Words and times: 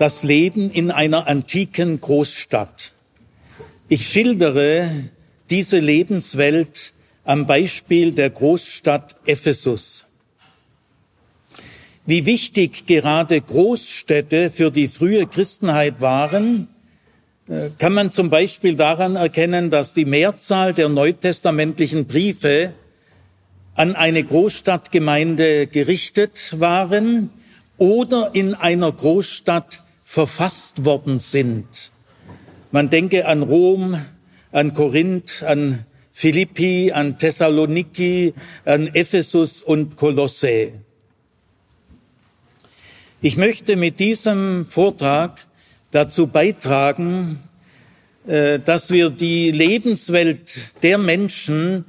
das 0.00 0.22
Leben 0.22 0.70
in 0.70 0.90
einer 0.90 1.28
antiken 1.28 2.00
Großstadt. 2.00 2.92
Ich 3.86 4.08
schildere 4.08 4.90
diese 5.50 5.78
Lebenswelt 5.78 6.94
am 7.24 7.46
Beispiel 7.46 8.12
der 8.12 8.30
Großstadt 8.30 9.16
Ephesus. 9.26 10.06
Wie 12.06 12.24
wichtig 12.24 12.86
gerade 12.86 13.42
Großstädte 13.42 14.48
für 14.48 14.70
die 14.70 14.88
frühe 14.88 15.26
Christenheit 15.26 16.00
waren, 16.00 16.68
äh, 17.46 17.68
kann 17.76 17.92
man 17.92 18.10
zum 18.10 18.30
Beispiel 18.30 18.76
daran 18.76 19.16
erkennen, 19.16 19.68
dass 19.68 19.92
die 19.92 20.06
Mehrzahl 20.06 20.72
der 20.72 20.88
neutestamentlichen 20.88 22.06
Briefe 22.06 22.72
an 23.74 23.94
eine 23.96 24.24
Großstadtgemeinde 24.24 25.66
gerichtet 25.66 26.58
waren 26.58 27.28
oder 27.76 28.30
in 28.32 28.54
einer 28.54 28.90
Großstadt 28.90 29.82
verfasst 30.10 30.84
worden 30.84 31.20
sind. 31.20 31.92
Man 32.72 32.90
denke 32.90 33.26
an 33.26 33.42
Rom, 33.42 33.96
an 34.50 34.74
Korinth, 34.74 35.44
an 35.44 35.84
Philippi, 36.10 36.90
an 36.90 37.16
Thessaloniki, 37.16 38.34
an 38.64 38.88
Ephesus 38.88 39.62
und 39.62 39.94
Kolosse. 39.94 40.72
Ich 43.22 43.36
möchte 43.36 43.76
mit 43.76 44.00
diesem 44.00 44.66
Vortrag 44.66 45.46
dazu 45.92 46.26
beitragen, 46.26 47.38
äh, 48.26 48.58
dass 48.58 48.90
wir 48.90 49.10
die 49.10 49.52
Lebenswelt 49.52 50.82
der 50.82 50.98
Menschen, 50.98 51.84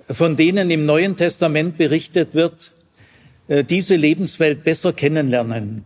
von 0.00 0.36
denen 0.36 0.70
im 0.70 0.86
Neuen 0.86 1.16
Testament 1.16 1.76
berichtet 1.76 2.32
wird, 2.32 2.72
äh, 3.48 3.62
diese 3.62 3.96
Lebenswelt 3.96 4.64
besser 4.64 4.94
kennenlernen. 4.94 5.84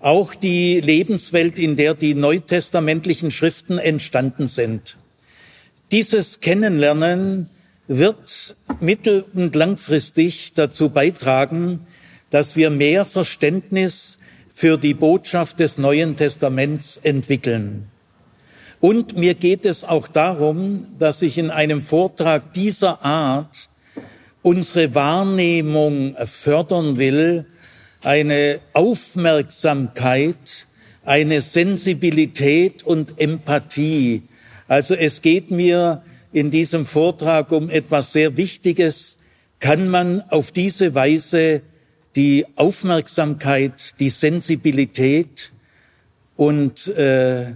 Auch 0.00 0.34
die 0.34 0.80
Lebenswelt, 0.80 1.58
in 1.58 1.76
der 1.76 1.94
die 1.94 2.14
neutestamentlichen 2.14 3.30
Schriften 3.30 3.78
entstanden 3.78 4.46
sind. 4.46 4.96
Dieses 5.92 6.40
Kennenlernen 6.40 7.50
wird 7.86 8.56
mittel- 8.80 9.26
und 9.34 9.54
langfristig 9.54 10.54
dazu 10.54 10.88
beitragen, 10.88 11.86
dass 12.30 12.56
wir 12.56 12.70
mehr 12.70 13.04
Verständnis 13.04 14.18
für 14.54 14.78
die 14.78 14.94
Botschaft 14.94 15.60
des 15.60 15.78
Neuen 15.78 16.16
Testaments 16.16 16.96
entwickeln. 16.96 17.88
Und 18.78 19.18
mir 19.18 19.34
geht 19.34 19.66
es 19.66 19.84
auch 19.84 20.08
darum, 20.08 20.86
dass 20.98 21.20
ich 21.20 21.36
in 21.36 21.50
einem 21.50 21.82
Vortrag 21.82 22.54
dieser 22.54 23.04
Art 23.04 23.68
unsere 24.42 24.94
Wahrnehmung 24.94 26.16
fördern 26.24 26.96
will, 26.96 27.44
eine 28.02 28.60
Aufmerksamkeit, 28.72 30.66
eine 31.04 31.42
Sensibilität 31.42 32.82
und 32.82 33.20
Empathie. 33.20 34.22
Also 34.68 34.94
es 34.94 35.22
geht 35.22 35.50
mir 35.50 36.02
in 36.32 36.50
diesem 36.50 36.86
Vortrag 36.86 37.50
um 37.52 37.70
etwas 37.70 38.12
sehr 38.12 38.36
Wichtiges. 38.36 39.18
Kann 39.58 39.88
man 39.88 40.22
auf 40.30 40.52
diese 40.52 40.94
Weise 40.94 41.62
die 42.16 42.46
Aufmerksamkeit, 42.56 43.98
die 44.00 44.10
Sensibilität 44.10 45.52
und 46.36 46.88
äh, 46.88 47.52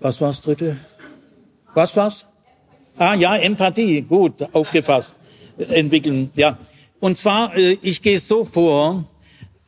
was 0.00 0.20
war's 0.20 0.40
dritte? 0.40 0.76
Was 1.74 1.96
war's? 1.96 2.26
Ah 2.96 3.14
ja, 3.14 3.36
Empathie, 3.36 4.02
gut, 4.02 4.42
aufgepasst, 4.54 5.14
entwickeln, 5.56 6.30
ja. 6.34 6.58
Und 7.00 7.16
zwar, 7.16 7.56
äh, 7.56 7.78
ich 7.82 8.02
gehe 8.02 8.20
so 8.20 8.44
vor, 8.44 9.06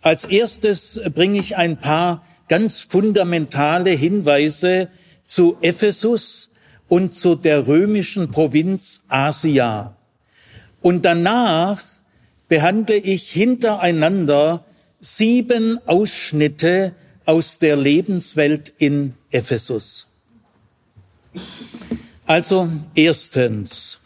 als 0.02 0.25
erstes 0.25 1.00
bringe 1.14 1.39
ich 1.39 1.56
ein 1.56 1.80
paar 1.80 2.24
ganz 2.48 2.83
fundamentale 2.83 3.91
Hinweise 3.91 4.89
zu 5.24 5.56
Ephesus 5.62 6.51
und 6.89 7.14
zu 7.14 7.34
der 7.34 7.67
römischen 7.67 8.30
Provinz 8.30 9.02
Asia. 9.08 9.96
Und 10.83 11.05
danach 11.05 11.80
behandle 12.48 12.96
ich 12.96 13.30
hintereinander 13.30 14.64
sieben 15.01 15.79
Ausschnitte 15.86 16.92
aus 17.24 17.58
der 17.58 17.77
Lebenswelt 17.77 18.73
in 18.77 19.14
Ephesus. 19.30 20.08
Also 22.27 22.68
erstens 22.95 24.02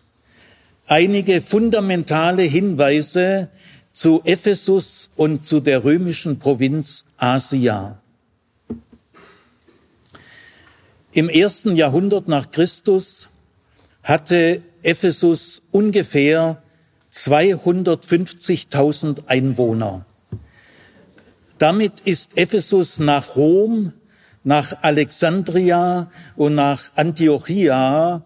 einige 0.86 1.40
fundamentale 1.40 2.42
Hinweise 2.42 3.48
zu 3.92 4.22
Ephesus 4.24 5.10
und 5.16 5.46
zu 5.46 5.60
der 5.60 5.84
römischen 5.84 6.38
Provinz 6.38 7.04
Asia. 7.16 7.98
Im 11.12 11.28
ersten 11.28 11.76
Jahrhundert 11.76 12.26
nach 12.28 12.50
Christus 12.50 13.28
hatte 14.02 14.62
Ephesus 14.82 15.62
ungefähr 15.70 16.62
250.000 17.10 19.26
Einwohner. 19.26 20.04
Damit 21.58 22.00
ist 22.00 22.36
Ephesus 22.36 22.98
nach 22.98 23.36
Rom, 23.36 23.94
nach 24.44 24.82
Alexandria 24.82 26.10
und 26.36 26.54
nach 26.54 26.94
Antiochia 26.96 28.22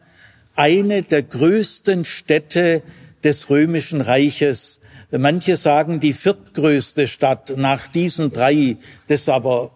eine 0.60 1.02
der 1.02 1.22
größten 1.22 2.04
Städte 2.04 2.82
des 3.24 3.48
römischen 3.48 4.02
Reiches. 4.02 4.80
Manche 5.10 5.56
sagen 5.56 6.00
die 6.00 6.12
viertgrößte 6.12 7.08
Stadt 7.08 7.54
nach 7.56 7.88
diesen 7.88 8.30
drei, 8.30 8.76
das 9.08 9.22
ist 9.22 9.30
aber 9.30 9.70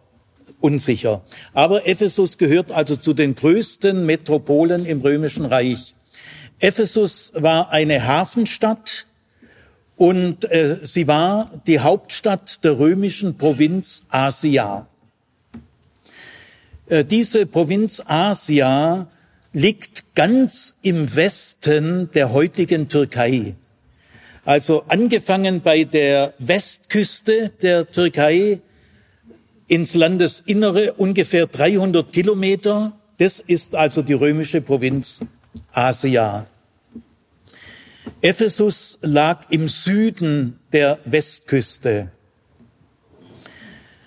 unsicher. 0.61 1.23
Aber 1.55 1.89
Ephesus 1.89 2.37
gehört 2.37 2.71
also 2.71 2.97
zu 2.97 3.15
den 3.15 3.35
größten 3.35 4.05
Metropolen 4.05 4.85
im 4.85 5.01
römischen 5.01 5.47
Reich. 5.47 5.95
Ephesus 6.59 7.33
war 7.35 7.71
eine 7.71 8.07
Hafenstadt 8.07 9.07
und 9.97 10.45
äh, 10.53 10.81
sie 10.83 11.09
war 11.09 11.51
die 11.67 11.81
Hauptstadt 11.81 12.63
der 12.63 12.79
römischen 12.79 13.39
Provinz 13.39 14.03
Asia. 14.11 14.87
Äh, 16.89 17.07
diese 17.07 17.47
Provinz 17.47 18.03
Asia 18.05 19.09
liegt 19.55 20.15
ganz 20.17 20.75
im 20.83 21.15
Westen 21.15 22.11
der 22.11 22.33
heutigen 22.33 22.89
Türkei. 22.89 23.55
Also 24.45 24.85
angefangen 24.89 25.63
bei 25.63 25.85
der 25.85 26.35
Westküste 26.39 27.51
der 27.63 27.87
Türkei 27.87 28.61
ins 29.69 29.95
Landesinnere 29.95 30.95
ungefähr 30.95 31.47
300 31.47 32.13
Kilometer. 32.13 32.93
Das 33.19 33.39
ist 33.39 33.75
also 33.77 34.03
die 34.03 34.13
römische 34.13 34.61
Provinz 34.61 35.21
Asia. 35.73 36.47
Ephesus 38.21 38.99
lag 39.03 39.51
im 39.51 39.69
Süden 39.69 40.59
der 40.73 40.99
Westküste. 41.05 42.11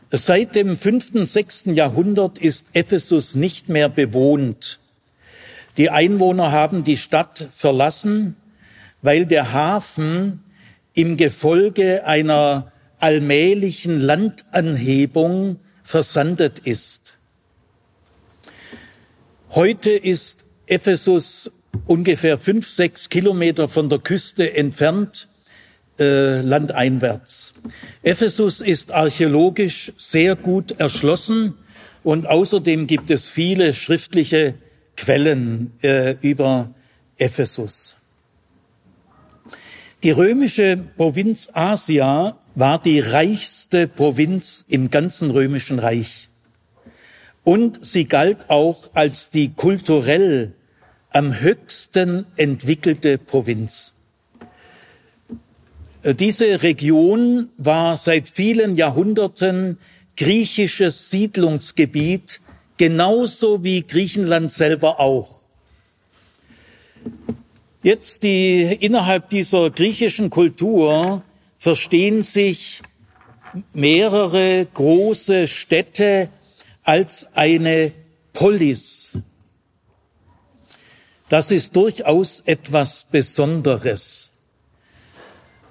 Seit 0.10 0.56
dem 0.56 0.76
fünften, 0.78 1.26
sechsten 1.26 1.74
Jahrhundert 1.74 2.38
ist 2.38 2.68
Ephesus 2.74 3.36
nicht 3.36 3.70
mehr 3.70 3.90
bewohnt. 3.90 4.80
Die 5.78 5.92
Einwohner 5.92 6.52
haben 6.52 6.84
die 6.84 6.98
Stadt 6.98 7.48
verlassen, 7.52 8.36
weil 9.04 9.28
der 9.28 9.54
Hafen 9.54 10.44
im 10.94 11.18
Gefolge 11.18 12.06
einer 12.06 12.72
allmählichen 13.00 14.00
Landanhebung 14.00 15.60
versandet 15.84 16.60
ist. 16.60 17.18
Heute 19.52 19.92
ist 19.92 20.46
Ephesus 20.66 21.52
ungefähr 21.86 22.40
fünf, 22.40 22.68
sechs 22.68 23.10
Kilometer 23.10 23.70
von 23.70 23.88
der 23.88 24.00
Küste 24.00 24.56
entfernt, 24.56 25.28
äh, 26.00 26.42
landeinwärts. 26.42 27.54
Ephesus 28.02 28.62
ist 28.62 28.94
archäologisch 28.94 29.94
sehr 29.96 30.36
gut 30.36 30.80
erschlossen 30.80 31.54
und 32.04 32.28
außerdem 32.28 32.88
gibt 32.88 33.12
es 33.12 33.30
viele 33.30 33.76
schriftliche 33.76 34.56
Quellen 34.98 35.72
äh, 35.82 36.16
über 36.22 36.72
Ephesus. 37.18 37.96
Die 40.04 40.12
römische 40.12 40.78
Provinz 40.98 41.50
Asia 41.54 42.38
war 42.56 42.82
die 42.82 43.00
reichste 43.00 43.88
Provinz 43.88 44.66
im 44.68 44.90
ganzen 44.90 45.32
römischen 45.32 45.80
Reich. 45.80 46.30
Und 47.44 47.86
sie 47.86 48.06
galt 48.06 48.50
auch 48.50 48.90
als 48.94 49.30
die 49.30 49.54
kulturell 49.54 50.54
am 51.12 51.40
höchsten 51.40 52.26
entwickelte 52.36 53.18
Provinz. 53.18 53.94
Äh, 56.04 56.14
diese 56.16 56.64
Region 56.64 57.50
war 57.58 57.98
seit 57.98 58.30
vielen 58.30 58.76
Jahrhunderten 58.76 59.78
griechisches 60.16 61.10
Siedlungsgebiet, 61.10 62.42
genauso 62.78 63.64
wie 63.64 63.86
Griechenland 63.86 64.52
selber 64.52 65.00
auch. 65.00 65.42
Jetzt 67.84 68.24
die 68.24 68.62
innerhalb 68.62 69.30
dieser 69.30 69.70
griechischen 69.70 70.30
Kultur 70.30 71.24
verstehen 71.58 72.24
sich 72.24 72.82
mehrere 73.74 74.68
große 74.74 75.48
Städte 75.48 76.30
als 76.84 77.28
eine 77.34 77.92
Polis. 78.34 79.18
Das 81.30 81.52
ist 81.52 81.76
durchaus 81.76 82.42
etwas 82.46 83.06
Besonderes. 83.10 84.32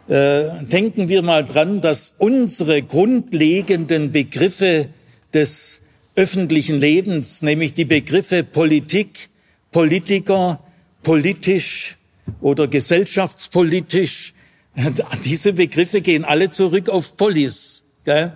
Äh, 0.09 0.65
denken 0.65 1.09
wir 1.09 1.23
mal 1.23 1.45
dran, 1.45 1.81
dass 1.81 2.13
unsere 2.19 2.83
grundlegenden 2.83 4.13
Begriffe 4.13 4.91
des 5.33 5.81
öffentlichen 6.17 6.81
Lebens, 6.81 7.43
nämlich 7.43 7.75
die 7.75 7.85
Begriffe 7.85 8.43
Politik, 8.43 9.29
Politiker, 9.71 10.61
politisch 11.03 11.97
oder 12.41 12.67
gesellschaftspolitisch, 12.67 14.35
diese 15.25 15.53
Begriffe 15.53 16.01
gehen 16.01 16.25
alle 16.25 16.51
zurück 16.51 16.89
auf 16.89 17.17
Polis. 17.17 17.85
Gell? 18.05 18.33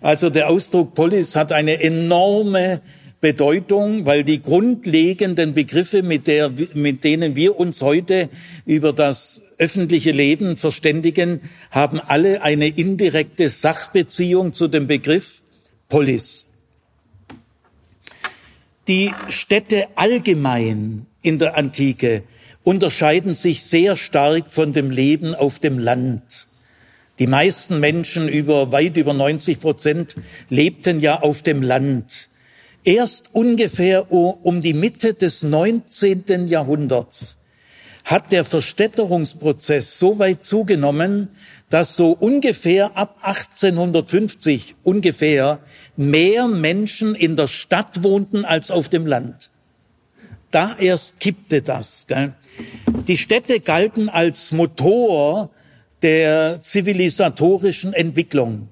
Also 0.00 0.30
der 0.30 0.48
Ausdruck 0.48 0.94
Polis 0.94 1.36
hat 1.36 1.52
eine 1.52 1.82
enorme 1.82 2.80
Bedeutung, 3.20 4.04
weil 4.04 4.22
die 4.22 4.42
grundlegenden 4.42 5.54
Begriffe, 5.54 6.02
mit, 6.02 6.26
der, 6.26 6.52
mit 6.74 7.04
denen 7.04 7.36
wir 7.36 7.58
uns 7.58 7.80
heute 7.80 8.28
über 8.66 8.92
das 8.92 9.42
öffentliche 9.56 10.10
Leben 10.10 10.58
verständigen, 10.58 11.40
haben 11.70 12.00
alle 12.00 12.42
eine 12.42 12.68
indirekte 12.68 13.48
Sachbeziehung 13.48 14.52
zu 14.52 14.68
dem 14.68 14.86
Begriff 14.86 15.42
Polis. 15.88 16.46
Die 18.86 19.12
Städte 19.30 19.88
allgemein 19.94 21.06
in 21.22 21.38
der 21.38 21.56
Antike 21.56 22.22
unterscheiden 22.62 23.32
sich 23.32 23.64
sehr 23.64 23.96
stark 23.96 24.50
von 24.50 24.74
dem 24.74 24.90
Leben 24.90 25.34
auf 25.34 25.58
dem 25.58 25.78
Land. 25.78 26.46
Die 27.18 27.26
meisten 27.26 27.80
Menschen, 27.80 28.28
über 28.28 28.72
weit 28.72 28.98
über 28.98 29.14
90 29.14 29.58
Prozent, 29.58 30.16
lebten 30.50 31.00
ja 31.00 31.20
auf 31.20 31.40
dem 31.40 31.62
Land. 31.62 32.28
Erst 32.84 33.30
ungefähr 33.32 34.12
um 34.12 34.60
die 34.60 34.74
Mitte 34.74 35.14
des 35.14 35.42
19. 35.42 36.48
Jahrhunderts 36.48 37.38
hat 38.04 38.32
der 38.32 38.44
Verstädterungsprozess 38.44 39.98
so 39.98 40.18
weit 40.18 40.44
zugenommen, 40.44 41.30
dass 41.74 41.96
so 41.96 42.12
ungefähr 42.12 42.96
ab 42.96 43.16
1850 43.22 44.76
ungefähr 44.84 45.58
mehr 45.96 46.46
Menschen 46.46 47.16
in 47.16 47.34
der 47.34 47.48
Stadt 47.48 48.04
wohnten 48.04 48.44
als 48.44 48.70
auf 48.70 48.88
dem 48.88 49.08
Land. 49.08 49.50
Da 50.52 50.76
erst 50.78 51.18
kippte 51.18 51.62
das. 51.62 52.06
Gell? 52.06 52.32
Die 53.08 53.16
Städte 53.16 53.58
galten 53.58 54.08
als 54.08 54.52
Motor 54.52 55.50
der 56.02 56.62
zivilisatorischen 56.62 57.92
Entwicklung. 57.92 58.68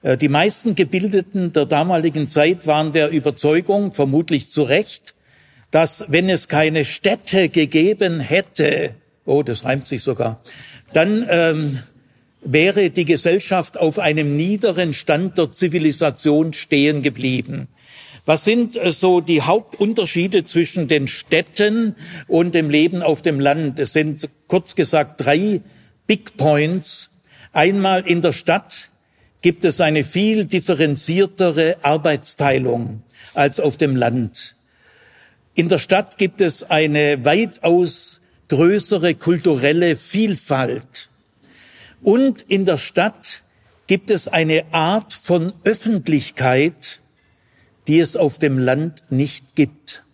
Äh, 0.00 0.16
die 0.16 0.30
meisten 0.30 0.74
Gebildeten 0.74 1.52
der 1.52 1.66
damaligen 1.66 2.28
Zeit 2.28 2.66
waren 2.66 2.92
der 2.92 3.10
Überzeugung, 3.10 3.92
vermutlich 3.92 4.48
zu 4.48 4.62
Recht, 4.62 5.14
dass 5.70 6.06
wenn 6.08 6.30
es 6.30 6.48
keine 6.48 6.86
Städte 6.86 7.50
gegeben 7.50 8.20
hätte, 8.20 8.94
oh, 9.26 9.42
das 9.42 9.66
reimt 9.66 9.86
sich 9.86 10.02
sogar, 10.02 10.40
dann 10.94 11.26
ähm, 11.28 11.80
wäre 12.40 12.90
die 12.90 13.04
Gesellschaft 13.04 13.76
auf 13.78 13.98
einem 13.98 14.36
niederen 14.36 14.92
Stand 14.92 15.38
der 15.38 15.50
Zivilisation 15.50 16.52
stehen 16.52 17.02
geblieben. 17.02 17.68
Was 18.24 18.44
sind 18.44 18.76
äh, 18.76 18.92
so 18.92 19.20
die 19.20 19.42
Hauptunterschiede 19.42 20.44
zwischen 20.44 20.86
den 20.86 21.08
Städten 21.08 21.96
und 22.26 22.54
dem 22.54 22.68
Leben 22.68 23.02
auf 23.02 23.22
dem 23.22 23.40
Land? 23.40 23.78
Es 23.78 23.92
sind 23.92 24.28
kurz 24.46 24.74
gesagt 24.74 25.24
drei 25.24 25.62
Big 26.06 26.36
Points. 26.36 27.10
Einmal 27.52 28.06
in 28.06 28.20
der 28.20 28.32
Stadt 28.32 28.90
gibt 29.40 29.64
es 29.64 29.80
eine 29.80 30.04
viel 30.04 30.44
differenziertere 30.44 31.76
Arbeitsteilung 31.82 33.02
als 33.34 33.60
auf 33.60 33.76
dem 33.76 33.96
Land. 33.96 34.56
In 35.54 35.68
der 35.68 35.78
Stadt 35.78 36.18
gibt 36.18 36.40
es 36.40 36.62
eine 36.64 37.24
weitaus 37.24 38.20
größere 38.48 39.14
kulturelle 39.14 39.96
Vielfalt. 39.96 41.07
Und 42.02 42.42
in 42.42 42.64
der 42.64 42.78
Stadt 42.78 43.42
gibt 43.86 44.10
es 44.10 44.28
eine 44.28 44.72
Art 44.72 45.12
von 45.12 45.52
Öffentlichkeit, 45.64 47.00
die 47.86 48.00
es 48.00 48.16
auf 48.16 48.38
dem 48.38 48.58
Land 48.58 49.02
nicht 49.10 49.54
gibt. 49.54 50.04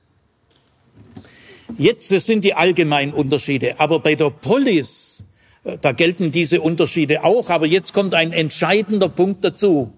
Jetzt, 1.76 2.12
das 2.12 2.26
sind 2.26 2.44
die 2.44 2.54
allgemeinen 2.54 3.12
Unterschiede, 3.12 3.80
aber 3.80 3.98
bei 3.98 4.14
der 4.14 4.30
Polis 4.30 5.24
da 5.80 5.92
gelten 5.92 6.30
diese 6.30 6.60
Unterschiede 6.60 7.24
auch, 7.24 7.48
aber 7.48 7.66
jetzt 7.66 7.94
kommt 7.94 8.12
ein 8.12 8.32
entscheidender 8.32 9.08
Punkt 9.08 9.44
dazu. 9.44 9.94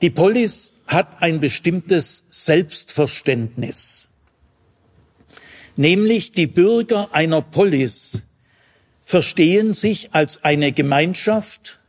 Die 0.00 0.10
Polis 0.10 0.72
hat 0.86 1.20
ein 1.22 1.40
bestimmtes 1.40 2.22
Selbstverständnis. 2.30 4.08
Nämlich 5.76 6.30
die 6.32 6.46
Bürger 6.46 7.08
einer 7.12 7.42
Polis 7.42 8.22
verstehen 9.08 9.72
sich 9.72 10.10
als 10.12 10.44
eine 10.44 10.70
Gemeinschaft, 10.72 11.80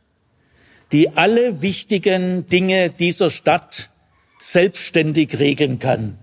die 0.90 1.10
alle 1.18 1.60
wichtigen 1.60 2.46
Dinge 2.46 2.88
dieser 2.88 3.28
Stadt 3.28 3.90
selbstständig 4.38 5.38
regeln 5.38 5.78
kann. 5.78 6.16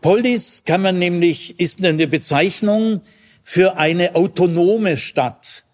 Polis 0.00 0.64
kann 0.66 0.82
man 0.82 0.98
nämlich, 0.98 1.60
ist 1.60 1.84
eine 1.84 2.08
Bezeichnung, 2.08 3.00
für 3.42 3.76
eine 3.76 4.16
autonome 4.16 4.96
Stadt. 4.96 5.64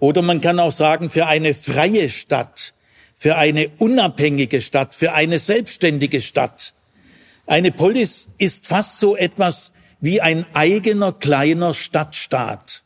Oder 0.00 0.22
man 0.22 0.40
kann 0.40 0.58
auch 0.58 0.72
sagen, 0.72 1.08
für 1.08 1.26
eine 1.26 1.54
freie 1.54 2.10
Stadt, 2.10 2.74
für 3.14 3.36
eine 3.36 3.70
unabhängige 3.78 4.60
Stadt, 4.60 4.96
für 4.96 5.12
eine 5.12 5.38
selbstständige 5.38 6.20
Stadt. 6.20 6.74
Eine 7.46 7.70
Polis 7.70 8.28
ist 8.38 8.66
fast 8.66 8.98
so 8.98 9.16
etwas 9.16 9.70
wie 10.00 10.20
ein 10.20 10.46
eigener 10.52 11.12
kleiner 11.12 11.74
Stadtstaat. 11.74 12.82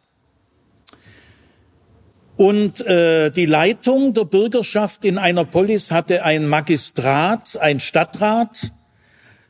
Und 2.37 2.81
äh, 2.87 3.31
die 3.31 3.47
Leitung 3.47 4.15
der 4.15 4.25
Bürgerschaft 4.25 5.05
in 5.05 5.19
einer 5.19 5.45
Polis 5.45 5.91
hatte 5.91 6.25
ein 6.25 6.47
Magistrat, 6.47 7.59
ein 7.61 7.79
Stadtrat, 7.79 8.73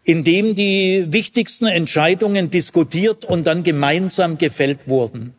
in 0.04 0.24
dem 0.24 0.54
die 0.54 1.06
wichtigsten 1.10 1.66
Entscheidungen 1.66 2.50
diskutiert 2.50 3.24
und 3.24 3.46
dann 3.46 3.62
gemeinsam 3.62 4.36
gefällt 4.36 4.88
wurden. 4.88 5.34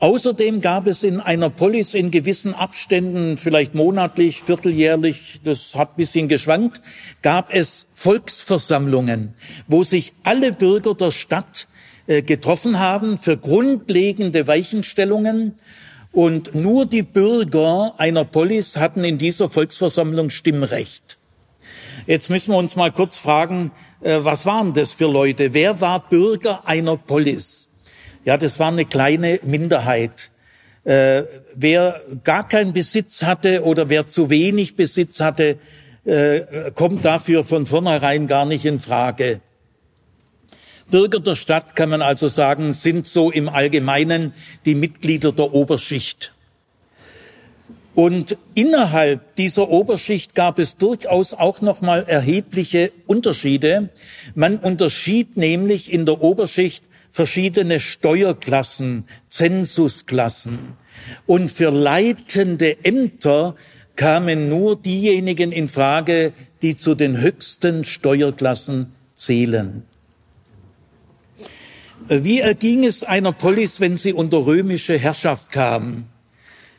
Außerdem 0.00 0.60
gab 0.60 0.86
es 0.86 1.02
in 1.02 1.20
einer 1.20 1.50
Polis 1.50 1.94
in 1.94 2.10
gewissen 2.10 2.52
Abständen, 2.52 3.38
vielleicht 3.38 3.74
monatlich, 3.74 4.42
vierteljährlich, 4.42 5.40
das 5.44 5.74
hat 5.74 5.96
bisschen 5.96 6.28
geschwankt, 6.28 6.80
gab 7.22 7.54
es 7.54 7.86
Volksversammlungen, 7.92 9.34
wo 9.66 9.84
sich 9.84 10.12
alle 10.22 10.52
Bürger 10.52 10.94
der 10.94 11.10
Stadt 11.10 11.68
getroffen 12.06 12.78
haben 12.78 13.18
für 13.18 13.36
grundlegende 13.36 14.46
Weichenstellungen 14.46 15.54
und 16.14 16.54
nur 16.54 16.86
die 16.86 17.02
Bürger 17.02 17.94
einer 17.98 18.24
Polis 18.24 18.76
hatten 18.76 19.04
in 19.04 19.18
dieser 19.18 19.50
Volksversammlung 19.50 20.30
Stimmrecht. 20.30 21.18
Jetzt 22.06 22.30
müssen 22.30 22.52
wir 22.52 22.58
uns 22.58 22.76
mal 22.76 22.92
kurz 22.92 23.18
fragen, 23.18 23.72
äh, 24.02 24.18
was 24.20 24.46
waren 24.46 24.72
das 24.74 24.92
für 24.92 25.10
Leute? 25.10 25.54
Wer 25.54 25.80
war 25.80 26.08
Bürger 26.08 26.66
einer 26.68 26.96
Polis? 26.96 27.68
Ja, 28.24 28.36
das 28.36 28.58
war 28.58 28.68
eine 28.68 28.84
kleine 28.84 29.40
Minderheit. 29.44 30.30
Äh, 30.84 31.22
wer 31.54 32.00
gar 32.22 32.46
keinen 32.46 32.72
Besitz 32.72 33.22
hatte 33.22 33.64
oder 33.64 33.88
wer 33.88 34.06
zu 34.06 34.30
wenig 34.30 34.76
Besitz 34.76 35.20
hatte, 35.20 35.58
äh, 36.04 36.70
kommt 36.74 37.04
dafür 37.04 37.42
von 37.42 37.66
vornherein 37.66 38.26
gar 38.26 38.44
nicht 38.44 38.66
in 38.66 38.78
Frage. 38.78 39.40
Bürger 40.90 41.20
der 41.20 41.34
Stadt, 41.34 41.76
kann 41.76 41.88
man 41.88 42.02
also 42.02 42.28
sagen, 42.28 42.72
sind 42.72 43.06
so 43.06 43.30
im 43.30 43.48
Allgemeinen 43.48 44.32
die 44.64 44.74
Mitglieder 44.74 45.32
der 45.32 45.52
Oberschicht. 45.52 46.32
Und 47.94 48.36
innerhalb 48.54 49.36
dieser 49.36 49.68
Oberschicht 49.70 50.34
gab 50.34 50.58
es 50.58 50.76
durchaus 50.76 51.32
auch 51.32 51.60
noch 51.60 51.80
mal 51.80 52.02
erhebliche 52.02 52.90
Unterschiede. 53.06 53.90
Man 54.34 54.58
unterschied 54.58 55.36
nämlich 55.36 55.92
in 55.92 56.04
der 56.04 56.20
Oberschicht 56.20 56.86
verschiedene 57.08 57.78
Steuerklassen, 57.78 59.04
Zensusklassen. 59.28 60.58
Und 61.26 61.52
für 61.52 61.70
leitende 61.70 62.84
Ämter 62.84 63.54
kamen 63.94 64.48
nur 64.48 64.74
diejenigen 64.74 65.52
in 65.52 65.68
Frage, 65.68 66.32
die 66.62 66.76
zu 66.76 66.96
den 66.96 67.20
höchsten 67.20 67.84
Steuerklassen 67.84 68.92
zählen. 69.14 69.84
Wie 72.06 72.40
erging 72.40 72.84
es 72.84 73.02
einer 73.02 73.32
Polis, 73.32 73.80
wenn 73.80 73.96
sie 73.96 74.12
unter 74.12 74.44
römische 74.44 74.98
Herrschaft 74.98 75.50
kam? 75.50 76.04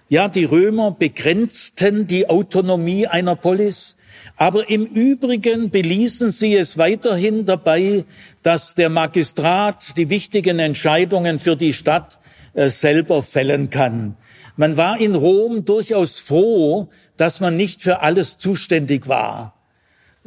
Ja, 0.08 0.30
die 0.30 0.44
Römer 0.44 0.92
begrenzten 0.92 2.06
die 2.06 2.30
Autonomie 2.30 3.08
einer 3.08 3.36
Polis, 3.36 3.98
aber 4.36 4.70
im 4.70 4.86
Übrigen 4.86 5.72
beließen 5.72 6.30
sie 6.30 6.56
es 6.56 6.78
weiterhin 6.78 7.44
dabei, 7.46 8.06
dass 8.44 8.76
der 8.76 8.90
Magistrat 8.90 9.98
die 9.98 10.12
wichtigen 10.12 10.60
Entscheidungen 10.60 11.40
für 11.40 11.56
die 11.56 11.74
Stadt 11.74 12.20
äh, 12.54 12.70
selber 12.70 13.24
fällen 13.24 13.72
kann. 13.72 14.18
Man 14.58 14.78
war 14.78 15.00
in 15.00 15.16
Rom 15.16 15.66
durchaus 15.66 16.20
froh, 16.20 16.90
dass 17.18 17.40
man 17.40 17.58
nicht 17.58 17.82
für 17.82 18.02
alles 18.02 18.38
zuständig 18.38 19.08
war. 19.08 19.55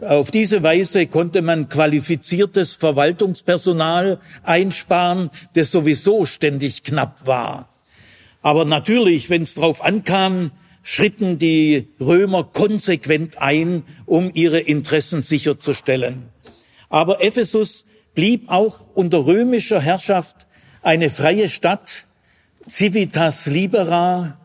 Auf 0.01 0.31
diese 0.31 0.63
Weise 0.63 1.09
konnte 1.09 1.43
man 1.43 1.69
qualifiziertes 1.69 2.77
Verwaltungspersonal 2.77 4.21
einsparen, 4.45 5.31
das 5.55 5.73
sowieso 5.73 6.25
ständig 6.25 6.85
knapp 6.85 7.27
war. 7.27 7.69
Aber 8.41 8.65
natürlich, 8.65 9.29
wenn 9.29 9.43
es 9.43 9.55
darauf 9.55 9.85
ankam, 9.85 10.53
schritten 10.85 11.39
die 11.39 11.89
Römer 12.01 12.45
konsequent 12.45 13.39
ein, 13.43 13.83
um 14.07 14.31
ihre 14.33 14.61
Interessen 14.61 15.21
sicherzustellen. 15.21 16.29
Aber 16.89 17.21
Ephesus 17.23 17.85
blieb 18.15 18.49
auch 18.51 18.89
unter 18.95 19.27
römischer 19.27 19.81
Herrschaft 19.81 20.47
eine 20.81 21.11
freie 21.11 21.49
Stadt, 21.49 22.05
civitas 22.69 23.47
libera, 23.47 24.39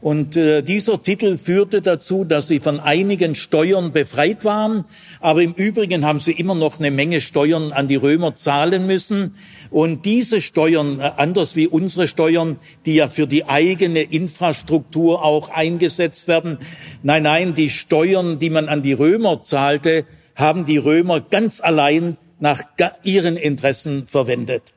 und 0.00 0.36
äh, 0.36 0.62
dieser 0.62 1.02
Titel 1.02 1.36
führte 1.36 1.80
dazu, 1.80 2.24
dass 2.24 2.48
sie 2.48 2.60
von 2.60 2.80
einigen 2.80 3.34
Steuern 3.34 3.92
befreit 3.92 4.44
waren, 4.44 4.84
aber 5.20 5.42
im 5.42 5.54
Übrigen 5.54 6.04
haben 6.04 6.18
sie 6.18 6.32
immer 6.32 6.54
noch 6.54 6.78
eine 6.78 6.90
Menge 6.90 7.20
Steuern 7.20 7.72
an 7.72 7.88
die 7.88 7.96
Römer 7.96 8.34
zahlen 8.34 8.86
müssen. 8.86 9.34
Und 9.70 10.04
diese 10.04 10.40
Steuern, 10.40 11.00
äh, 11.00 11.12
anders 11.16 11.56
wie 11.56 11.66
unsere 11.66 12.08
Steuern, 12.08 12.58
die 12.84 12.96
ja 12.96 13.08
für 13.08 13.26
die 13.26 13.46
eigene 13.46 14.02
Infrastruktur 14.02 15.24
auch 15.24 15.50
eingesetzt 15.50 16.28
werden, 16.28 16.58
nein, 17.02 17.22
nein, 17.22 17.54
die 17.54 17.70
Steuern, 17.70 18.38
die 18.38 18.50
man 18.50 18.68
an 18.68 18.82
die 18.82 18.92
Römer 18.92 19.42
zahlte, 19.42 20.04
haben 20.34 20.64
die 20.66 20.76
Römer 20.76 21.20
ganz 21.20 21.60
allein 21.60 22.18
nach 22.38 22.62
ihren 23.02 23.36
Interessen 23.36 24.06
verwendet. 24.06 24.74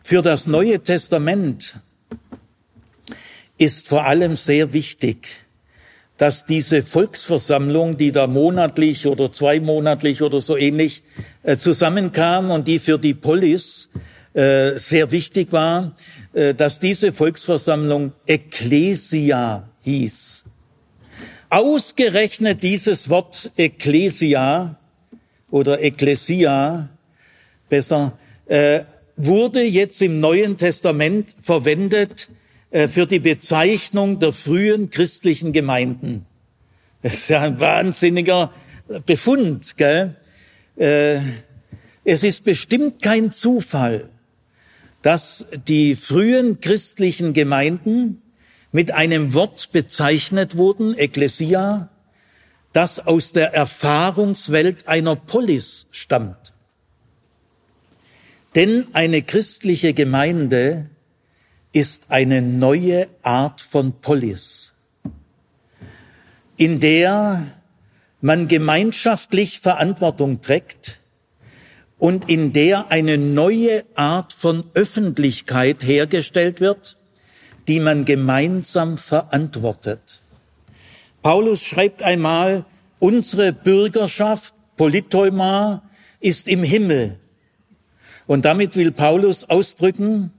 Für 0.00 0.22
das 0.22 0.46
Neue 0.46 0.80
Testament 0.82 1.80
ist 3.58 3.88
vor 3.88 4.04
allem 4.04 4.36
sehr 4.36 4.72
wichtig, 4.72 5.28
dass 6.16 6.46
diese 6.46 6.82
Volksversammlung, 6.82 7.96
die 7.96 8.12
da 8.12 8.26
monatlich 8.26 9.06
oder 9.06 9.30
zweimonatlich 9.30 10.22
oder 10.22 10.40
so 10.40 10.56
ähnlich 10.56 11.02
äh, 11.42 11.56
zusammenkam 11.56 12.50
und 12.50 12.66
die 12.68 12.78
für 12.78 12.98
die 12.98 13.14
Polis 13.14 13.88
äh, 14.32 14.78
sehr 14.78 15.10
wichtig 15.10 15.52
war, 15.52 15.94
äh, 16.32 16.54
dass 16.54 16.78
diese 16.78 17.12
Volksversammlung 17.12 18.12
Ecclesia 18.26 19.68
hieß. 19.82 20.44
Ausgerechnet 21.48 22.62
dieses 22.62 23.08
Wort 23.08 23.50
Ecclesia 23.56 24.76
oder 25.50 25.80
Ecclesia 25.80 26.88
besser 27.68 28.18
wurde 29.16 29.62
jetzt 29.62 30.02
im 30.02 30.20
Neuen 30.20 30.56
Testament 30.56 31.28
verwendet 31.42 32.28
für 32.70 33.06
die 33.06 33.20
Bezeichnung 33.20 34.18
der 34.18 34.32
frühen 34.32 34.90
christlichen 34.90 35.52
Gemeinden. 35.52 36.26
Das 37.02 37.14
ist 37.14 37.28
ja 37.28 37.42
ein 37.42 37.60
wahnsinniger 37.60 38.52
Befund, 39.04 39.76
gell? 39.76 40.16
Äh, 40.76 41.20
es 42.04 42.22
ist 42.22 42.44
bestimmt 42.44 43.02
kein 43.02 43.32
Zufall, 43.32 44.10
dass 45.02 45.46
die 45.66 45.96
frühen 45.96 46.60
christlichen 46.60 47.32
Gemeinden 47.32 48.22
mit 48.72 48.92
einem 48.92 49.34
Wort 49.34 49.72
bezeichnet 49.72 50.56
wurden, 50.56 50.96
Ecclesia, 50.96 51.88
das 52.72 52.98
aus 53.06 53.32
der 53.32 53.54
Erfahrungswelt 53.54 54.86
einer 54.86 55.16
Polis 55.16 55.86
stammt. 55.90 56.52
Denn 58.54 58.86
eine 58.92 59.22
christliche 59.22 59.94
Gemeinde 59.94 60.90
ist 61.76 62.06
eine 62.08 62.40
neue 62.40 63.06
Art 63.22 63.60
von 63.60 64.00
Polis, 64.00 64.72
in 66.56 66.80
der 66.80 67.46
man 68.22 68.48
gemeinschaftlich 68.48 69.60
Verantwortung 69.60 70.40
trägt 70.40 71.00
und 71.98 72.30
in 72.30 72.54
der 72.54 72.90
eine 72.90 73.18
neue 73.18 73.84
Art 73.94 74.32
von 74.32 74.64
Öffentlichkeit 74.72 75.84
hergestellt 75.84 76.60
wird, 76.60 76.96
die 77.68 77.80
man 77.80 78.06
gemeinsam 78.06 78.96
verantwortet. 78.96 80.22
Paulus 81.20 81.62
schreibt 81.62 82.02
einmal, 82.02 82.64
unsere 83.00 83.52
Bürgerschaft, 83.52 84.54
Politeuma, 84.78 85.82
ist 86.20 86.48
im 86.48 86.62
Himmel. 86.62 87.18
Und 88.26 88.46
damit 88.46 88.76
will 88.76 88.92
Paulus 88.92 89.44
ausdrücken, 89.44 90.32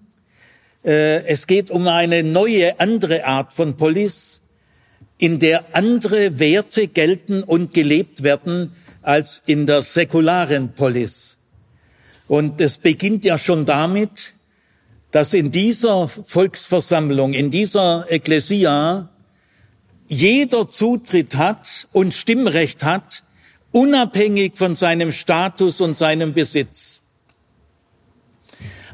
es 0.88 1.48
geht 1.48 1.70
um 1.70 1.88
eine 1.88 2.24
neue, 2.24 2.79
andere 2.79 3.25
Art 3.25 3.51
von 3.51 3.75
Polis, 3.75 4.41
in 5.17 5.39
der 5.39 5.75
andere 5.75 6.39
Werte 6.39 6.88
gelten 6.88 7.44
und 7.44 7.74
gelebt 7.74 8.24
werden 8.24 8.72
als 9.01 9.41
in 9.46 9.65
der 9.65 9.82
säkularen 9.82 10.74
Polis. 10.74 11.38
Und 12.27 12.62
es 12.62 12.77
beginnt 12.77 13.25
ja 13.25 13.38
schon 13.38 13.65
damit, 13.65 14.34
dass 15.12 15.34
in 15.34 15.51
dieser 15.51 16.08
Volksversammlung, 16.08 17.34
in 17.34 17.51
dieser 17.51 18.06
Ekklesia, 18.10 19.10
jeder 20.08 20.70
Zutritt 20.70 21.36
hat 21.36 21.88
und 21.91 22.13
Stimmrecht 22.13 22.84
hat, 22.84 23.24
unabhängig 23.72 24.53
von 24.56 24.75
seinem 24.75 25.12
Status 25.12 25.82
und 25.82 25.98
seinem 25.98 26.34
Besitz. 26.34 27.03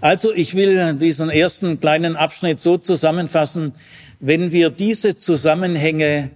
Also 0.04 0.34
ich 0.34 0.54
will 0.54 0.96
diesen 0.96 1.30
ersten 1.30 1.80
kleinen 1.80 2.18
Abschnitt 2.18 2.60
so 2.60 2.78
zusammenfassen, 2.78 3.72
wenn 4.20 4.52
wir 4.52 4.70
diese 4.70 5.16
Zusammenhänge 5.16 6.32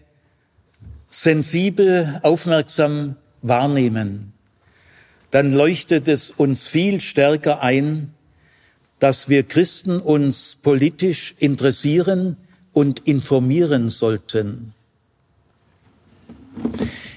sensibel, 1.10 2.22
aufmerksam 2.24 3.18
wahrnehmen, 3.42 4.32
dann 5.32 5.52
leuchtet 5.52 6.08
es 6.08 6.32
uns 6.32 6.70
viel 6.70 7.02
stärker 7.02 7.62
ein, 7.62 8.14
dass 9.00 9.28
wir 9.28 9.44
Christen 9.44 10.00
uns 10.00 10.58
politisch 10.62 11.36
interessieren 11.38 12.38
und 12.72 13.02
informieren 13.06 13.90
sollten. 13.90 14.74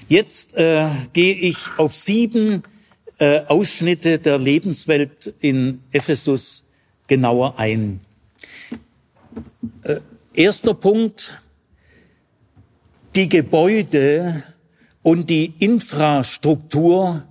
Jetzt 0.09 0.57
äh, 0.57 0.89
gehe 1.13 1.33
ich 1.33 1.57
auf 1.77 1.95
sieben 1.95 2.63
äh, 3.21 3.45
Ausschnitte 3.45 4.17
der 4.17 4.39
Lebenswelt 4.39 5.31
in 5.41 5.83
Ephesus 5.91 6.63
genauer 7.05 7.59
ein. 7.59 7.99
Äh, 9.83 9.97
erster 10.33 10.73
Punkt, 10.73 11.37
die 13.15 13.29
Gebäude 13.29 14.41
und 15.03 15.29
die 15.29 15.53
Infrastruktur 15.59 17.23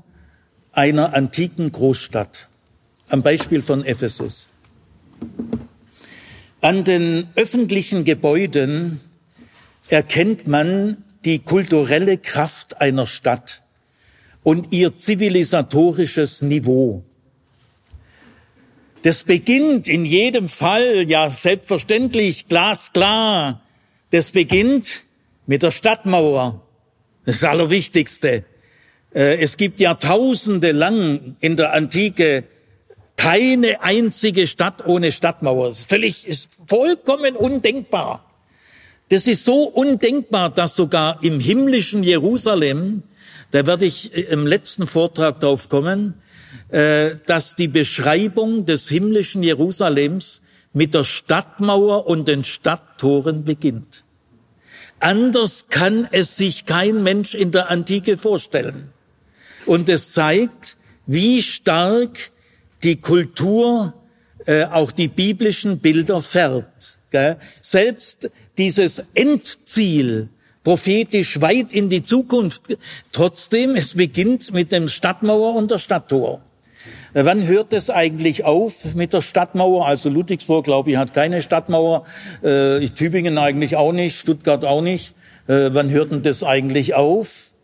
einer 0.70 1.12
antiken 1.16 1.73
Großstadt. 1.73 2.47
Am 3.09 3.25
Beispiel 3.25 3.61
von 3.61 3.85
Ephesus. 3.85 4.47
An 6.61 6.85
den 6.85 7.26
öffentlichen 7.35 8.04
Gebäuden 8.04 9.00
erkennt 9.88 10.47
man 10.47 10.99
die 11.25 11.40
kulturelle 11.40 12.16
Kraft 12.16 12.80
einer 12.80 13.09
Stadt 13.09 13.60
und 14.42 14.73
ihr 14.73 14.97
zivilisatorisches 14.97 16.42
Niveau. 16.42 17.04
Das 19.02 19.25
beginnt 19.25 19.88
in 19.88 20.04
jedem 20.04 20.49
Fall, 20.49 21.09
ja 21.09 21.30
selbstverständlich, 21.30 22.49
glasklar, 22.49 23.62
das 24.11 24.30
beginnt 24.30 25.04
mit 25.47 25.62
der 25.62 25.70
Stadtmauer. 25.70 26.62
Das 27.25 27.44
Allerwichtigste. 27.44 28.44
Äh, 29.14 29.42
es 29.42 29.56
gibt 29.56 29.78
Jahrtausende 29.78 30.73
lang 30.73 31.37
in 31.40 31.56
der 31.56 31.73
Antike 31.75 32.44
keine 33.16 33.82
einzige 33.82 34.47
Stadt 34.47 34.87
ohne 34.87 35.12
Stadtmauer. 35.12 35.68
Das 35.68 35.80
ist 35.80 35.90
völlig, 35.90 36.26
ist 36.26 36.59
vollkommen 36.66 37.37
undenkbar. 37.37 38.25
Das 39.11 39.26
ist 39.26 39.44
so 39.44 39.64
undenkbar, 39.64 40.50
dass 40.50 40.76
sogar 40.76 41.23
im 41.23 41.40
himmlischen 41.40 42.02
Jerusalem 42.02 43.02
da 43.50 43.66
werde 43.66 43.85
ich 43.85 44.14
äh, 44.16 44.23
im 44.23 44.47
letzten 44.47 44.87
Vortrag 44.87 45.40
darauf 45.40 45.69
kommen, 45.69 46.14
äh, 46.69 47.16
dass 47.26 47.54
die 47.54 47.69
Beschreibung 47.69 48.66
des 48.66 48.88
himmlischen 48.88 49.42
Jerusalems 49.42 50.42
mit 50.73 50.95
der 50.95 51.04
Stadtmauer 51.04 52.07
und 52.07 52.28
den 52.28 52.45
Stadttoren 52.45 53.45
beginnt. 53.45 54.04
Anders 55.00 55.66
kann 55.71 56.07
es 56.11 56.37
sich 56.37 56.66
kein 56.66 57.02
Mensch 57.02 57.35
in 57.35 57.50
der 57.50 57.71
Antike 57.71 58.16
vorstellen. 58.16 58.92
Und 59.66 59.88
es 59.88 60.12
zeigt, 60.12 60.76
wie 61.07 61.42
stark 61.42 62.30
die 62.83 62.97
Kultur 62.97 63.95
äh, 64.47 64.64
auch 64.64 64.92
die 64.92 65.09
biblischen 65.09 65.78
Bilder 65.78 66.23
färbt. 66.23 66.99
Gell? 67.11 67.37
Selbst 67.62 68.30
dieses 68.59 69.02
Endziel 69.14 70.28
prophetisch 70.64 71.40
weit 71.40 71.73
in 71.73 71.88
die 71.88 72.02
Zukunft. 72.02 72.76
Trotzdem, 73.12 73.76
es 73.76 73.95
beginnt 73.95 74.52
mit 74.52 74.73
dem 74.73 74.88
Stadtmauer 74.88 75.55
und 75.55 75.71
der 75.71 75.79
Stadttor. 75.79 76.40
Äh, 77.12 77.25
wann 77.25 77.47
hört 77.47 77.73
es 77.73 77.90
eigentlich 77.90 78.45
auf 78.45 78.95
mit 78.95 79.12
der 79.12 79.23
Stadtmauer? 79.23 79.87
Also 79.87 80.09
Ludwigsburg, 80.09 80.64
glaube 80.64 80.90
ich, 80.90 80.97
hat 80.97 81.12
keine 81.12 81.43
Stadtmauer. 81.43 82.05
Äh, 82.43 82.87
Tübingen 82.88 83.38
eigentlich 83.38 83.76
auch 83.76 83.93
nicht, 83.93 84.19
Stuttgart 84.19 84.64
auch 84.64 84.83
nicht. 84.83 85.14
Äh, 85.47 85.71
wann 85.73 85.90
hört 85.90 86.12
denn 86.12 86.23
das 86.23 86.43
eigentlich 86.43 86.95
auf? 86.95 87.55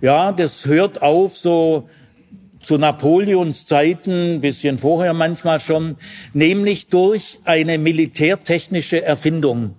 Ja, 0.00 0.32
das 0.32 0.66
hört 0.66 1.02
auf 1.02 1.36
so 1.36 1.88
zu 2.62 2.78
Napoleons 2.78 3.66
Zeiten, 3.66 4.40
bisschen 4.40 4.78
vorher 4.78 5.14
manchmal 5.14 5.60
schon, 5.60 5.96
nämlich 6.32 6.88
durch 6.88 7.38
eine 7.44 7.78
militärtechnische 7.78 9.02
Erfindung. 9.02 9.74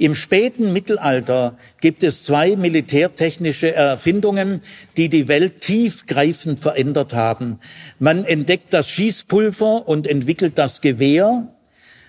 Im 0.00 0.14
späten 0.14 0.72
Mittelalter 0.72 1.58
gibt 1.82 2.02
es 2.02 2.24
zwei 2.24 2.56
militärtechnische 2.56 3.74
Erfindungen, 3.74 4.62
die 4.96 5.10
die 5.10 5.28
Welt 5.28 5.60
tiefgreifend 5.60 6.58
verändert 6.58 7.12
haben. 7.12 7.58
Man 7.98 8.24
entdeckt 8.24 8.72
das 8.72 8.88
Schießpulver 8.88 9.86
und 9.86 10.06
entwickelt 10.06 10.56
das 10.56 10.80
Gewehr. 10.80 11.54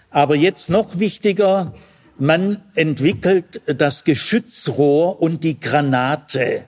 Aber 0.10 0.38
jetzt 0.38 0.70
noch 0.70 1.00
wichtiger, 1.00 1.74
man 2.18 2.64
entwickelt 2.76 3.60
das 3.66 4.06
Geschützrohr 4.06 5.22
und 5.22 5.44
die 5.44 5.60
Granate. 5.60 6.64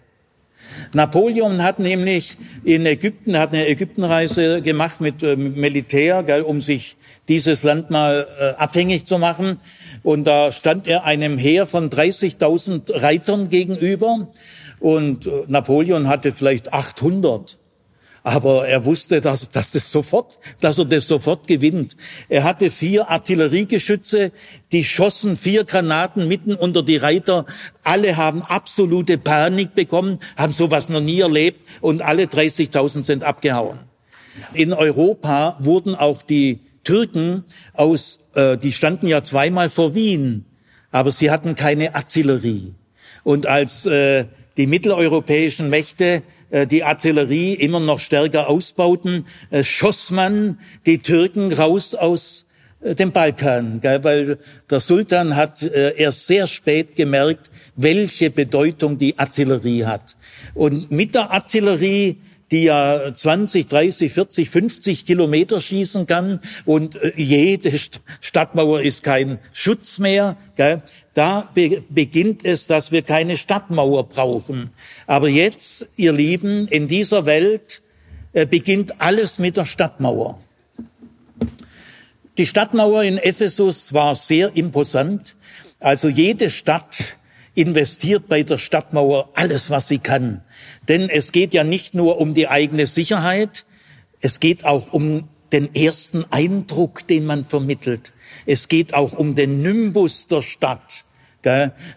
Napoleon 0.94 1.64
hat 1.64 1.80
nämlich 1.80 2.36
in 2.66 2.86
Ägypten, 2.86 3.38
hat 3.38 3.54
eine 3.54 3.66
Ägyptenreise 3.70 4.62
gemacht 4.62 5.00
mit 5.00 5.24
äh, 5.24 5.38
Militär, 5.38 6.24
gell, 6.24 6.42
um 6.42 6.60
sich 6.60 6.98
dieses 7.30 7.64
Land 7.64 7.90
mal 7.90 8.28
äh, 8.40 8.62
abhängig 8.62 9.06
zu 9.06 9.18
machen. 9.18 9.60
Und 10.04 10.26
da 10.26 10.52
stand 10.52 10.88
er 10.88 11.06
einem 11.06 11.38
Heer 11.38 11.66
von 11.66 11.90
30.000 11.90 13.02
Reitern 13.02 13.50
gegenüber. 13.50 14.30
Und 14.80 15.28
äh, 15.28 15.32
Napoleon 15.48 16.08
hatte 16.08 16.34
vielleicht 16.34 16.74
800. 16.74 17.58
Aber 18.26 18.68
er 18.68 18.86
wusste, 18.86 19.20
dass, 19.20 19.50
dass, 19.50 19.72
das 19.72 19.92
sofort, 19.92 20.40
dass 20.62 20.80
er 20.80 20.86
das 20.86 21.08
sofort 21.08 21.46
gewinnt. 21.46 21.98
Er 22.30 22.46
hatte 22.46 22.72
vier 22.72 23.10
Artilleriegeschütze, 23.10 24.32
die 24.72 24.86
schossen 24.86 25.36
vier 25.36 25.66
Granaten 25.66 26.30
mitten 26.30 26.56
unter 26.56 26.84
die 26.84 26.96
Reiter. 26.96 27.46
Alle 27.84 28.16
haben 28.16 28.42
absolute 28.42 29.18
Panik 29.18 29.76
bekommen, 29.76 30.20
haben 30.38 30.54
sowas 30.54 30.88
noch 30.88 31.02
nie 31.02 31.20
erlebt 31.20 31.68
und 31.82 32.02
alle 32.02 32.24
30.000 32.24 33.04
sind 33.04 33.24
abgehauen. 33.26 33.80
In 34.54 34.72
Europa 34.72 35.58
wurden 35.60 35.94
auch 35.94 36.22
die 36.22 36.62
Türken 36.84 37.44
aus, 37.74 38.20
äh, 38.36 38.58
die 38.58 38.72
standen 38.72 39.08
ja 39.08 39.24
zweimal 39.24 39.70
vor 39.70 39.96
Wien, 39.96 40.46
aber 40.92 41.12
sie 41.12 41.32
hatten 41.32 41.56
keine 41.56 41.96
Artillerie. 41.96 42.76
Und 43.24 43.48
als 43.48 43.86
äh, 43.86 44.26
die 44.58 44.68
mitteleuropäischen 44.68 45.70
Mächte 45.70 46.24
äh, 46.50 46.68
die 46.68 46.84
Artillerie 46.84 47.54
immer 47.54 47.80
noch 47.80 48.00
stärker 48.00 48.50
ausbauten, 48.50 49.26
äh, 49.50 49.64
schoss 49.64 50.12
man 50.12 50.60
die 50.86 51.00
Türken 51.00 51.52
raus 51.52 51.96
aus 51.96 52.46
äh, 52.82 52.96
dem 52.96 53.12
Balkan, 53.12 53.82
weil 53.82 54.38
der 54.70 54.80
Sultan 54.80 55.36
hat 55.36 55.64
äh, 55.64 55.96
erst 55.98 56.28
sehr 56.28 56.48
spät 56.48 56.96
gemerkt, 56.96 57.50
welche 57.76 58.30
Bedeutung 58.30 58.98
die 58.98 59.18
Artillerie 59.18 59.86
hat. 59.86 60.16
Und 60.54 60.92
mit 60.92 61.16
der 61.16 61.32
Artillerie 61.32 62.18
die 62.54 62.66
ja 62.66 63.12
20, 63.12 63.68
30, 63.68 64.14
40, 64.14 64.50
50 64.50 65.06
Kilometer 65.08 65.60
schießen 65.60 66.06
kann 66.06 66.40
und 66.66 66.96
äh, 66.96 67.12
jede 67.16 67.74
Stadtmauer 68.22 68.82
ist 68.82 69.02
kein 69.02 69.40
Schutz 69.52 69.98
mehr. 69.98 70.38
Gell? 70.56 70.84
Da 71.16 71.50
be 71.54 71.84
beginnt 71.90 72.46
es, 72.46 72.68
dass 72.68 72.92
wir 72.92 73.02
keine 73.02 73.38
Stadtmauer 73.38 74.08
brauchen. 74.08 74.70
Aber 75.08 75.30
jetzt, 75.30 75.88
ihr 75.96 76.14
Lieben, 76.14 76.68
in 76.68 76.88
dieser 76.88 77.26
Welt 77.26 77.82
äh, 78.34 78.46
beginnt 78.46 79.02
alles 79.02 79.40
mit 79.40 79.58
der 79.58 79.66
Stadtmauer. 79.66 80.40
Die 82.38 82.46
Stadtmauer 82.46 83.04
in 83.04 83.18
Ephesus 83.18 83.94
war 83.94 84.14
sehr 84.14 84.56
imposant. 84.56 85.36
Also 85.80 86.08
jede 86.08 86.52
Stadt 86.52 87.16
investiert 87.56 88.28
bei 88.28 88.44
der 88.44 88.60
Stadtmauer 88.60 89.30
alles, 89.34 89.72
was 89.72 89.88
sie 89.88 90.00
kann. 90.00 90.42
Denn 90.88 91.10
es 91.10 91.32
geht 91.32 91.54
ja 91.54 91.64
nicht 91.64 91.96
nur 91.96 92.20
um 92.20 92.34
die 92.34 92.48
eigene 92.48 92.88
Sicherheit, 92.88 93.66
es 94.22 94.40
geht 94.40 94.66
auch 94.66 94.94
um 94.94 95.28
den 95.52 95.74
ersten 95.76 96.26
Eindruck, 96.32 97.08
den 97.08 97.26
man 97.26 97.46
vermittelt. 97.46 98.12
Es 98.46 98.68
geht 98.68 98.94
auch 98.94 99.14
um 99.14 99.36
den 99.36 99.62
Nimbus 99.62 100.28
der 100.28 100.42
Stadt. 100.42 101.06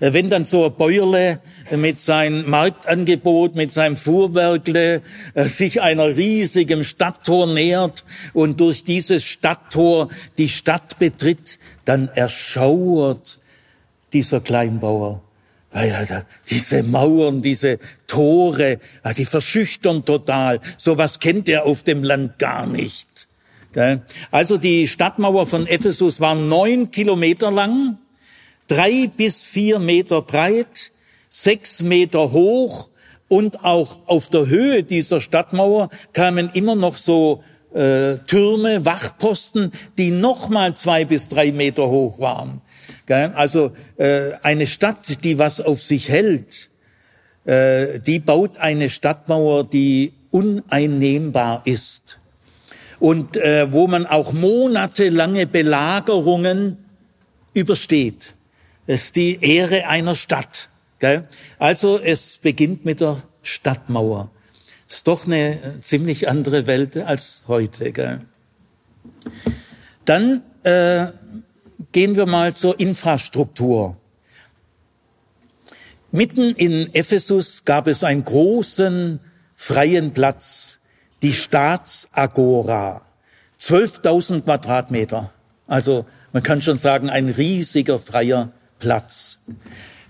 Wenn 0.01 0.29
dann 0.29 0.45
so 0.45 0.67
ein 0.67 0.75
Bäuerle 0.75 1.41
mit 1.71 2.01
seinem 2.01 2.51
Marktangebot, 2.51 3.55
mit 3.55 3.73
seinem 3.73 3.97
Fuhrwerkle 3.97 5.03
äh, 5.35 5.47
sich 5.47 5.81
einer 5.81 6.17
riesigen 6.17 6.83
Stadttor 6.83 7.47
nähert 7.47 8.05
und 8.33 8.59
durch 8.59 8.83
dieses 8.83 9.25
Stadttor 9.25 10.09
die 10.37 10.49
Stadt 10.49 10.99
betritt, 10.99 11.61
dann 11.85 12.09
erschauert 12.09 13.39
dieser 14.13 14.41
Kleinbauer 14.41 15.23
diese 16.49 16.83
Mauern, 16.83 17.43
diese 17.43 17.79
Tore, 18.07 18.79
die 19.17 19.25
verschüchtern 19.25 20.05
total. 20.05 20.61
Sowas 20.77 21.21
kennt 21.21 21.49
er 21.49 21.65
auf 21.65 21.83
dem 21.83 22.03
Land 22.03 22.39
gar 22.39 22.67
nicht. 22.67 23.29
Also 24.31 24.57
die 24.57 24.89
Stadtmauer 24.89 25.47
von 25.47 25.67
Ephesus 25.67 26.21
war 26.21 26.35
neun 26.35 26.91
Kilometer 26.91 27.51
lang, 27.51 27.99
drei 28.69 29.07
bis 29.15 29.45
vier 29.45 29.79
Meter 29.79 30.23
breit, 30.23 30.93
sechs 31.29 31.83
Meter 31.83 32.33
hoch 32.33 32.89
und 33.29 33.65
auch 33.65 33.99
auf 34.07 34.29
der 34.31 34.47
Höhe 34.47 34.83
dieser 34.83 35.21
Stadtmauer 35.21 35.91
kamen 36.13 36.51
immer 36.55 36.75
noch 36.75 36.97
so 36.97 37.43
äh, 37.75 38.17
Türme, 38.27 38.85
Wachposten, 38.85 39.73
die 39.99 40.11
nochmal 40.11 40.75
zwei 40.75 41.05
bis 41.05 41.29
drei 41.29 41.53
Meter 41.53 41.89
hoch 41.89 42.19
waren. 42.19 42.63
Also 43.35 43.73
äh, 43.97 44.33
eine 44.43 44.67
Stadt, 44.67 45.25
die 45.25 45.39
was 45.39 45.61
auf 45.61 45.83
sich 45.83 46.09
hält, 46.09 46.71
äh, 47.45 48.01
die 48.01 48.19
baut 48.19 48.59
eine 48.59 48.91
Stadtmauer, 48.91 49.65
die 49.65 50.13
uneinnehmbar 50.31 51.63
ist 51.65 52.19
und 52.99 53.37
äh, 53.37 53.71
wo 53.73 53.87
man 53.87 54.07
auch 54.07 54.33
monatelange 54.33 55.47
Belagerungen 55.47 56.79
übersteht. 57.55 58.35
Das 58.87 59.05
ist 59.05 59.17
die 59.17 59.39
Ehre 59.41 59.87
einer 59.89 60.15
Stadt. 60.15 60.69
Also 61.59 61.99
es 61.99 62.39
beginnt 62.39 62.85
mit 62.85 63.01
der 63.01 63.23
Stadtmauer. 63.43 64.31
Ist 64.89 65.07
doch 65.09 65.27
eine 65.27 65.79
ziemlich 65.81 66.29
andere 66.29 66.67
Welt 66.67 66.97
als 66.97 67.45
heute. 67.49 68.21
Dann 70.05 70.43
Gehen 71.93 72.17
wir 72.17 72.27
mal 72.27 72.55
zur 72.55 72.81
Infrastruktur. 72.81 73.97
Mitten 76.11 76.55
in 76.55 76.95
Ephesus 76.95 77.65
gab 77.65 77.87
es 77.87 78.03
einen 78.03 78.25
großen 78.25 79.21
freien 79.55 80.13
Platz, 80.13 80.79
die 81.23 81.33
Staatsagora, 81.33 83.03
12.000 83.61 84.43
Quadratmeter. 84.43 85.33
Also 85.67 86.07
man 86.33 86.43
kann 86.43 86.63
schon 86.63 86.77
sagen, 86.77 87.11
ein 87.11 87.29
riesiger 87.29 87.99
freier 87.99 88.53
Platz. 88.79 89.41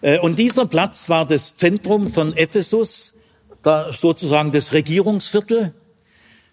Äh, 0.00 0.18
und 0.18 0.38
dieser 0.38 0.66
Platz 0.66 1.08
war 1.08 1.26
das 1.26 1.56
Zentrum 1.56 2.08
von 2.08 2.36
Ephesus, 2.36 3.14
sozusagen 3.90 4.52
das 4.52 4.72
Regierungsviertel. 4.72 5.74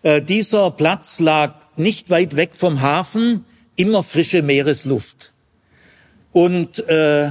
Äh, 0.02 0.22
dieser 0.22 0.72
Platz 0.72 1.20
lag 1.20 1.56
nicht 1.76 2.10
weit 2.10 2.36
weg 2.36 2.52
vom 2.56 2.82
Hafen, 2.82 3.46
immer 3.76 4.04
frische 4.04 4.42
Meeresluft. 4.42 5.34
Und 6.32 6.88
äh, 6.88 7.30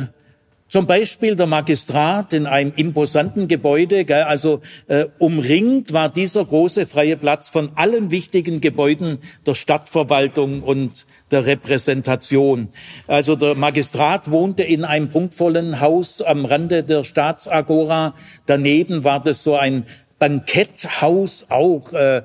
zum 0.73 0.87
Beispiel 0.87 1.37
der 1.37 1.47
Magistrat 1.47 2.33
in 2.33 2.47
einem 2.47 2.73
imposanten 2.75 3.47
Gebäude, 3.47 4.07
gell, 4.07 4.23
also 4.23 4.63
äh, 4.87 5.05
umringt 5.19 5.93
war 5.93 6.09
dieser 6.09 6.47
große 6.47 6.87
freie 6.87 7.19
Platz 7.19 7.51
von 7.51 7.73
allen 7.75 8.11
wichtigen 8.11 8.63
Gebäuden 8.63 9.19
der 9.45 9.55
Stadtverwaltung 9.55 10.63
und 10.63 11.05
der 11.31 11.45
Repräsentation. 11.45 12.69
Also 13.07 13.37
der 13.37 13.55
Magistrat 13.55 14.31
wohnte 14.31 14.63
in 14.63 14.87
einem 14.87 15.11
prunkvollen 15.11 15.79
Haus 15.79 16.23
am 16.23 16.47
Rande 16.47 16.85
der 16.85 17.05
Staatsagora. 17.05 18.15
Daneben 18.47 19.05
war 19.05 19.23
das 19.23 19.43
so 19.43 19.57
ein 19.57 19.85
Banketthaus 20.19 21.45
auch. 21.51 21.93
Äh, 21.93 22.23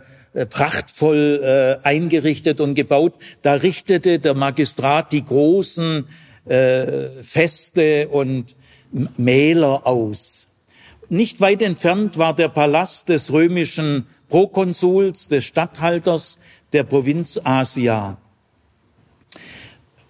prachtvoll 0.49 1.41
äh, 1.83 1.87
eingerichtet 1.87 2.59
und 2.59 2.73
gebaut. 2.73 3.13
Da 3.41 3.53
richtete 3.53 4.19
der 4.19 4.33
Magistrat 4.33 5.11
die 5.11 5.23
großen 5.23 6.07
äh, 6.45 7.07
Feste 7.21 8.07
und 8.09 8.55
Mähler 9.17 9.85
aus. 9.85 10.47
Nicht 11.09 11.39
weit 11.41 11.61
entfernt 11.61 12.17
war 12.17 12.35
der 12.35 12.49
Palast 12.49 13.09
des 13.09 13.31
römischen 13.31 14.07
Prokonsuls, 14.29 15.27
des 15.27 15.45
Statthalters 15.45 16.37
der 16.73 16.83
Provinz 16.83 17.39
Asia. 17.43 18.17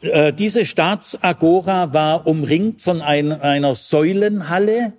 Äh, 0.02 0.34
diese 0.34 0.66
Staatsagora 0.66 1.94
war 1.94 2.28
umringt 2.28 2.82
von 2.82 3.02
ein, 3.02 3.32
einer 3.32 3.76
Säulenhalle 3.76 4.94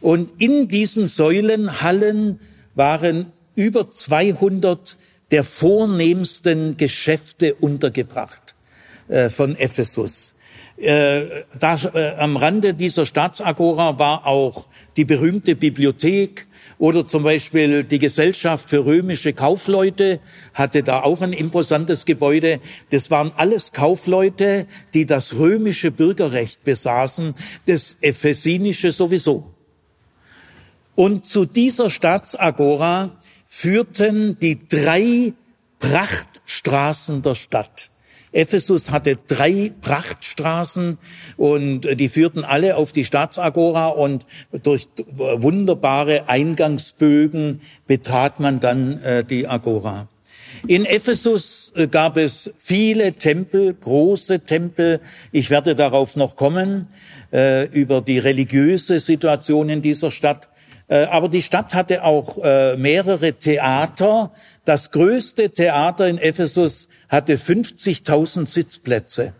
und 0.00 0.40
in 0.40 0.68
diesen 0.68 1.08
Säulenhallen 1.08 2.40
waren 2.74 3.32
über 3.54 3.90
200 3.90 4.96
der 5.30 5.44
vornehmsten 5.44 6.76
Geschäfte 6.76 7.54
untergebracht 7.54 8.54
äh, 9.08 9.28
von 9.28 9.56
Ephesus. 9.56 10.34
Äh, 10.76 11.44
da, 11.58 11.76
äh, 11.92 12.14
am 12.16 12.36
Rande 12.36 12.72
dieser 12.74 13.04
Staatsagora 13.04 13.98
war 13.98 14.26
auch 14.26 14.66
die 14.96 15.04
berühmte 15.04 15.54
Bibliothek 15.54 16.46
oder 16.78 17.06
zum 17.06 17.24
Beispiel 17.24 17.84
die 17.84 17.98
Gesellschaft 17.98 18.70
für 18.70 18.86
römische 18.86 19.34
Kaufleute 19.34 20.20
hatte 20.54 20.82
da 20.82 21.02
auch 21.02 21.20
ein 21.20 21.34
imposantes 21.34 22.06
Gebäude. 22.06 22.60
Das 22.88 23.10
waren 23.10 23.32
alles 23.36 23.72
Kaufleute, 23.72 24.66
die 24.94 25.04
das 25.04 25.34
römische 25.34 25.90
Bürgerrecht 25.90 26.64
besaßen, 26.64 27.34
das 27.66 27.98
ephesinische 28.00 28.92
sowieso. 28.92 29.52
Und 30.94 31.26
zu 31.26 31.44
dieser 31.44 31.90
Staatsagora 31.90 33.19
führten 33.52 34.38
die 34.38 34.60
drei 34.68 35.34
Prachtstraßen 35.80 37.20
der 37.20 37.34
Stadt. 37.34 37.90
Ephesus 38.30 38.90
hatte 38.90 39.18
drei 39.26 39.72
Prachtstraßen 39.80 40.98
und 41.36 41.80
die 41.98 42.08
führten 42.08 42.44
alle 42.44 42.76
auf 42.76 42.92
die 42.92 43.04
Staatsagora 43.04 43.88
und 43.88 44.24
durch 44.62 44.86
wunderbare 45.16 46.28
Eingangsbögen 46.28 47.60
betrat 47.88 48.38
man 48.38 48.60
dann 48.60 48.98
äh, 49.02 49.24
die 49.24 49.48
Agora. 49.48 50.06
In 50.68 50.84
Ephesus 50.84 51.72
äh, 51.74 51.88
gab 51.88 52.16
es 52.16 52.52
viele 52.56 53.14
Tempel, 53.14 53.74
große 53.74 54.40
Tempel. 54.40 55.00
Ich 55.32 55.50
werde 55.50 55.74
darauf 55.74 56.14
noch 56.14 56.36
kommen, 56.36 56.86
äh, 57.32 57.66
über 57.68 58.00
die 58.00 58.18
religiöse 58.18 59.00
Situation 59.00 59.68
in 59.70 59.82
dieser 59.82 60.12
Stadt. 60.12 60.49
Äh, 60.90 61.04
aber 61.04 61.28
die 61.28 61.40
Stadt 61.40 61.72
hatte 61.72 62.02
auch 62.02 62.38
äh, 62.42 62.76
mehrere 62.76 63.34
Theater. 63.34 64.32
Das 64.64 64.90
größte 64.90 65.50
Theater 65.50 66.08
in 66.08 66.18
Ephesus 66.18 66.88
hatte 67.08 67.36
50.000 67.36 68.44
Sitzplätze. 68.44 69.32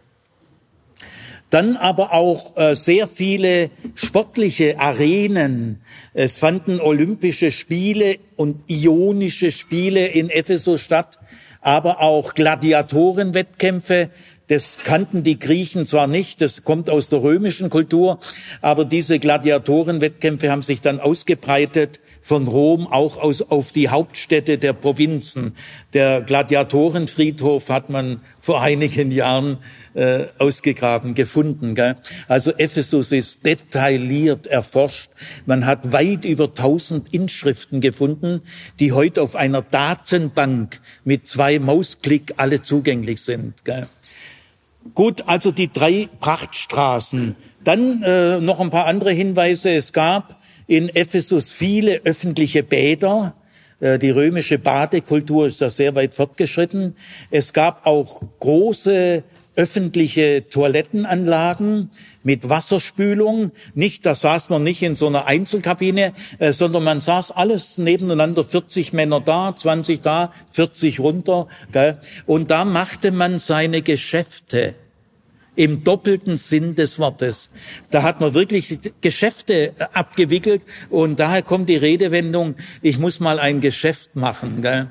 Dann 1.50 1.76
aber 1.76 2.12
auch 2.12 2.56
äh, 2.56 2.76
sehr 2.76 3.08
viele 3.08 3.70
sportliche 3.96 4.78
Arenen. 4.78 5.80
Es 6.14 6.38
fanden 6.38 6.80
Olympische 6.80 7.50
Spiele 7.50 8.18
und 8.36 8.62
Ionische 8.70 9.50
Spiele 9.50 10.06
in 10.06 10.30
Ephesus 10.30 10.80
statt, 10.80 11.18
aber 11.60 12.00
auch 12.00 12.34
Gladiatorenwettkämpfe. 12.34 14.10
Das 14.50 14.78
kannten 14.82 15.22
die 15.22 15.38
Griechen 15.38 15.86
zwar 15.86 16.08
nicht, 16.08 16.40
das 16.40 16.64
kommt 16.64 16.90
aus 16.90 17.08
der 17.08 17.22
römischen 17.22 17.70
Kultur, 17.70 18.18
aber 18.60 18.84
diese 18.84 19.20
Gladiatorenwettkämpfe 19.20 20.50
haben 20.50 20.62
sich 20.62 20.80
dann 20.80 20.98
ausgebreitet 20.98 22.00
von 22.20 22.48
Rom 22.48 22.88
auch 22.88 23.16
aus, 23.16 23.42
auf 23.42 23.70
die 23.70 23.90
Hauptstädte 23.90 24.58
der 24.58 24.72
Provinzen. 24.72 25.54
Der 25.92 26.20
Gladiatorenfriedhof 26.22 27.68
hat 27.68 27.90
man 27.90 28.22
vor 28.40 28.60
einigen 28.60 29.12
Jahren 29.12 29.58
äh, 29.94 30.24
ausgegraben, 30.38 31.14
gefunden. 31.14 31.76
Gell? 31.76 31.94
Also 32.26 32.50
Ephesus 32.50 33.12
ist 33.12 33.46
detailliert 33.46 34.48
erforscht. 34.48 35.12
Man 35.46 35.64
hat 35.64 35.92
weit 35.92 36.24
über 36.24 36.54
tausend 36.54 37.14
Inschriften 37.14 37.80
gefunden, 37.80 38.40
die 38.80 38.90
heute 38.90 39.22
auf 39.22 39.36
einer 39.36 39.62
Datenbank 39.62 40.80
mit 41.04 41.28
zwei 41.28 41.60
Mausklick 41.60 42.34
alle 42.36 42.62
zugänglich 42.62 43.22
sind. 43.22 43.64
Gell? 43.64 43.86
Gut, 44.94 45.24
also 45.26 45.50
die 45.50 45.70
drei 45.70 46.08
Prachtstraßen. 46.20 47.36
Dann 47.62 48.02
äh, 48.02 48.40
noch 48.40 48.60
ein 48.60 48.70
paar 48.70 48.86
andere 48.86 49.12
Hinweise. 49.12 49.70
Es 49.70 49.92
gab 49.92 50.40
in 50.66 50.88
Ephesus 50.88 51.52
viele 51.52 52.00
öffentliche 52.04 52.62
Bäder. 52.62 53.34
Äh, 53.80 53.98
die 53.98 54.10
römische 54.10 54.58
Badekultur 54.58 55.46
ist 55.46 55.60
da 55.60 55.68
sehr 55.68 55.94
weit 55.94 56.14
fortgeschritten. 56.14 56.96
Es 57.30 57.52
gab 57.52 57.86
auch 57.86 58.22
große 58.40 59.22
öffentliche 59.60 60.48
Toilettenanlagen 60.48 61.90
mit 62.22 62.48
Wasserspülung. 62.48 63.52
Nicht, 63.74 64.06
da 64.06 64.14
saß 64.14 64.48
man 64.48 64.62
nicht 64.62 64.82
in 64.82 64.94
so 64.94 65.06
einer 65.06 65.26
Einzelkabine, 65.26 66.14
äh, 66.38 66.52
sondern 66.52 66.82
man 66.82 67.02
saß 67.02 67.32
alles 67.32 67.76
nebeneinander, 67.76 68.42
40 68.42 68.94
Männer 68.94 69.20
da, 69.20 69.54
20 69.54 70.00
da, 70.00 70.32
40 70.50 71.00
runter. 71.00 71.46
Gell? 71.72 71.98
Und 72.24 72.50
da 72.50 72.64
machte 72.64 73.12
man 73.12 73.38
seine 73.38 73.82
Geschäfte 73.82 74.76
im 75.56 75.84
doppelten 75.84 76.38
Sinn 76.38 76.74
des 76.74 76.98
Wortes. 76.98 77.50
Da 77.90 78.02
hat 78.02 78.18
man 78.22 78.32
wirklich 78.32 78.78
Geschäfte 79.02 79.74
abgewickelt 79.92 80.62
und 80.88 81.20
daher 81.20 81.42
kommt 81.42 81.68
die 81.68 81.76
Redewendung, 81.76 82.54
ich 82.80 82.98
muss 82.98 83.20
mal 83.20 83.38
ein 83.38 83.60
Geschäft 83.60 84.16
machen. 84.16 84.62
Gell? 84.62 84.90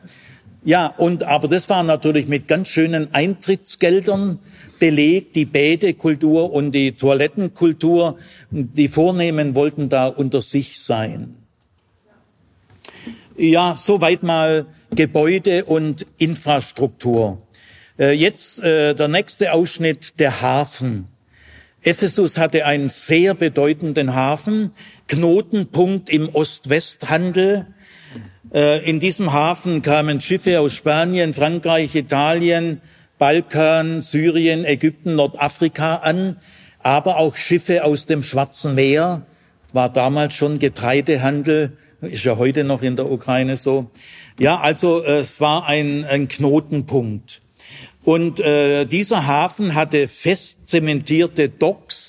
Ja, 0.63 0.87
und 0.87 1.23
aber 1.23 1.47
das 1.47 1.69
war 1.69 1.83
natürlich 1.83 2.27
mit 2.27 2.47
ganz 2.47 2.67
schönen 2.67 3.13
Eintrittsgeldern 3.13 4.39
belegt, 4.77 5.35
die 5.35 5.45
Bädekultur 5.45 6.51
und 6.51 6.71
die 6.71 6.91
Toilettenkultur. 6.91 8.17
Die 8.51 8.89
Vornehmen 8.89 9.55
wollten 9.55 9.87
da 9.87 10.07
unter 10.07 10.41
sich 10.41 10.81
sein. 10.81 11.35
Ja, 13.37 13.75
soweit 13.77 14.21
mal 14.21 14.65
Gebäude 14.93 15.63
und 15.63 16.05
Infrastruktur. 16.17 17.41
Äh, 17.97 18.11
jetzt 18.11 18.61
äh, 18.61 18.93
der 18.95 19.07
nächste 19.07 19.53
Ausschnitt, 19.53 20.19
der 20.19 20.41
Hafen. 20.41 21.07
Ephesus 21.81 22.37
hatte 22.37 22.65
einen 22.65 22.89
sehr 22.89 23.33
bedeutenden 23.35 24.13
Hafen, 24.13 24.71
Knotenpunkt 25.07 26.09
im 26.09 26.27
Ost-West-Handel. 26.27 27.67
Äh, 28.53 28.89
in 28.89 28.99
diesem 28.99 29.31
Hafen 29.31 29.81
kamen 29.81 30.21
Schiffe 30.21 30.59
aus 30.59 30.73
Spanien, 30.73 31.33
Frankreich, 31.33 31.93
Italien, 31.95 32.81
Balkan, 33.19 34.01
Syrien, 34.01 34.65
Ägypten, 34.65 35.15
Nordafrika 35.15 35.97
an, 35.97 36.37
aber 36.79 37.17
auch 37.17 37.35
Schiffe 37.35 37.83
aus 37.83 38.05
dem 38.05 38.23
Schwarzen 38.23 38.75
Meer, 38.75 39.23
war 39.73 39.91
damals 39.91 40.33
schon 40.33 40.57
Getreidehandel, 40.57 41.77
ist 42.01 42.23
ja 42.23 42.37
heute 42.37 42.63
noch 42.63 42.81
in 42.81 42.95
der 42.95 43.11
Ukraine 43.11 43.55
so. 43.55 43.91
Ja, 44.39 44.59
also 44.59 45.03
es 45.03 45.41
war 45.41 45.67
ein, 45.67 46.05
ein 46.05 46.27
Knotenpunkt. 46.27 47.41
Und 48.03 48.39
äh, 48.39 48.85
dieser 48.85 49.27
Hafen 49.27 49.75
hatte 49.75 50.07
fest 50.07 50.67
zementierte 50.67 51.49
Docks, 51.49 52.08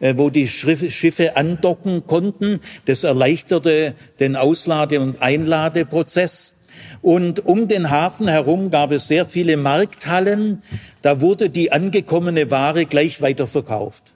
wo 0.00 0.30
die 0.30 0.48
Schiffe 0.48 1.36
andocken 1.36 2.06
konnten. 2.06 2.60
Das 2.84 3.04
erleichterte 3.04 3.94
den 4.20 4.36
Auslade- 4.36 5.00
und 5.00 5.22
Einladeprozess. 5.22 6.54
Und 7.02 7.46
um 7.46 7.68
den 7.68 7.90
Hafen 7.90 8.28
herum 8.28 8.70
gab 8.70 8.92
es 8.92 9.08
sehr 9.08 9.26
viele 9.26 9.56
Markthallen. 9.56 10.62
Da 11.02 11.20
wurde 11.20 11.50
die 11.50 11.72
angekommene 11.72 12.50
Ware 12.50 12.84
gleich 12.84 13.22
weiterverkauft. 13.22 14.12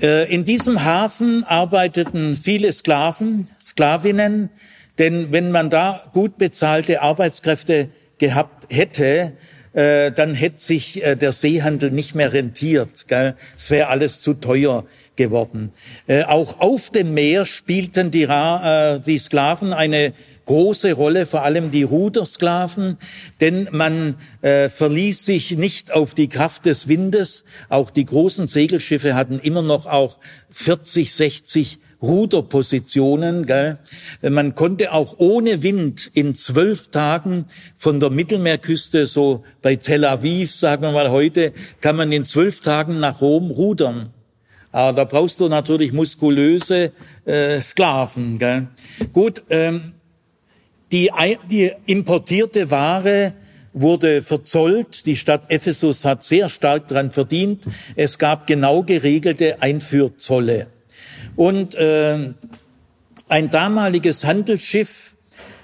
Äh, 0.00 0.32
in 0.32 0.44
diesem 0.44 0.84
Hafen 0.84 1.44
arbeiteten 1.44 2.34
viele 2.34 2.72
Sklaven, 2.72 3.48
Sklavinnen, 3.60 4.50
denn 4.98 5.32
wenn 5.32 5.50
man 5.50 5.70
da 5.70 6.02
gut 6.12 6.38
bezahlte 6.38 7.02
Arbeitskräfte 7.02 7.88
gehabt 8.18 8.66
hätte, 8.68 9.32
äh, 9.72 10.10
dann 10.12 10.34
hätte 10.34 10.60
sich 10.62 11.02
äh, 11.02 11.16
der 11.16 11.32
Seehandel 11.32 11.90
nicht 11.90 12.14
mehr 12.14 12.32
rentiert. 12.32 13.06
Gell? 13.08 13.34
Es 13.56 13.70
wäre 13.70 13.88
alles 13.88 14.20
zu 14.20 14.34
teuer 14.34 14.84
geworden. 15.16 15.72
Äh, 16.06 16.24
auch 16.24 16.60
auf 16.60 16.90
dem 16.90 17.14
Meer 17.14 17.46
spielten 17.46 18.10
die, 18.10 18.24
Ra 18.24 18.98
die 18.98 19.18
Sklaven 19.18 19.72
eine 19.72 20.12
große 20.50 20.94
Rolle, 20.94 21.26
vor 21.26 21.42
allem 21.42 21.70
die 21.70 21.84
Rudersklaven, 21.84 22.98
denn 23.40 23.68
man 23.70 24.16
äh, 24.42 24.68
verließ 24.68 25.24
sich 25.24 25.56
nicht 25.56 25.92
auf 25.92 26.14
die 26.14 26.28
Kraft 26.28 26.66
des 26.66 26.88
Windes. 26.88 27.44
Auch 27.68 27.90
die 27.90 28.04
großen 28.04 28.48
Segelschiffe 28.48 29.14
hatten 29.14 29.38
immer 29.38 29.62
noch 29.62 29.86
auch 29.86 30.18
40, 30.50 31.14
60 31.14 31.78
Ruderpositionen. 32.02 33.46
Gell? 33.46 33.78
Man 34.22 34.54
konnte 34.54 34.92
auch 34.92 35.16
ohne 35.18 35.62
Wind 35.62 36.10
in 36.14 36.34
zwölf 36.34 36.88
Tagen 36.88 37.46
von 37.76 38.00
der 38.00 38.10
Mittelmeerküste, 38.10 39.06
so 39.06 39.44
bei 39.62 39.76
Tel 39.76 40.04
Aviv, 40.04 40.52
sagen 40.52 40.82
wir 40.82 40.92
mal 40.92 41.10
heute, 41.10 41.52
kann 41.80 41.96
man 41.96 42.12
in 42.12 42.24
zwölf 42.24 42.60
Tagen 42.60 43.00
nach 43.00 43.20
Rom 43.20 43.50
rudern. 43.50 44.10
Aber 44.72 44.96
da 44.96 45.04
brauchst 45.04 45.40
du 45.40 45.48
natürlich 45.48 45.92
muskulöse 45.92 46.92
äh, 47.24 47.60
Sklaven. 47.60 48.38
Gell? 48.38 48.68
Gut, 49.12 49.42
ähm, 49.50 49.94
die, 50.92 51.10
die 51.50 51.72
importierte 51.86 52.70
Ware 52.70 53.32
wurde 53.72 54.22
verzollt. 54.22 55.06
Die 55.06 55.16
Stadt 55.16 55.44
Ephesus 55.48 56.04
hat 56.04 56.24
sehr 56.24 56.48
stark 56.48 56.88
daran 56.88 57.10
verdient. 57.10 57.64
Es 57.96 58.18
gab 58.18 58.46
genau 58.46 58.82
geregelte 58.82 59.62
Einfuhrzolle. 59.62 60.66
Und 61.40 61.74
äh, 61.74 62.34
ein 63.30 63.48
damaliges 63.48 64.26
Handelsschiff 64.26 65.16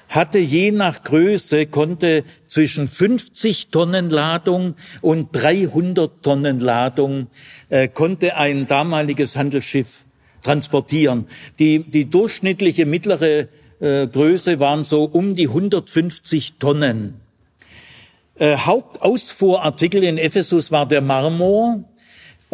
hatte 0.08 0.38
je 0.38 0.70
nach 0.70 1.02
Größe, 1.02 1.66
konnte 1.66 2.24
zwischen 2.46 2.88
50 2.88 3.68
Tonnen 3.68 4.08
Ladung 4.08 4.76
und 5.02 5.28
300 5.32 6.22
Tonnen 6.22 6.60
Ladung, 6.60 7.26
äh, 7.68 7.88
konnte 7.88 8.38
ein 8.38 8.66
damaliges 8.66 9.36
Handelsschiff 9.36 10.06
transportieren. 10.40 11.26
Die, 11.58 11.80
die 11.80 12.08
durchschnittliche 12.08 12.86
mittlere 12.86 13.48
äh, 13.78 14.06
Größe 14.06 14.58
waren 14.58 14.82
so 14.82 15.04
um 15.04 15.34
die 15.34 15.48
150 15.48 16.54
Tonnen. 16.54 17.20
Äh, 18.36 18.56
Hauptausfuhrartikel 18.56 20.04
in 20.04 20.16
Ephesus 20.16 20.72
war 20.72 20.88
der 20.88 21.02
Marmor. 21.02 21.84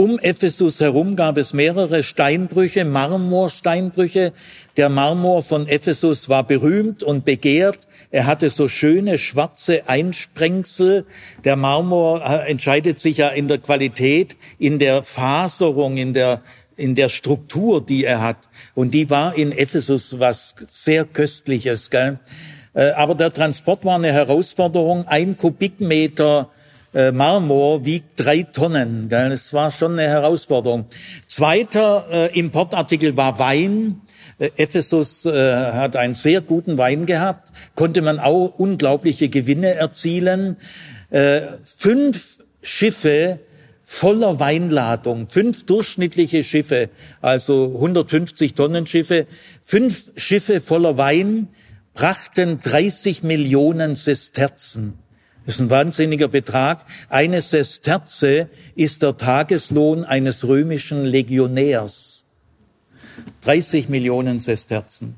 Um 0.03 0.19
Ephesus 0.19 0.81
herum 0.81 1.15
gab 1.15 1.37
es 1.37 1.53
mehrere 1.53 2.03
Steinbrüche, 2.03 2.85
Marmorsteinbrüche. 2.85 4.33
Der 4.77 4.89
Marmor 4.89 5.43
von 5.43 5.69
Ephesus 5.69 6.29
war 6.29 6.45
berühmt 6.45 7.05
und 7.05 7.25
begehrt. 7.25 7.87
Er 8.11 8.27
hatte 8.27 8.51
so 8.51 8.67
schöne 8.67 9.17
schwarze 9.19 9.89
Einsprengsel. 9.89 11.07
Der 11.45 11.55
Marmor 11.55 12.21
äh, 12.21 12.51
entscheidet 12.51 12.99
sich 12.99 13.19
ja 13.19 13.29
in 13.29 13.47
der 13.47 13.59
Qualität, 13.59 14.37
in 14.59 14.81
der 14.81 15.05
Faserung, 15.05 15.97
in 15.97 16.13
der 16.15 16.43
in 16.75 16.97
der 16.97 17.09
Struktur, 17.09 17.81
die 17.81 18.03
er 18.03 18.23
hat. 18.23 18.49
Und 18.75 18.95
die 18.95 19.09
war 19.09 19.37
in 19.37 19.53
Ephesus 19.53 20.19
was 20.19 20.57
sehr 20.67 21.05
Köstliches. 21.05 21.91
Gell? 21.91 22.19
Äh, 22.75 22.91
aber 22.95 23.15
der 23.15 23.33
Transport 23.33 23.85
war 23.85 23.95
eine 23.95 24.13
Herausforderung. 24.13 25.07
Ein 25.07 25.37
Kubikmeter 25.37 26.51
Marmor 26.95 27.85
wiegt 27.85 28.21
drei 28.21 28.43
Tonnen. 28.43 29.09
Das 29.09 29.53
war 29.53 29.71
schon 29.71 29.93
eine 29.93 30.09
Herausforderung. 30.09 30.87
Zweiter 31.27 32.07
äh, 32.11 32.39
Importartikel 32.39 33.17
war 33.17 33.39
Wein. 33.39 34.03
Äh, 34.39 34.51
Ephesus 34.57 35.25
äh, 35.25 35.73
hat 35.73 35.97
einen 35.97 36.15
sehr 36.15 36.41
guten 36.41 36.79
Wein 36.79 37.07
gehabt, 37.07 37.53
konnte 37.75 38.03
man 38.03 38.19
auch 38.19 38.55
unglaubliche 38.59 39.29
Gewinne 39.29 39.75
erzielen. 39.75 40.57
Äh, 41.11 41.43
fünf 41.63 42.43
Schiffe 42.63 43.41
voller 43.83 44.41
Weinladung, 44.41 45.29
fünf 45.29 45.67
durchschnittliche 45.67 46.45
Schiffe, 46.45 46.89
also 47.21 47.73
150 47.75 48.55
Tonnen 48.55 48.87
Schiffe, 48.87 49.27
fünf 49.63 50.11
Schiffe 50.17 50.61
voller 50.61 50.97
Wein 50.97 51.49
brachten 51.93 52.61
30 52.61 53.23
Millionen 53.23 53.97
Sesterzen. 53.97 55.02
Das 55.45 55.57
ist 55.57 55.61
ein 55.61 55.71
wahnsinniger 55.71 56.29
Betrag. 56.29 56.85
Eine 57.09 57.43
Sesterze 57.43 58.49
ist 58.75 59.03
der 59.03 59.17
Tageslohn 59.17 60.05
eines 60.05 60.47
römischen 60.47 61.05
Legionärs. 61.05 62.25
30 63.43 63.89
Millionen 63.89 64.41
Sesterzen. 64.41 65.17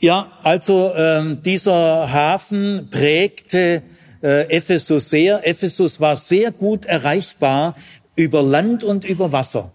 Ja, 0.00 0.32
also 0.42 0.92
äh, 0.94 1.36
dieser 1.36 2.12
Hafen 2.12 2.88
prägte 2.90 3.82
äh, 4.22 4.48
Ephesus 4.50 5.10
sehr. 5.10 5.46
Ephesus 5.46 6.00
war 6.00 6.16
sehr 6.16 6.50
gut 6.50 6.84
erreichbar 6.84 7.74
über 8.16 8.42
Land 8.42 8.84
und 8.84 9.04
über 9.04 9.32
Wasser. 9.32 9.72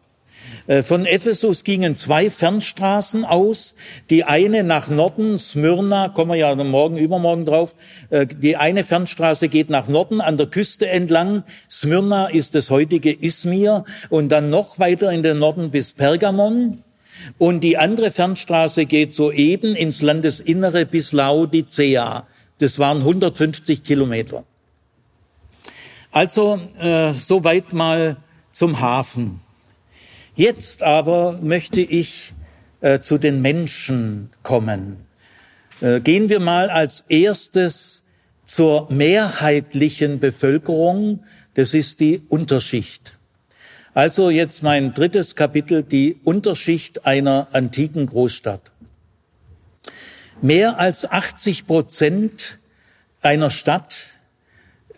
Äh, 0.68 0.84
von 0.84 1.06
Ephesus 1.06 1.64
gingen 1.64 1.96
zwei 1.96 2.30
Fernstraßen 2.30 3.26
aus. 3.26 3.74
Die 4.10 4.26
eine 4.26 4.64
nach 4.64 4.90
Norden, 4.90 5.40
Smyrna, 5.40 6.10
kommen 6.10 6.32
wir 6.32 6.36
ja 6.38 6.54
morgen, 6.56 6.98
übermorgen 6.98 7.46
drauf. 7.46 7.76
Äh, 8.10 8.28
die 8.28 8.58
eine 8.58 8.84
Fernstraße 8.84 9.48
geht 9.48 9.70
nach 9.70 9.88
Norden 9.88 10.22
an 10.22 10.38
der 10.38 10.48
Küste 10.48 10.88
entlang. 10.88 11.44
Smyrna 11.70 12.28
ist 12.28 12.54
das 12.54 12.70
heutige 12.70 13.12
Izmir 13.12 13.86
und 14.10 14.30
dann 14.30 14.50
noch 14.50 14.78
weiter 14.78 15.12
in 15.12 15.24
den 15.24 15.40
Norden 15.40 15.72
bis 15.72 15.94
Pergamon. 15.94 16.84
Und 17.38 17.62
die 17.62 17.78
andere 17.78 18.12
Fernstraße 18.12 18.86
geht 18.86 19.16
soeben 19.16 19.76
ins 19.76 20.02
Landesinnere 20.02 20.86
bis 20.86 21.14
Laodicea. 21.14 22.28
Das 22.60 22.78
waren 22.78 23.00
150 23.00 23.84
Kilometer. 23.84 24.44
Also 26.12 26.60
äh, 26.80 27.14
soweit 27.14 27.74
mal 27.74 28.18
zum 28.52 28.80
Hafen. 28.82 29.40
Jetzt 30.38 30.84
aber 30.84 31.40
möchte 31.42 31.82
ich 31.82 32.36
äh, 32.82 33.00
zu 33.00 33.18
den 33.18 33.42
Menschen 33.42 34.30
kommen. 34.44 34.98
Äh, 35.82 36.00
gehen 36.00 36.30
wir 36.30 36.40
mal 36.40 36.70
als 36.70 37.06
erstes 37.10 38.04
zur 38.46 38.86
mehrheitlichen 38.92 40.20
Bevölkerung. 40.20 41.24
Das 41.56 41.74
ist 41.74 42.02
die 42.02 42.22
Unterschicht. 42.30 43.18
Also 43.96 44.30
jetzt 44.30 44.62
mein 44.62 44.94
drittes 44.94 45.36
Kapitel, 45.36 45.82
die 45.82 46.20
Unterschicht 46.24 47.08
einer 47.08 47.48
antiken 47.54 48.06
Großstadt. 48.06 48.62
Mehr 50.44 50.80
als 50.80 51.10
80 51.10 51.66
Prozent 51.66 52.60
einer 53.24 53.50
Stadt 53.50 53.98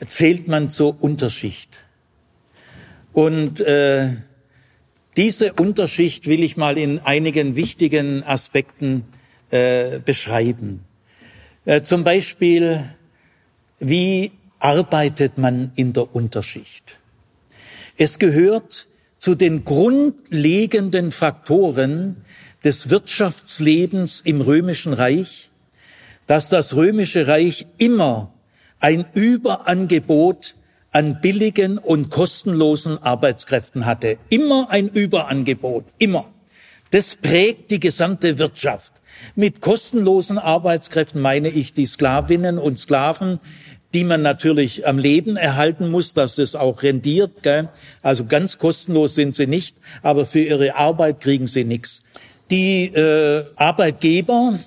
zählt 0.06 0.50
man 0.50 0.70
zur 0.70 1.02
Unterschicht. 1.02 1.78
Und 3.14 3.62
äh, 3.62 4.18
diese 5.20 5.52
Unterschicht 5.52 6.28
will 6.28 6.44
ich 6.44 6.56
mal 6.56 6.78
in 6.78 7.00
einigen 7.00 7.58
wichtigen 7.58 8.24
Aspekten 8.24 9.04
äh, 9.52 10.00
beschreiben. 10.00 10.86
Äh, 11.66 11.82
zum 11.82 12.06
Beispiel, 12.06 12.86
wie 13.80 14.32
arbeitet 14.60 15.38
man 15.38 15.74
in 15.76 15.92
der 15.92 16.16
Unterschicht? 16.16 17.00
Es 17.98 18.18
gehört 18.18 18.88
zu 19.18 19.36
den 19.36 19.66
grundlegenden 19.66 21.12
Faktoren 21.12 22.24
des 22.64 22.90
Wirtschaftslebens 22.90 24.22
im 24.22 24.40
römischen 24.40 24.94
Reich, 24.94 25.52
dass 26.28 26.48
das 26.48 26.78
römische 26.78 27.28
Reich 27.28 27.68
immer 27.78 28.34
ein 28.80 29.04
Überangebot 29.14 30.56
an 30.92 31.22
billigen 31.22 31.78
und 31.78 32.10
kostenlosen 32.10 33.02
Arbeitskräften 33.02 33.86
hatte. 33.86 34.18
Immer 34.30 34.68
ein 34.70 34.90
Überangebot, 34.90 35.86
immer. 35.98 36.26
Das 36.92 37.16
prägt 37.16 37.70
die 37.70 37.80
gesamte 37.80 38.40
Wirtschaft. 38.40 38.94
Mit 39.36 39.62
kostenlosen 39.62 40.40
Arbeitskräften 40.40 41.22
meine 41.22 41.50
ich 41.50 41.74
die 41.74 41.86
Sklavinnen 41.86 42.58
und 42.58 42.80
Sklaven, 42.80 43.40
die 43.94 44.04
man 44.04 44.22
natürlich 44.22 44.88
am 44.88 44.98
Leben 44.98 45.36
erhalten 45.36 45.90
muss, 45.90 46.14
dass 46.14 46.38
es 46.38 46.56
auch 46.56 46.84
rendiert. 46.84 47.44
Gell? 47.44 47.70
Also 48.02 48.26
ganz 48.26 48.58
kostenlos 48.58 49.16
sind 49.16 49.36
sie 49.36 49.48
nicht, 49.48 49.78
aber 50.02 50.26
für 50.26 50.42
ihre 50.42 50.76
Arbeit 50.76 51.20
kriegen 51.20 51.48
sie 51.48 51.64
nichts. 51.64 52.02
Die 52.50 52.86
äh, 52.86 53.46
Arbeitgeber 53.56 54.60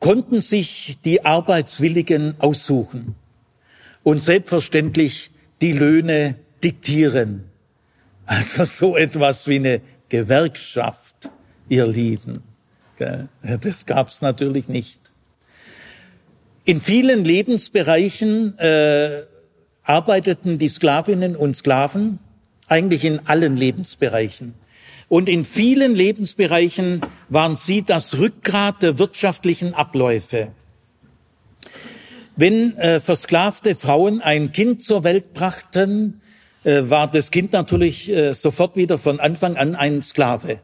konnten 0.00 0.40
sich 0.40 0.98
die 1.04 1.24
Arbeitswilligen 1.24 2.34
aussuchen. 2.38 3.14
Und 4.02 4.22
selbstverständlich 4.22 5.30
die 5.60 5.72
Löhne 5.72 6.36
diktieren. 6.62 7.44
Also 8.26 8.64
so 8.64 8.96
etwas 8.96 9.46
wie 9.46 9.56
eine 9.56 9.80
Gewerkschaft, 10.08 11.30
ihr 11.68 11.86
Lieben. 11.86 12.42
Das 13.42 13.86
gab's 13.86 14.22
natürlich 14.22 14.68
nicht. 14.68 15.00
In 16.64 16.80
vielen 16.80 17.24
Lebensbereichen 17.24 18.58
äh, 18.58 19.22
arbeiteten 19.84 20.58
die 20.58 20.68
Sklavinnen 20.68 21.36
und 21.36 21.54
Sklaven, 21.54 22.18
eigentlich 22.66 23.04
in 23.04 23.24
allen 23.26 23.56
Lebensbereichen. 23.56 24.54
Und 25.08 25.28
in 25.28 25.44
vielen 25.44 25.94
Lebensbereichen 25.94 27.02
waren 27.28 27.54
sie 27.54 27.82
das 27.82 28.18
Rückgrat 28.18 28.82
der 28.82 28.98
wirtschaftlichen 28.98 29.74
Abläufe. 29.74 30.50
Wenn 32.36 32.76
äh, 32.76 33.00
versklavte 33.00 33.74
Frauen 33.74 34.20
ein 34.20 34.52
Kind 34.52 34.82
zur 34.82 35.04
Welt 35.04 35.32
brachten, 35.32 36.20
äh, 36.64 36.82
war 36.84 37.10
das 37.10 37.30
Kind 37.30 37.54
natürlich 37.54 38.10
äh, 38.10 38.34
sofort 38.34 38.76
wieder 38.76 38.98
von 38.98 39.20
Anfang 39.20 39.56
an 39.56 39.74
ein 39.74 40.02
Sklave. 40.02 40.60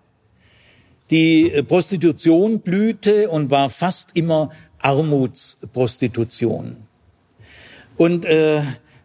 Die 1.11 1.51
äh, 1.51 1.63
Prostitution 1.63 2.61
blühte 2.61 3.31
und 3.31 3.51
war 3.51 3.71
fast 3.71 4.11
immer 4.13 4.51
Armutsprostitution. 4.81 6.77
Und 7.97 8.27
äh, 8.27 8.63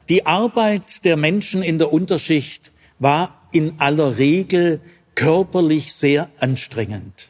die 0.09 0.25
Arbeit 0.25 1.05
der 1.05 1.15
Menschen 1.15 1.63
in 1.63 1.77
der 1.77 1.93
Unterschicht 1.93 2.73
war 2.99 3.47
in 3.53 3.79
aller 3.79 4.17
Regel 4.17 4.81
körperlich 5.15 5.93
sehr 5.93 6.29
anstrengend. 6.39 7.29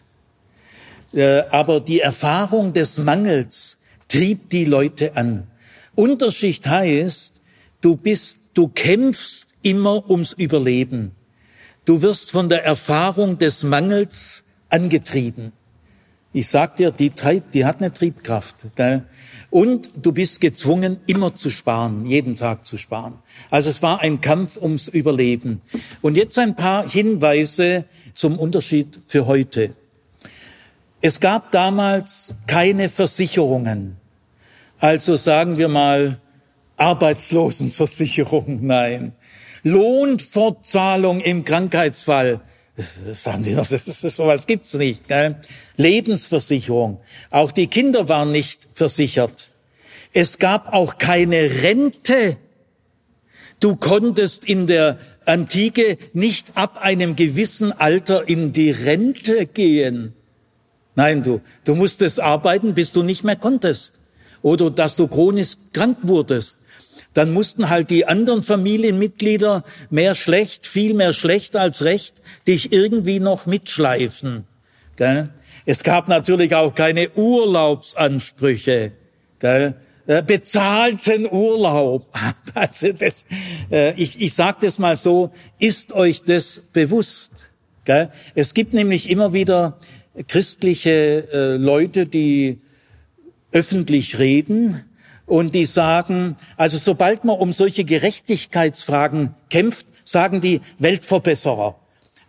Äh, 1.13 1.43
aber 1.51 1.79
die 1.79 1.99
Erfahrung 1.99 2.73
des 2.73 2.97
Mangels 2.97 3.77
trieb 4.07 4.49
die 4.49 4.65
Leute 4.65 5.15
an. 5.15 5.47
Unterschicht 5.95 6.67
heißt, 6.67 7.41
du 7.81 7.95
bist, 7.95 8.51
du 8.53 8.67
kämpfst 8.67 9.53
immer 9.61 10.09
ums 10.09 10.33
Überleben. 10.33 11.11
Du 11.85 12.01
wirst 12.01 12.31
von 12.31 12.49
der 12.49 12.63
Erfahrung 12.65 13.37
des 13.37 13.63
Mangels 13.63 14.43
angetrieben. 14.69 15.53
Ich 16.33 16.49
sag 16.49 16.75
dir, 16.75 16.91
die 16.91 17.09
treibt, 17.09 17.53
die 17.53 17.65
hat 17.65 17.79
eine 17.79 17.91
Triebkraft. 17.91 18.67
Und 19.49 19.89
du 19.99 20.11
bist 20.11 20.41
gezwungen, 20.41 20.99
immer 21.07 21.33
zu 21.33 21.49
sparen, 21.49 22.05
jeden 22.05 22.35
Tag 22.35 22.65
zu 22.65 22.77
sparen. 22.77 23.15
Also 23.49 23.69
es 23.69 23.81
war 23.81 24.01
ein 24.01 24.21
Kampf 24.21 24.57
ums 24.57 24.87
Überleben. 24.87 25.61
Und 26.01 26.15
jetzt 26.15 26.37
ein 26.37 26.55
paar 26.55 26.87
Hinweise 26.87 27.85
zum 28.13 28.37
Unterschied 28.37 28.99
für 29.05 29.25
heute. 29.25 29.73
Es 31.01 31.19
gab 31.19 31.51
damals 31.51 32.33
keine 32.47 32.89
Versicherungen. 32.89 33.97
Also 34.79 35.15
sagen 35.15 35.57
wir 35.57 35.67
mal 35.67 36.19
Arbeitslosenversicherung, 36.77 38.59
nein. 38.65 39.13
Lohnfortzahlung 39.63 41.19
im 41.19 41.43
Krankheitsfall 41.43 42.41
Das 42.77 43.23
sagen 43.23 43.43
die 43.43 43.53
noch, 43.53 43.67
das 43.69 43.87
ist, 43.87 44.15
sowas 44.15 44.47
gibt's 44.47 44.75
nicht. 44.75 45.07
Gell? 45.07 45.35
Lebensversicherung. 45.75 46.99
Auch 47.31 47.51
die 47.51 47.67
Kinder 47.67 48.07
waren 48.07 48.31
nicht 48.31 48.67
versichert. 48.73 49.49
Es 50.13 50.37
gab 50.37 50.73
auch 50.73 50.97
keine 50.97 51.63
Rente. 51.63 52.37
Du 53.59 53.75
konntest 53.75 54.45
in 54.45 54.67
der 54.67 54.99
Antike 55.25 55.97
nicht 56.13 56.55
ab 56.55 56.77
einem 56.79 57.15
gewissen 57.15 57.71
Alter 57.71 58.29
in 58.29 58.53
die 58.53 58.69
Rente 58.69 59.47
gehen. 59.47 60.13
Nein, 60.97 61.23
du, 61.23 61.39
du 61.63 61.75
musstest 61.75 62.19
arbeiten, 62.19 62.73
bis 62.73 62.91
du 62.91 63.03
nicht 63.03 63.23
mehr 63.23 63.37
konntest. 63.37 63.97
Oder 64.41 64.69
dass 64.69 64.97
du 64.97 65.07
chronisch 65.07 65.53
krank 65.71 65.99
wurdest 66.03 66.57
dann 67.17 67.33
mussten 67.33 67.69
halt 67.69 67.89
die 67.89 68.05
anderen 68.05 68.43
Familienmitglieder 68.43 69.63
mehr 69.89 70.13
schlecht, 70.13 70.67
viel 70.67 70.93
mehr 70.93 71.13
schlecht 71.13 71.55
als 71.55 71.83
recht, 71.83 72.21
dich 72.47 72.71
irgendwie 72.71 73.19
noch 73.19 73.47
mitschleifen. 73.47 74.45
Gell? 74.97 75.29
Es 75.65 75.83
gab 75.83 76.07
natürlich 76.07 76.53
auch 76.53 76.75
keine 76.75 77.09
Urlaubsansprüche. 77.09 78.91
Gell? 79.39 79.73
Äh, 80.05 80.21
bezahlten 80.21 81.27
Urlaub. 81.29 82.05
Also 82.53 82.91
das, 82.91 83.25
äh, 83.71 83.93
ich, 84.01 84.21
ich 84.21 84.33
sage 84.33 84.59
das 84.61 84.79
mal 84.79 84.97
so, 84.97 85.31
ist 85.59 85.93
euch 85.93 86.23
das 86.23 86.61
bewusst? 86.73 87.51
Gell? 87.83 88.09
Es 88.35 88.53
gibt 88.53 88.73
nämlich 88.73 89.09
immer 89.09 89.33
wieder 89.33 89.79
christliche 90.27 91.27
äh, 91.31 91.57
Leute, 91.57 92.05
die 92.05 92.59
öffentlich 93.51 94.19
reden 94.19 94.83
und 95.25 95.55
die 95.55 95.65
sagen, 95.65 96.35
also 96.55 96.77
sobald 96.77 97.23
man 97.23 97.37
um 97.37 97.53
solche 97.53 97.83
Gerechtigkeitsfragen 97.83 99.35
kämpft, 99.49 99.87
sagen 100.05 100.41
die 100.41 100.61
Weltverbesserer. 100.79 101.75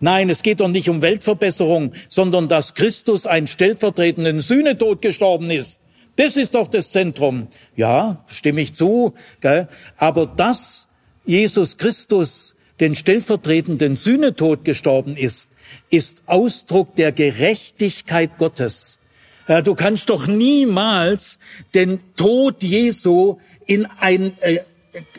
Nein, 0.01 0.31
es 0.31 0.43
geht 0.43 0.61
doch 0.61 0.69
nicht 0.69 0.89
um 0.89 1.03
Weltverbesserung, 1.03 1.93
sondern 2.09 2.49
dass 2.49 2.75
Christus 2.75 3.27
einen 3.27 3.47
stellvertretenden 3.47 4.41
Sühnetod 4.41 5.03
gestorben 5.03 5.51
ist. 5.51 5.81
Das 6.17 6.37
ist 6.37 6.55
doch 6.55 6.69
das 6.69 6.91
Zentrum. 6.91 7.49
Ja, 7.77 8.25
stimme 8.27 8.61
ich 8.61 8.75
zu. 8.75 9.15
Gell? 9.41 9.69
Aber 9.97 10.27
dass 10.27 10.89
Jesus 11.25 11.77
Christus 11.77 12.55
den 12.81 12.95
stellvertretenden 12.95 13.97
Sühnetod 13.97 14.65
gestorben 14.65 15.17
ist, 15.17 15.51
ist 15.91 16.23
Ausdruck 16.27 16.95
der 16.97 17.13
Gerechtigkeit 17.13 18.39
Gottes. 18.39 18.99
Du 19.65 19.75
kannst 19.75 20.11
doch 20.11 20.27
niemals 20.27 21.39
den 21.73 22.01
Tod 22.17 22.63
Jesu 22.63 23.39
in, 23.65 23.87
ein, 23.99 24.33
äh, 24.41 24.59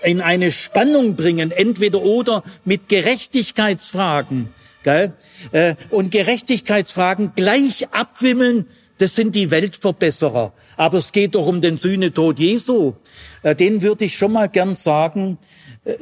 in 0.03 0.21
eine 0.21 0.51
Spannung 0.51 1.15
bringen, 1.15 1.51
entweder 1.51 2.03
oder 2.03 2.43
mit 2.63 2.89
Gerechtigkeitsfragen. 2.89 4.49
Gell? 4.83 5.13
Äh, 5.51 5.75
und 5.89 6.11
Gerechtigkeitsfragen 6.11 7.33
gleich 7.35 7.91
abwimmeln, 7.91 8.67
das 8.99 9.15
sind 9.15 9.33
die 9.33 9.49
Weltverbesserer. 9.49 10.53
Aber 10.77 10.97
es 10.99 11.11
geht 11.11 11.35
doch 11.35 11.47
um 11.47 11.61
den 11.61 11.77
Sühnetod 11.77 12.37
Jesu. 12.37 12.93
Äh, 13.41 13.55
den 13.55 13.81
würde 13.81 14.05
ich 14.05 14.17
schon 14.17 14.33
mal 14.33 14.49
gern 14.49 14.75
sagen. 14.75 15.39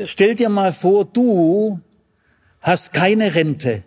Stell 0.06 0.36
dir 0.36 0.50
mal 0.50 0.74
vor, 0.74 1.06
du 1.06 1.80
hast 2.60 2.92
keine 2.92 3.36
Rente. 3.36 3.84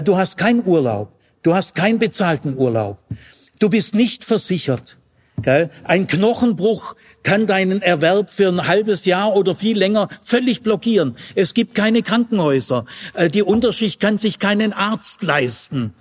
Du 0.00 0.16
hast 0.16 0.38
keinen 0.38 0.64
Urlaub. 0.64 1.12
Du 1.42 1.54
hast 1.54 1.74
keinen 1.74 1.98
bezahlten 1.98 2.56
Urlaub. 2.56 2.98
Du 3.58 3.68
bist 3.68 3.94
nicht 3.94 4.24
versichert. 4.24 4.96
Ein 5.84 6.06
Knochenbruch 6.06 6.94
kann 7.22 7.46
deinen 7.46 7.82
Erwerb 7.82 8.30
für 8.30 8.48
ein 8.48 8.68
halbes 8.68 9.04
Jahr 9.04 9.34
oder 9.34 9.54
viel 9.54 9.76
länger 9.76 10.08
völlig 10.22 10.62
blockieren. 10.62 11.16
Es 11.34 11.52
gibt 11.52 11.74
keine 11.74 12.02
Krankenhäuser. 12.02 12.86
Äh, 13.14 13.28
die 13.28 13.42
Unterschicht 13.42 13.98
kann 13.98 14.18
sich 14.18 14.38
keinen 14.38 14.72
Arzt 14.72 15.22
leisten. 15.22 15.94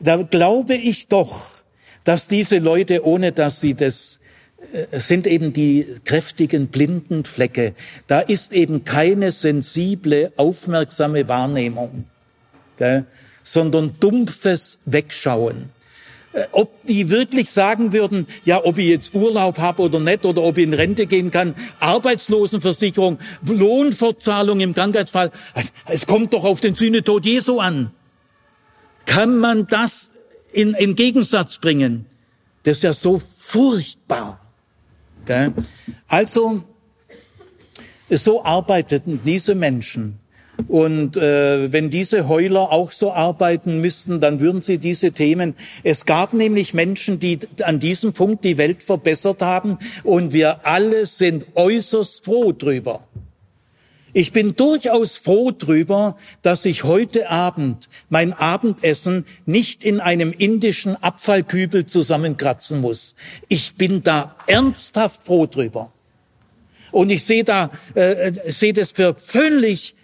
Da 0.00 0.16
glaube 0.16 0.74
ich 0.74 1.08
doch, 1.08 1.48
dass 2.04 2.28
diese 2.28 2.58
Leute, 2.58 3.06
ohne 3.06 3.32
dass 3.32 3.60
sie 3.60 3.74
das 3.74 4.18
äh, 4.72 4.98
sind 4.98 5.26
eben 5.26 5.52
die 5.52 5.86
kräftigen 6.04 6.68
blinden 6.68 7.24
Flecke. 7.24 7.74
Da 8.08 8.20
ist 8.20 8.52
eben 8.52 8.84
keine 8.84 9.32
sensible, 9.32 10.32
aufmerksame 10.36 11.28
Wahrnehmung. 11.28 12.04
Gell? 12.76 13.06
Sondern 13.42 13.94
dumpfes 14.00 14.78
Wegschauen. 14.84 15.70
Äh, 16.32 16.44
ob 16.52 16.84
die 16.86 17.10
wirklich 17.10 17.50
sagen 17.50 17.92
würden, 17.92 18.26
ja, 18.44 18.64
ob 18.64 18.78
ich 18.78 18.86
jetzt 18.86 19.14
Urlaub 19.14 19.58
habe 19.58 19.82
oder 19.82 20.00
nicht, 20.00 20.24
oder 20.24 20.42
ob 20.42 20.56
ich 20.58 20.64
in 20.64 20.72
Rente 20.72 21.06
gehen 21.06 21.30
kann, 21.30 21.54
Arbeitslosenversicherung, 21.78 23.18
Lohnfortzahlung 23.46 24.60
im 24.60 24.74
Krankheitsfall, 24.74 25.30
es 25.86 26.06
kommt 26.06 26.32
doch 26.32 26.44
auf 26.44 26.60
den 26.60 26.74
Sühnetod 26.74 27.26
Jesu 27.26 27.60
an. 27.60 27.90
Kann 29.04 29.38
man 29.38 29.66
das 29.66 30.10
in, 30.52 30.74
in 30.74 30.94
Gegensatz 30.94 31.58
bringen? 31.58 32.06
Das 32.62 32.78
ist 32.78 32.82
ja 32.84 32.94
so 32.94 33.18
furchtbar. 33.18 34.40
Gell? 35.26 35.52
Also, 36.08 36.62
so 38.08 38.44
arbeiteten 38.44 39.20
diese 39.24 39.54
Menschen. 39.54 40.18
Und 40.68 41.16
äh, 41.16 41.72
wenn 41.72 41.90
diese 41.90 42.28
Heuler 42.28 42.72
auch 42.72 42.90
so 42.90 43.12
arbeiten 43.12 43.80
müssten, 43.80 44.20
dann 44.20 44.40
würden 44.40 44.60
sie 44.60 44.78
diese 44.78 45.12
Themen. 45.12 45.54
Es 45.82 46.06
gab 46.06 46.32
nämlich 46.32 46.74
Menschen, 46.74 47.18
die 47.18 47.38
an 47.62 47.78
diesem 47.78 48.12
Punkt 48.12 48.44
die 48.44 48.58
Welt 48.58 48.82
verbessert 48.82 49.42
haben, 49.42 49.78
und 50.04 50.32
wir 50.32 50.66
alle 50.66 51.06
sind 51.06 51.46
äußerst 51.54 52.24
froh 52.24 52.52
drüber. 52.52 53.06
Ich 54.14 54.32
bin 54.32 54.54
durchaus 54.56 55.16
froh 55.16 55.52
drüber, 55.52 56.16
dass 56.42 56.66
ich 56.66 56.84
heute 56.84 57.30
Abend 57.30 57.88
mein 58.10 58.34
Abendessen 58.34 59.24
nicht 59.46 59.82
in 59.82 60.00
einem 60.00 60.32
indischen 60.32 60.96
Abfallkübel 61.02 61.86
zusammenkratzen 61.86 62.80
muss. 62.80 63.14
Ich 63.48 63.76
bin 63.76 64.02
da 64.02 64.36
ernsthaft 64.46 65.22
froh 65.22 65.46
drüber. 65.46 65.92
Und 66.90 67.10
ich 67.10 67.24
sehe 67.24 67.44
da, 67.44 67.70
äh, 67.96 68.28
äh 68.28 68.50
sehe 68.50 68.74
das 68.74 68.92
für 68.92 69.14
völlig 69.14 69.94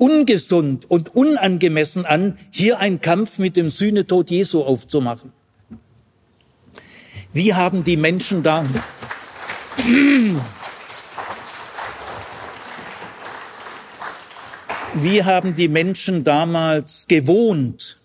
ungesund 0.00 0.90
und 0.90 1.14
unangemessen 1.14 2.06
an, 2.06 2.38
hier 2.50 2.80
einen 2.80 3.00
Kampf 3.02 3.38
mit 3.38 3.54
dem 3.56 3.68
Sühnetod 3.70 4.30
Jesu 4.30 4.62
aufzumachen. 4.62 5.32
Wie 7.32 7.54
haben 7.54 7.84
die 7.84 7.96
Menschen 7.96 8.42
da, 8.42 8.64
wie 14.94 15.22
haben 15.22 15.54
die 15.54 15.68
Menschen 15.68 16.24
damals 16.24 17.06
gewohnt? 17.06 17.98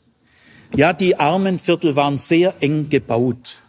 Ja, 0.76 0.92
die 0.92 1.18
Armenviertel 1.18 1.96
waren 1.96 2.18
sehr 2.18 2.56
eng 2.60 2.90
gebaut. 2.90 3.60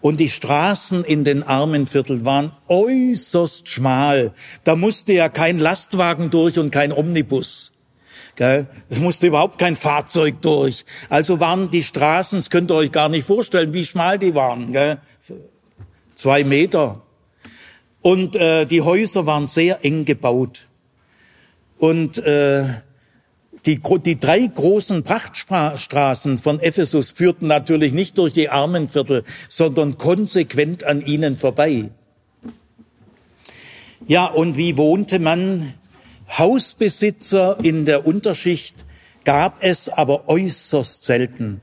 Und 0.00 0.20
die 0.20 0.28
Straßen 0.28 1.04
in 1.04 1.24
den 1.24 1.42
Armenvierteln 1.42 2.24
waren 2.24 2.52
äußerst 2.68 3.68
schmal. 3.68 4.32
Da 4.64 4.76
musste 4.76 5.12
ja 5.12 5.28
kein 5.28 5.58
Lastwagen 5.58 6.30
durch 6.30 6.58
und 6.58 6.70
kein 6.70 6.92
Omnibus. 6.92 7.72
Es 8.38 9.00
musste 9.00 9.26
überhaupt 9.26 9.58
kein 9.58 9.74
Fahrzeug 9.74 10.40
durch. 10.42 10.84
Also 11.08 11.40
waren 11.40 11.70
die 11.70 11.82
Straßen, 11.82 12.38
das 12.38 12.50
könnt 12.50 12.70
ihr 12.70 12.76
euch 12.76 12.92
gar 12.92 13.08
nicht 13.08 13.26
vorstellen, 13.26 13.72
wie 13.72 13.84
schmal 13.84 14.18
die 14.18 14.34
waren. 14.34 14.72
Gell? 14.72 14.98
Zwei 16.14 16.44
Meter. 16.44 17.02
Und 18.00 18.36
äh, 18.36 18.64
die 18.64 18.82
Häuser 18.82 19.26
waren 19.26 19.48
sehr 19.48 19.84
eng 19.84 20.04
gebaut. 20.04 20.66
Und 21.78 22.18
äh, 22.18 22.64
die, 23.68 23.80
die 24.02 24.18
drei 24.18 24.46
großen 24.46 25.02
Prachtstraßen 25.02 26.38
von 26.38 26.58
Ephesus 26.58 27.10
führten 27.10 27.48
natürlich 27.48 27.92
nicht 27.92 28.16
durch 28.16 28.32
die 28.32 28.48
Armenviertel, 28.48 29.24
sondern 29.50 29.98
konsequent 29.98 30.84
an 30.84 31.02
ihnen 31.02 31.36
vorbei. 31.36 31.90
Ja, 34.06 34.24
und 34.24 34.56
wie 34.56 34.78
wohnte 34.78 35.18
man? 35.18 35.74
Hausbesitzer 36.30 37.58
in 37.62 37.84
der 37.84 38.06
Unterschicht 38.06 38.86
gab 39.24 39.62
es 39.62 39.90
aber 39.90 40.28
äußerst 40.28 41.04
selten. 41.04 41.60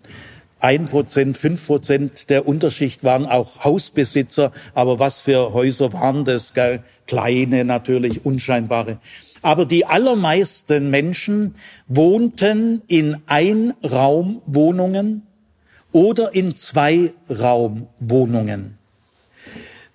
Ein 0.60 0.88
Prozent, 0.88 1.38
fünf 1.38 1.65
Prozent 1.65 2.30
der 2.30 2.48
Unterschicht 2.48 3.04
waren 3.04 3.26
auch 3.26 3.63
Hausbesitzer, 3.63 4.52
aber 4.76 5.00
was 5.00 5.22
für 5.22 5.53
Häuser 5.53 5.91
waren 5.93 6.24
das? 6.24 6.53
Kleine 7.08 7.66
natürlich, 7.66 8.26
unscheinbare. 8.26 8.99
Aber 9.46 9.66
die 9.66 9.86
allermeisten 9.86 10.89
Menschen 10.89 11.54
wohnten 11.88 12.82
in 12.88 13.18
Einraumwohnungen 13.28 15.22
oder 15.91 16.34
in 16.34 16.56
Zweiraumwohnungen. 16.56 18.80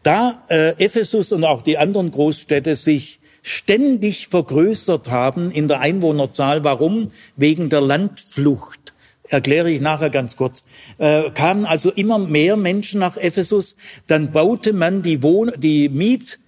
Da 0.05 0.45
äh, 0.49 0.77
Ephesus 0.79 1.33
und 1.33 1.43
auch 1.43 1.63
die 1.63 1.79
anderen 1.79 2.13
Großstädte 2.13 2.77
sich 2.77 3.19
ständig 3.43 4.29
vergrößert 4.29 5.11
haben 5.11 5.51
in 5.51 5.67
der 5.67 5.81
Einwohnerzahl. 5.81 6.63
Warum? 6.63 7.11
Wegen 7.35 7.71
der 7.71 7.81
Landflucht. 7.81 8.95
Erkläre 9.25 9.73
ich 9.73 9.81
nachher 9.81 10.11
ganz 10.11 10.37
kurz. 10.37 10.63
Äh, 10.99 11.33
kamen 11.33 11.67
also 11.67 11.91
immer 11.91 12.21
mehr 12.21 12.57
Menschen 12.57 13.01
nach 13.01 13.17
Ephesus. 13.17 13.75
Dann 14.07 14.31
baute 14.31 14.73
man 14.73 15.03
die, 15.03 15.25
Wohn 15.25 15.51
die 15.59 15.89
Miet 15.89 16.39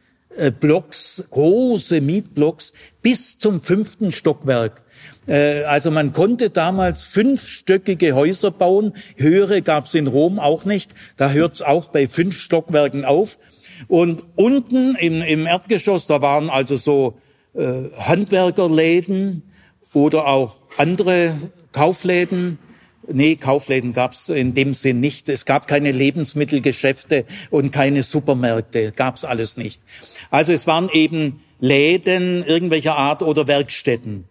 Blocks, 0.61 1.25
große 1.31 2.01
Mietblocks 2.01 2.73
bis 3.03 3.39
zum 3.39 3.61
fünften 3.61 4.13
Stockwerk. 4.13 4.83
Äh, 5.27 5.63
also 5.65 5.91
man 5.91 6.13
konnte 6.13 6.51
damals 6.51 7.05
fünfstöckige 7.05 8.15
Häuser 8.15 8.51
bauen. 8.51 8.95
Höhere 9.17 9.63
gab 9.63 9.87
es 9.87 9.95
in 9.95 10.07
Rom 10.07 10.39
auch 10.39 10.65
nicht. 10.65 10.95
Da 11.17 11.31
hört 11.31 11.55
es 11.55 11.63
auch 11.63 11.89
bei 11.89 12.09
fünf 12.09 12.41
Stockwerken 12.41 13.05
auf. 13.05 13.39
Und 13.89 14.23
unten 14.37 14.95
im, 14.97 15.23
im 15.23 15.47
Erdgeschoss, 15.47 16.07
da 16.07 16.23
waren 16.23 16.51
also 16.51 16.77
so 16.77 17.19
äh, 17.55 17.91
Handwerkerläden 17.99 19.43
oder 19.93 20.27
auch 20.27 20.63
andere 20.77 21.37
Kaufläden. 21.73 22.59
Nee, 23.09 23.37
Kaufläden 23.37 23.93
gab 23.93 24.13
es 24.13 24.29
in 24.29 24.55
dem 24.55 24.75
Sinn 24.75 25.01
nicht. 25.01 25.29
Es 25.29 25.45
gab 25.45 25.67
keine 25.67 25.91
Lebensmittelgeschäfte 25.91 27.25
und 27.51 27.73
keine 27.73 28.03
Supermärkte, 28.03 28.93
gab 28.93 29.17
es 29.17 29.25
alles 29.25 29.57
nicht. 29.57 29.81
Also 30.31 30.53
es 30.53 30.67
waren 30.67 30.89
eben 30.93 31.41
Läden 31.61 32.45
irgendwelcher 32.45 32.97
Art 32.97 33.23
oder 33.23 33.49
Werkstätten. 33.49 34.25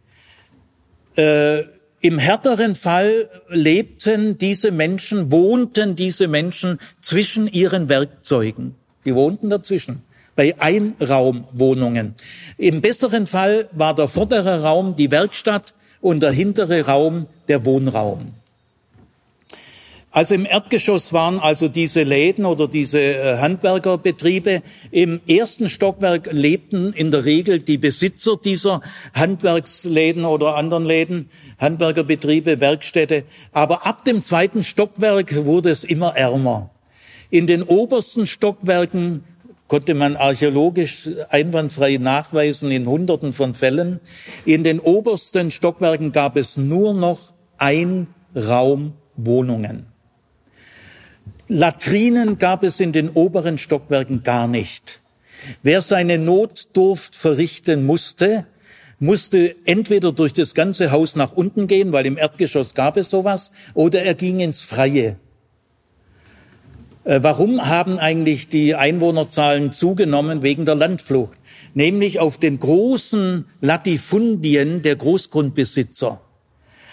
Äh, 1.18 1.64
Im 2.00 2.18
härteren 2.18 2.76
Fall 2.76 3.30
lebten 3.50 4.38
diese 4.38 4.72
Menschen, 4.72 5.32
wohnten 5.32 5.96
diese 5.96 6.28
Menschen 6.28 6.80
zwischen 7.02 7.48
ihren 7.48 7.90
Werkzeugen. 7.90 8.76
Die 9.06 9.16
wohnten 9.16 9.50
dazwischen 9.50 10.02
bei 10.36 10.56
Einraumwohnungen. 10.60 12.16
Im 12.58 12.82
besseren 12.82 13.28
Fall 13.28 13.68
war 13.74 13.94
der 13.94 14.08
vordere 14.08 14.64
Raum 14.64 14.96
die 14.96 15.12
Werkstatt 15.12 15.74
und 16.00 16.22
der 16.24 16.32
hintere 16.32 16.86
Raum 16.86 17.28
der 17.48 17.66
Wohnraum. 17.66 18.34
Also 20.14 20.36
im 20.36 20.46
Erdgeschoss 20.46 21.14
waren 21.14 21.40
also 21.40 21.70
diese 21.70 22.04
Läden 22.04 22.44
oder 22.44 22.68
diese 22.68 23.00
äh, 23.00 23.38
Handwerkerbetriebe. 23.38 24.62
Im 24.92 25.22
ersten 25.26 25.70
Stockwerk 25.70 26.34
lebten 26.34 26.92
in 26.92 27.12
der 27.12 27.24
Regel 27.24 27.60
die 27.60 27.78
Besitzer 27.78 28.36
dieser 28.36 28.82
Handwerksläden 29.14 30.26
oder 30.26 30.58
anderen 30.58 30.84
Läden, 30.84 31.30
Handwerkerbetriebe, 31.60 32.60
Werkstätte. 32.60 33.24
Aber 33.54 33.86
ab 33.86 34.04
dem 34.04 34.22
zweiten 34.22 34.66
Stockwerk 34.66 35.46
wurde 35.46 35.70
es 35.70 35.86
immer 35.86 36.18
ärmer. 36.18 36.72
In 37.30 37.48
den 37.48 37.64
obersten 37.64 38.28
Stockwerken 38.28 39.24
konnte 39.70 39.94
man 39.94 40.18
archäologisch 40.18 41.10
einwandfrei 41.30 41.96
nachweisen 41.96 42.70
in 42.70 42.86
Hunderten 42.86 43.32
von 43.32 43.54
Fällen. 43.54 44.02
In 44.44 44.66
den 44.66 44.82
obersten 44.82 45.52
Stockwerken 45.52 46.12
gab 46.12 46.36
es 46.36 46.58
nur 46.58 46.94
noch 46.94 47.34
Einraumwohnungen. 47.58 49.91
Latrinen 51.54 52.38
gab 52.38 52.64
es 52.64 52.80
in 52.80 52.94
den 52.94 53.10
oberen 53.10 53.58
Stockwerken 53.58 54.24
gar 54.24 54.48
nicht. 54.48 55.02
Wer 55.64 55.82
seine 55.82 56.18
Notdurft 56.18 57.14
verrichten 57.14 57.86
musste, 57.86 58.46
musste 59.00 59.54
entweder 59.66 60.14
durch 60.14 60.32
das 60.32 60.54
ganze 60.54 60.92
Haus 60.92 61.18
nach 61.18 61.34
unten 61.34 61.68
gehen, 61.68 61.92
weil 61.92 62.06
im 62.06 62.18
Erdgeschoss 62.18 62.74
gab 62.74 62.96
es 62.96 63.10
sowas, 63.10 63.52
oder 63.74 64.02
er 64.02 64.14
ging 64.14 64.40
ins 64.40 64.64
Freie. 64.64 65.18
Äh, 67.04 67.20
warum 67.22 67.68
haben 67.68 68.00
eigentlich 68.00 68.48
die 68.48 68.76
Einwohnerzahlen 68.76 69.74
zugenommen 69.74 70.44
wegen 70.44 70.64
der 70.64 70.76
Landflucht? 70.76 71.38
Nämlich 71.74 72.22
auf 72.22 72.38
den 72.38 72.60
großen 72.60 73.44
Latifundien 73.60 74.84
der 74.84 74.96
Großgrundbesitzer 74.96 76.22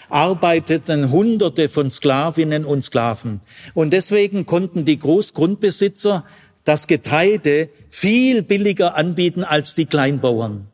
arbeiteten 0.09 1.11
Hunderte 1.11 1.69
von 1.69 1.89
Sklavinnen 1.89 2.65
und 2.65 2.81
Sklaven. 2.81 3.41
Und 3.73 3.91
deswegen 3.93 4.45
konnten 4.45 4.85
die 4.85 4.99
Großgrundbesitzer 4.99 6.25
das 6.63 6.87
Getreide 6.87 7.69
viel 7.89 8.43
billiger 8.43 8.95
anbieten 8.95 9.43
als 9.43 9.75
die 9.75 9.85
Kleinbauern. 9.85 10.67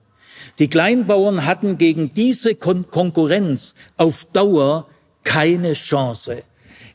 Die 0.60 0.70
Kleinbauern 0.70 1.46
hatten 1.46 1.78
gegen 1.78 2.14
diese 2.14 2.56
Kon 2.56 2.90
Konkurrenz 2.90 3.76
auf 3.98 4.26
Dauer 4.32 4.88
keine 5.24 5.74
Chance. 5.74 6.44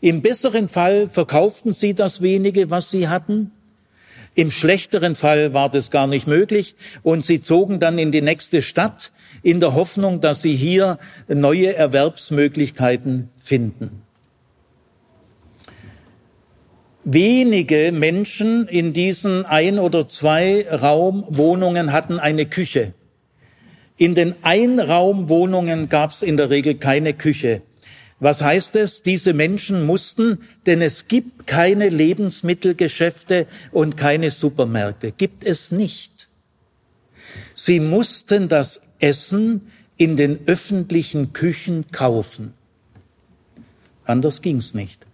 Im 0.00 0.22
besseren 0.22 0.68
Fall 0.68 1.08
verkauften 1.08 1.74
sie 1.74 1.94
das 1.94 2.22
wenige, 2.22 2.70
was 2.70 2.90
sie 2.90 3.08
hatten. 3.08 3.52
Im 4.34 4.50
schlechteren 4.50 5.16
Fall 5.16 5.54
war 5.54 5.68
das 5.68 5.90
gar 5.90 6.06
nicht 6.06 6.26
möglich 6.26 6.76
und 7.02 7.24
sie 7.24 7.40
zogen 7.40 7.80
dann 7.80 7.98
in 7.98 8.12
die 8.12 8.22
nächste 8.22 8.62
Stadt 8.62 9.12
in 9.42 9.60
der 9.60 9.74
Hoffnung, 9.74 10.20
dass 10.20 10.42
sie 10.42 10.54
hier 10.54 10.98
neue 11.28 11.74
Erwerbsmöglichkeiten 11.74 13.28
finden. 13.38 14.02
Wenige 17.02 17.92
Menschen 17.92 18.68
in 18.68 18.92
diesen 18.92 19.46
ein 19.46 19.78
oder 19.78 20.06
zwei 20.06 20.66
Raumwohnungen 20.70 21.92
hatten 21.92 22.20
eine 22.20 22.46
Küche. 22.46 22.92
In 23.96 24.14
den 24.14 24.34
Einraumwohnungen 24.42 25.88
gab 25.88 26.10
es 26.10 26.22
in 26.22 26.36
der 26.36 26.50
Regel 26.50 26.74
keine 26.76 27.14
Küche. 27.14 27.62
Was 28.20 28.42
heißt 28.42 28.76
es? 28.76 29.02
Diese 29.02 29.32
Menschen 29.32 29.86
mussten, 29.86 30.38
denn 30.66 30.82
es 30.82 31.08
gibt 31.08 31.46
keine 31.46 31.88
Lebensmittelgeschäfte 31.88 33.46
und 33.72 33.96
keine 33.96 34.30
Supermärkte. 34.30 35.10
Gibt 35.12 35.44
es 35.44 35.72
nicht. 35.72 36.28
Sie 37.54 37.80
mussten 37.80 38.48
das 38.48 38.82
Essen 38.98 39.62
in 39.96 40.16
den 40.16 40.40
öffentlichen 40.46 41.32
Küchen 41.32 41.90
kaufen. 41.92 42.52
Anders 44.04 44.42
ging's 44.42 44.74
nicht. 44.74 45.06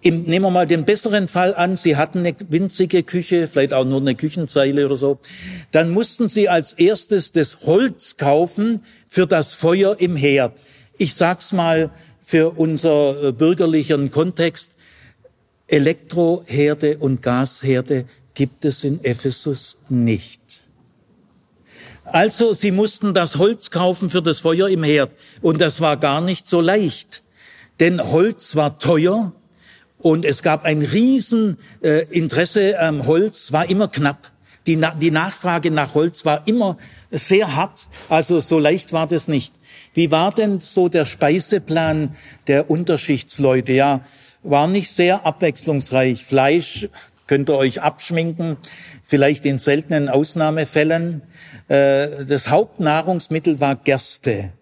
Im, 0.00 0.22
nehmen 0.22 0.44
wir 0.44 0.50
mal 0.50 0.66
den 0.66 0.84
besseren 0.84 1.28
Fall 1.28 1.54
an, 1.54 1.74
Sie 1.74 1.96
hatten 1.96 2.20
eine 2.20 2.34
winzige 2.48 3.02
Küche, 3.02 3.48
vielleicht 3.48 3.72
auch 3.72 3.84
nur 3.84 4.00
eine 4.00 4.14
Küchenzeile 4.14 4.86
oder 4.86 4.96
so. 4.96 5.18
Dann 5.72 5.90
mussten 5.90 6.28
Sie 6.28 6.48
als 6.48 6.72
erstes 6.72 7.32
das 7.32 7.60
Holz 7.62 8.16
kaufen 8.16 8.82
für 9.08 9.26
das 9.26 9.54
Feuer 9.54 9.98
im 9.98 10.14
Herd. 10.14 10.52
Ich 10.98 11.14
sag's 11.14 11.52
mal 11.52 11.90
für 12.28 12.58
unser 12.58 13.28
äh, 13.28 13.32
bürgerlichen 13.32 14.10
Kontext. 14.10 14.76
Elektroherde 15.66 16.98
und 16.98 17.22
Gasherde 17.22 18.04
gibt 18.34 18.66
es 18.66 18.84
in 18.84 19.02
Ephesus 19.02 19.78
nicht. 19.88 20.60
Also 22.04 22.52
sie 22.52 22.70
mussten 22.70 23.14
das 23.14 23.36
Holz 23.36 23.70
kaufen 23.70 24.10
für 24.10 24.20
das 24.20 24.40
Feuer 24.40 24.68
im 24.68 24.82
Herd. 24.82 25.10
Und 25.40 25.62
das 25.62 25.80
war 25.80 25.96
gar 25.96 26.20
nicht 26.20 26.46
so 26.46 26.60
leicht. 26.60 27.22
Denn 27.80 27.98
Holz 27.98 28.56
war 28.56 28.78
teuer 28.78 29.32
und 29.96 30.26
es 30.26 30.42
gab 30.42 30.64
ein 30.64 30.82
riesen 30.82 31.56
äh, 31.80 32.74
am 32.78 33.06
Holz, 33.06 33.52
war 33.52 33.70
immer 33.70 33.88
knapp. 33.88 34.32
Die, 34.66 34.78
die 35.00 35.10
Nachfrage 35.10 35.70
nach 35.70 35.94
Holz 35.94 36.26
war 36.26 36.46
immer 36.46 36.76
sehr 37.10 37.56
hart, 37.56 37.88
also 38.10 38.40
so 38.40 38.58
leicht 38.58 38.92
war 38.92 39.06
das 39.06 39.28
nicht. 39.28 39.54
Wie 39.98 40.12
war 40.12 40.32
denn 40.32 40.60
so 40.60 40.88
der 40.88 41.06
Speiseplan 41.06 42.14
der 42.46 42.70
Unterschichtsleute? 42.70 43.72
Ja, 43.72 44.02
war 44.44 44.68
nicht 44.68 44.92
sehr 44.92 45.26
abwechslungsreich. 45.26 46.24
Fleisch 46.24 46.88
könnt 47.26 47.50
ihr 47.50 47.56
euch 47.56 47.82
abschminken, 47.82 48.58
vielleicht 49.02 49.44
in 49.44 49.58
seltenen 49.58 50.08
Ausnahmefällen. 50.08 51.22
Äh, 51.66 52.24
das 52.28 52.48
Hauptnahrungsmittel 52.48 53.58
war 53.58 53.74
Gerste. 53.74 54.52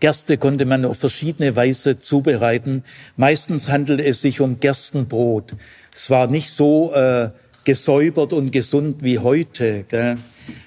Gerste 0.00 0.38
konnte 0.38 0.64
man 0.64 0.84
auf 0.86 0.98
verschiedene 0.98 1.54
Weise 1.54 2.00
zubereiten. 2.00 2.82
Meistens 3.16 3.68
handelte 3.68 4.04
es 4.04 4.22
sich 4.22 4.40
um 4.40 4.58
Gerstenbrot. 4.58 5.54
Es 5.94 6.10
war 6.10 6.26
nicht 6.26 6.50
so 6.50 6.92
äh, 6.92 7.30
gesäubert 7.62 8.32
und 8.32 8.50
gesund 8.50 9.04
wie 9.04 9.20
heute. 9.20 9.84
Gell? 9.84 10.16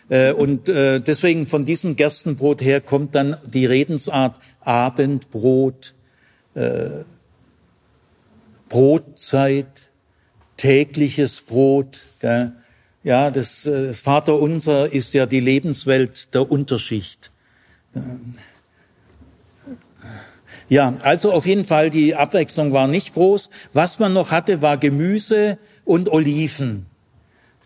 Äh, 0.10 0.32
und 0.32 0.70
äh, 0.70 1.00
deswegen 1.00 1.48
von 1.48 1.66
diesem 1.66 1.96
Gerstenbrot 1.96 2.62
her 2.62 2.82
kommt 2.82 3.16
dann 3.16 3.38
die 3.46 3.66
Redensart 3.66 4.36
Abendbrot, 4.62 5.94
äh, 6.56 7.04
Brotzeit, 8.70 9.90
tägliches 10.58 11.42
Brot. 11.42 12.08
Ja, 13.04 13.32
das, 13.32 13.64
das 13.64 14.02
Vaterunser 14.02 14.92
ist 14.92 15.14
ja 15.14 15.26
die 15.26 15.40
Lebenswelt 15.40 16.34
der 16.34 16.52
Unterschicht. 16.52 17.32
Ja, 20.68 20.98
also 21.04 21.32
auf 21.32 21.46
jeden 21.46 21.64
Fall, 21.64 21.90
die 21.90 22.16
Abwechslung 22.16 22.74
war 22.74 22.88
nicht 22.88 23.14
groß. 23.14 23.50
Was 23.72 24.00
man 24.00 24.12
noch 24.12 24.32
hatte, 24.32 24.62
war 24.62 24.78
Gemüse 24.78 25.58
und 25.86 26.10
Oliven. 26.10 26.87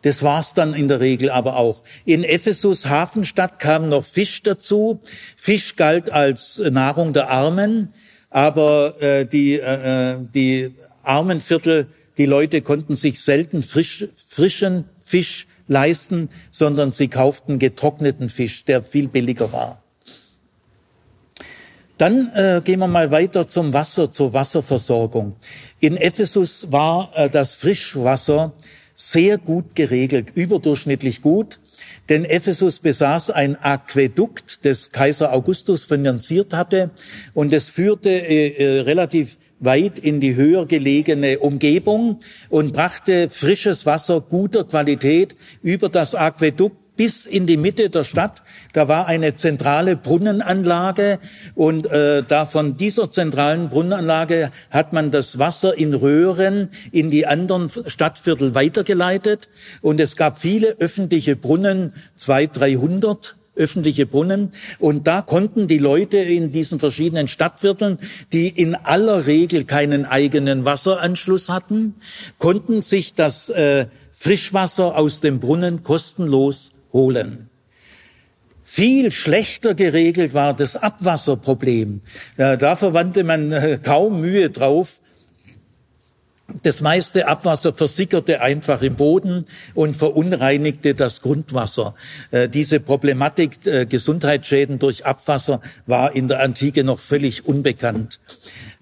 Das 0.01 0.23
war's 0.23 0.53
dann 0.53 0.73
in 0.73 0.87
der 0.87 0.99
Regel 0.99 1.29
aber 1.29 1.57
auch. 1.57 1.83
In 2.05 2.23
Ephesus 2.23 2.87
Hafenstadt 2.87 3.59
kam 3.59 3.89
noch 3.89 4.03
Fisch 4.03 4.41
dazu. 4.41 4.99
Fisch 5.35 5.75
galt 5.75 6.09
als 6.09 6.57
Nahrung 6.57 7.13
der 7.13 7.29
Armen, 7.29 7.93
aber 8.29 9.01
äh, 9.01 9.25
die, 9.25 9.59
äh, 9.59 10.13
äh 10.13 10.17
die 10.33 10.73
Armenviertel 11.03 11.87
die 12.17 12.25
Leute 12.25 12.61
konnten 12.61 12.95
sich 12.95 13.21
selten 13.21 13.61
frisch, 13.61 14.05
frischen 14.15 14.85
Fisch 15.01 15.47
leisten, 15.67 16.29
sondern 16.51 16.91
sie 16.91 17.07
kauften 17.07 17.57
getrockneten 17.57 18.29
Fisch, 18.29 18.65
der 18.65 18.83
viel 18.83 19.07
billiger 19.07 19.51
war. 19.51 19.81
Dann 21.97 22.31
äh, 22.33 22.61
gehen 22.63 22.79
wir 22.79 22.87
mal 22.87 23.11
weiter 23.11 23.47
zum 23.47 23.73
Wasser, 23.73 24.11
zur 24.11 24.33
Wasserversorgung. 24.33 25.35
In 25.79 25.97
Ephesus 25.97 26.71
war 26.71 27.11
äh, 27.15 27.29
das 27.29 27.55
Frischwasser 27.55 28.53
sehr 29.01 29.39
gut 29.39 29.73
geregelt, 29.73 30.27
überdurchschnittlich 30.35 31.21
gut. 31.21 31.59
Denn 32.07 32.23
Ephesus 32.23 32.79
besaß 32.79 33.31
ein 33.31 33.55
Aquädukt, 33.55 34.63
das 34.65 34.91
Kaiser 34.91 35.33
Augustus 35.33 35.85
finanziert 35.85 36.53
hatte, 36.53 36.91
und 37.33 37.51
es 37.51 37.69
führte 37.69 38.09
äh, 38.09 38.49
äh, 38.49 38.81
relativ 38.81 39.37
weit 39.59 39.97
in 39.97 40.19
die 40.19 40.35
höher 40.35 40.65
gelegene 40.65 41.39
Umgebung 41.39 42.19
und 42.49 42.73
brachte 42.73 43.29
frisches 43.29 43.85
Wasser 43.85 44.21
guter 44.21 44.65
Qualität 44.65 45.35
über 45.61 45.89
das 45.89 46.15
Aquädukt 46.15 46.80
bis 47.01 47.25
in 47.25 47.47
die 47.47 47.57
Mitte 47.57 47.89
der 47.89 48.03
Stadt. 48.03 48.43
Da 48.73 48.87
war 48.87 49.07
eine 49.07 49.33
zentrale 49.33 49.95
Brunnenanlage 49.95 51.17
und 51.55 51.87
äh, 51.87 52.21
da 52.21 52.45
von 52.45 52.77
dieser 52.77 53.09
zentralen 53.09 53.69
Brunnenanlage 53.69 54.51
hat 54.69 54.93
man 54.93 55.09
das 55.09 55.39
Wasser 55.39 55.75
in 55.75 55.95
Röhren 55.95 56.69
in 56.91 57.09
die 57.09 57.25
anderen 57.25 57.69
Stadtviertel 57.69 58.53
weitergeleitet 58.53 59.49
und 59.81 59.99
es 59.99 60.15
gab 60.15 60.37
viele 60.37 60.75
öffentliche 60.77 61.35
Brunnen, 61.35 61.93
zwei, 62.15 62.45
dreihundert 62.45 63.35
öffentliche 63.55 64.05
Brunnen. 64.05 64.51
Und 64.77 65.07
da 65.07 65.23
konnten 65.23 65.67
die 65.67 65.79
Leute 65.79 66.17
in 66.17 66.51
diesen 66.51 66.77
verschiedenen 66.77 67.27
Stadtvierteln, 67.27 67.97
die 68.31 68.47
in 68.47 68.75
aller 68.75 69.25
Regel 69.25 69.65
keinen 69.65 70.05
eigenen 70.05 70.65
Wasseranschluss 70.65 71.49
hatten, 71.49 71.95
konnten 72.37 72.83
sich 72.83 73.15
das 73.15 73.49
äh, 73.49 73.87
Frischwasser 74.13 74.95
aus 74.95 75.19
dem 75.19 75.39
Brunnen 75.39 75.81
kostenlos 75.81 76.71
holen. 76.93 77.49
Viel 78.73 79.11
schlechter 79.11 79.73
geregelt 79.75 80.33
war 80.33 80.53
das 80.53 80.77
Abwasserproblem. 80.77 81.99
Da 82.37 82.75
verwandte 82.77 83.25
man 83.25 83.51
äh, 83.51 83.79
kaum 83.83 84.21
Mühe 84.21 84.49
drauf. 84.49 85.01
Das 86.63 86.79
meiste 86.79 87.27
Abwasser 87.27 87.73
versickerte 87.73 88.39
einfach 88.39 88.81
im 88.81 88.95
Boden 88.95 89.43
und 89.73 89.97
verunreinigte 89.97 90.95
das 90.95 91.19
Grundwasser. 91.19 91.95
Äh, 92.31 92.47
diese 92.47 92.79
Problematik 92.79 93.65
äh, 93.67 93.85
Gesundheitsschäden 93.85 94.79
durch 94.79 95.05
Abwasser 95.05 95.59
war 95.85 96.15
in 96.15 96.29
der 96.29 96.39
Antike 96.39 96.85
noch 96.85 96.99
völlig 96.99 97.45
unbekannt. 97.45 98.21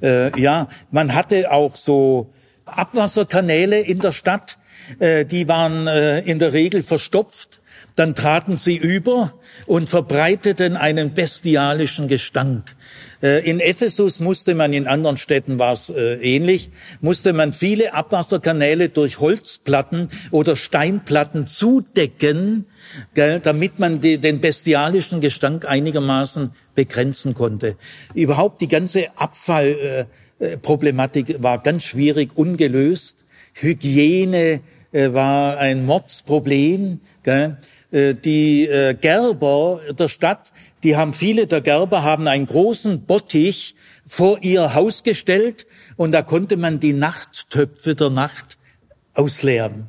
Ja, 0.01 0.69
man 0.91 1.15
hatte 1.15 1.51
auch 1.51 1.75
so 1.75 2.31
Abwasserkanäle 2.65 3.79
in 3.79 3.99
der 3.99 4.13
Stadt, 4.13 4.57
die 5.01 5.47
waren 5.49 5.87
in 5.87 6.39
der 6.39 6.53
Regel 6.53 6.83
verstopft 6.83 7.58
dann 7.99 8.15
traten 8.15 8.57
sie 8.57 8.77
über 8.77 9.33
und 9.65 9.89
verbreiteten 9.89 10.77
einen 10.77 11.13
bestialischen 11.13 12.07
Gestank. 12.07 12.77
Äh, 13.21 13.45
in 13.45 13.59
Ephesus 13.59 14.21
musste 14.21 14.55
man, 14.55 14.71
in 14.71 14.87
anderen 14.87 15.17
Städten 15.17 15.59
war 15.59 15.73
es 15.73 15.89
äh, 15.89 16.13
ähnlich, 16.15 16.71
musste 17.01 17.33
man 17.33 17.51
viele 17.51 17.93
Abwasserkanäle 17.93 18.87
durch 18.87 19.19
Holzplatten 19.19 20.07
oder 20.31 20.55
Steinplatten 20.55 21.45
zudecken, 21.45 22.67
damit 23.15 23.79
man 23.79 23.99
den 23.99 24.39
bestialischen 24.39 25.19
Gestank 25.19 25.67
einigermaßen 25.67 26.51
begrenzen 26.75 27.33
konnte. 27.33 27.75
Überhaupt 28.13 28.61
die 28.61 28.69
ganze 28.69 29.07
Abfallproblematik 29.17 31.31
äh, 31.31 31.43
war 31.43 31.61
ganz 31.61 31.83
schwierig, 31.83 32.37
ungelöst. 32.37 33.25
Hygiene 33.55 34.61
war 34.91 35.57
ein 35.57 35.85
Mordsproblem. 35.85 36.99
Gell. 37.23 37.57
Äh, 37.91 38.13
die 38.13 38.67
äh, 38.67 38.93
Gerber 38.93 39.79
der 39.97 40.09
Stadt, 40.09 40.51
die 40.83 40.95
haben 40.95 41.13
viele 41.13 41.47
der 41.47 41.61
Gerber 41.61 42.03
haben 42.03 42.27
einen 42.27 42.45
großen 42.45 43.01
Bottich 43.01 43.75
vor 44.05 44.39
ihr 44.41 44.75
Haus 44.75 45.03
gestellt 45.03 45.65
und 45.97 46.11
da 46.11 46.21
konnte 46.21 46.55
man 46.57 46.79
die 46.79 46.93
Nachttöpfe 46.93 47.95
der 47.95 48.11
Nacht 48.11 48.57
ausleeren, 49.15 49.87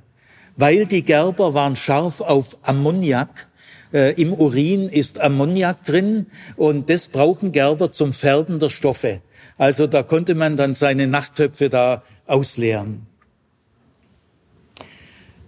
weil 0.56 0.86
die 0.86 1.02
Gerber 1.02 1.52
waren 1.52 1.76
scharf 1.76 2.20
auf 2.20 2.56
Ammoniak. 2.62 3.48
Äh, 3.92 4.20
Im 4.20 4.32
Urin 4.32 4.88
ist 4.88 5.20
Ammoniak 5.20 5.84
drin 5.84 6.26
und 6.56 6.88
das 6.88 7.08
brauchen 7.08 7.52
Gerber 7.52 7.92
zum 7.92 8.12
Färben 8.12 8.58
der 8.58 8.70
Stoffe. 8.70 9.20
Also 9.58 9.86
da 9.86 10.02
konnte 10.02 10.34
man 10.34 10.56
dann 10.56 10.72
seine 10.72 11.06
Nachttöpfe 11.06 11.68
da 11.68 12.02
ausleeren. 12.26 13.09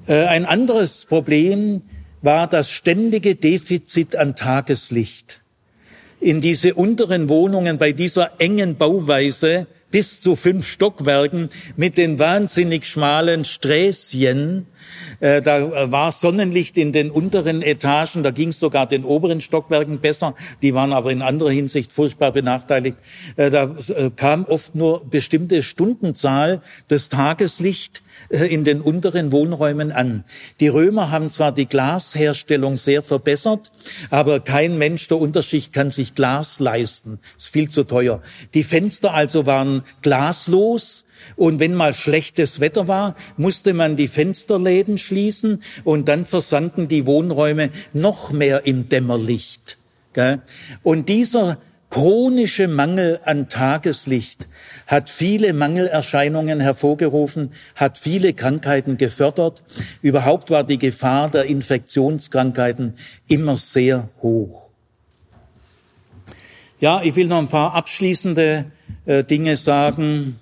Äh, 0.07 0.25
ein 0.25 0.45
anderes 0.45 1.05
Problem 1.05 1.83
war 2.23 2.47
das 2.49 2.71
ständige 2.71 3.35
Defizit 3.35 4.17
an 4.17 4.35
Tageslicht. 4.35 5.43
In 6.21 6.41
diese 6.41 6.75
unteren 6.75 7.29
Wohnungen 7.29 7.79
bei 7.79 7.93
dieser 7.93 8.41
engen 8.41 8.77
Bauweise 8.77 9.67
bis 9.91 10.21
zu 10.21 10.37
fünf 10.37 10.67
Stockwerken 10.67 11.51
mit 11.77 11.99
den 11.99 12.19
wahnsinnig 12.19 12.87
schmalen 12.87 13.45
Sträßchen. 13.45 14.67
Äh, 15.21 15.43
da 15.43 15.91
war 15.91 16.13
Sonnenlicht 16.13 16.77
in 16.77 16.93
den 16.93 17.11
unteren 17.11 17.63
Etagen, 17.63 18.23
da 18.23 18.31
ging 18.31 18.49
es 18.49 18.61
sogar 18.61 18.87
den 18.87 19.05
oberen 19.05 19.41
Stockwerken 19.41 20.01
besser, 20.01 20.35
die 20.63 20.75
waren 20.75 20.93
aber 20.93 21.11
in 21.13 21.23
anderer 21.23 21.51
Hinsicht 21.51 21.93
furchtbar 21.93 22.33
benachteiligt. 22.33 22.97
Äh, 23.37 23.51
da 23.51 23.75
äh, 23.89 24.11
kam 24.15 24.45
oft 24.45 24.75
nur 24.75 25.05
bestimmte 25.05 25.63
Stundenzahl 25.63 26.61
des 26.91 27.09
Tageslicht 27.09 28.03
äh, 28.29 28.47
in 28.47 28.65
den 28.65 28.81
unteren 28.81 29.33
Wohnräumen 29.33 29.93
an. 29.93 30.25
Die 30.61 30.69
Römer 30.69 31.11
haben 31.11 31.31
zwar 31.31 31.53
die 31.53 31.67
Glasherstellung 31.67 32.77
sehr 32.77 33.03
verbessert, 33.03 33.71
aber 34.11 34.41
kein 34.41 34.79
Mensch 34.79 35.09
der 35.09 35.19
Unterschicht 35.19 35.73
kann 35.73 35.91
sich 35.91 36.15
Glas 36.15 36.61
leisten. 36.61 37.19
Ist 37.37 37.53
viel 37.53 37.69
zu 37.69 37.85
teuer. 37.85 38.21
Die 38.55 38.63
Fenster 38.63 39.15
also 39.15 39.47
waren 39.47 39.83
glaslos. 40.03 41.05
Und 41.37 41.61
wenn 41.61 41.75
mal 41.75 41.95
schlechtes 41.95 42.61
Wetter 42.61 42.89
war, 42.89 43.15
musste 43.37 43.75
man 43.75 43.97
die 43.97 44.09
Fensterläden 44.09 44.99
schließen 44.99 45.63
und 45.85 46.09
dann 46.09 46.25
versanden 46.25 46.89
die 46.89 47.07
Wohnräume 47.07 47.71
noch 47.93 48.33
mehr 48.33 48.67
im 48.67 48.89
Dämmerlicht. 48.89 49.79
Und 50.83 51.09
dieser 51.09 51.59
chronische 51.93 52.69
Mangel 52.69 53.21
an 53.25 53.49
Tageslicht 53.49 54.49
hat 54.87 55.11
viele 55.11 55.53
Mangelerscheinungen 55.53 56.61
hervorgerufen, 56.61 57.53
hat 57.77 57.99
viele 57.99 58.33
Krankheiten 58.33 58.97
gefördert. 58.97 59.63
Überhaupt 60.01 60.51
war 60.51 60.65
die 60.65 60.79
Gefahr 60.79 61.31
der 61.31 61.45
Infektionskrankheiten 61.45 62.95
immer 63.29 63.59
sehr 63.59 64.09
hoch. 64.23 64.71
Ja, 66.81 67.03
ich 67.03 67.15
will 67.15 67.27
noch 67.27 67.39
ein 67.39 67.49
paar 67.49 67.75
abschließende 67.75 68.65
äh, 69.05 69.23
Dinge 69.23 69.57
sagen. 69.57 70.41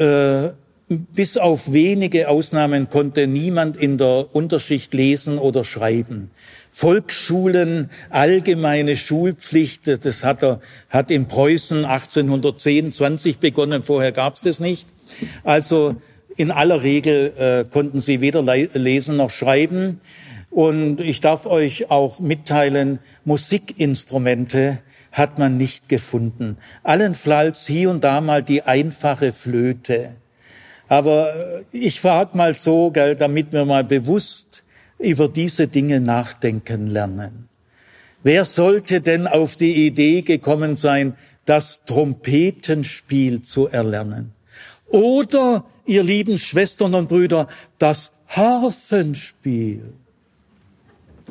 Äh, 0.00 0.52
bis 0.88 1.36
auf 1.36 1.72
wenige 1.72 2.28
Ausnahmen 2.28 2.88
konnte 2.88 3.28
niemand 3.28 3.76
in 3.76 3.96
der 3.96 4.34
Unterschicht 4.34 4.92
lesen 4.92 5.38
oder 5.38 5.62
schreiben. 5.62 6.30
Volksschulen, 6.68 7.90
allgemeine 8.08 8.96
Schulpflicht, 8.96 9.86
das 10.04 10.24
hat, 10.24 10.42
er, 10.42 10.60
hat 10.88 11.12
in 11.12 11.28
Preußen 11.28 11.84
1810, 11.84 12.90
20 12.90 13.38
begonnen, 13.38 13.84
vorher 13.84 14.10
gab 14.10 14.34
es 14.34 14.40
das 14.40 14.58
nicht. 14.58 14.88
Also 15.44 15.94
in 16.36 16.50
aller 16.50 16.82
Regel 16.82 17.32
äh, 17.36 17.64
konnten 17.70 18.00
sie 18.00 18.20
weder 18.20 18.42
lesen 18.42 19.16
noch 19.16 19.30
schreiben. 19.30 20.00
Und 20.50 21.00
ich 21.00 21.20
darf 21.20 21.46
euch 21.46 21.90
auch 21.90 22.18
mitteilen, 22.18 22.98
Musikinstrumente 23.24 24.78
hat 25.12 25.38
man 25.38 25.56
nicht 25.56 25.88
gefunden. 25.88 26.58
Allenfalls 26.82 27.66
hier 27.66 27.90
und 27.90 28.04
da 28.04 28.20
mal 28.20 28.42
die 28.42 28.62
einfache 28.62 29.32
Flöte. 29.32 30.16
Aber 30.88 31.34
äh, 31.34 31.64
ich 31.72 32.00
frage 32.00 32.36
mal 32.36 32.54
so, 32.54 32.90
gell, 32.90 33.16
damit 33.16 33.52
wir 33.52 33.64
mal 33.64 33.84
bewusst 33.84 34.64
über 34.98 35.28
diese 35.28 35.68
Dinge 35.68 36.00
nachdenken 36.00 36.88
lernen. 36.88 37.48
Wer 38.22 38.44
sollte 38.44 39.00
denn 39.00 39.26
auf 39.26 39.56
die 39.56 39.86
Idee 39.86 40.22
gekommen 40.22 40.76
sein, 40.76 41.14
das 41.46 41.82
Trompetenspiel 41.84 43.42
zu 43.42 43.68
erlernen? 43.68 44.32
Oder, 44.88 45.64
ihr 45.86 46.02
lieben 46.02 46.38
Schwestern 46.38 46.94
und 46.94 47.08
Brüder, 47.08 47.48
das 47.78 48.12
Harfenspiel? 48.28 49.94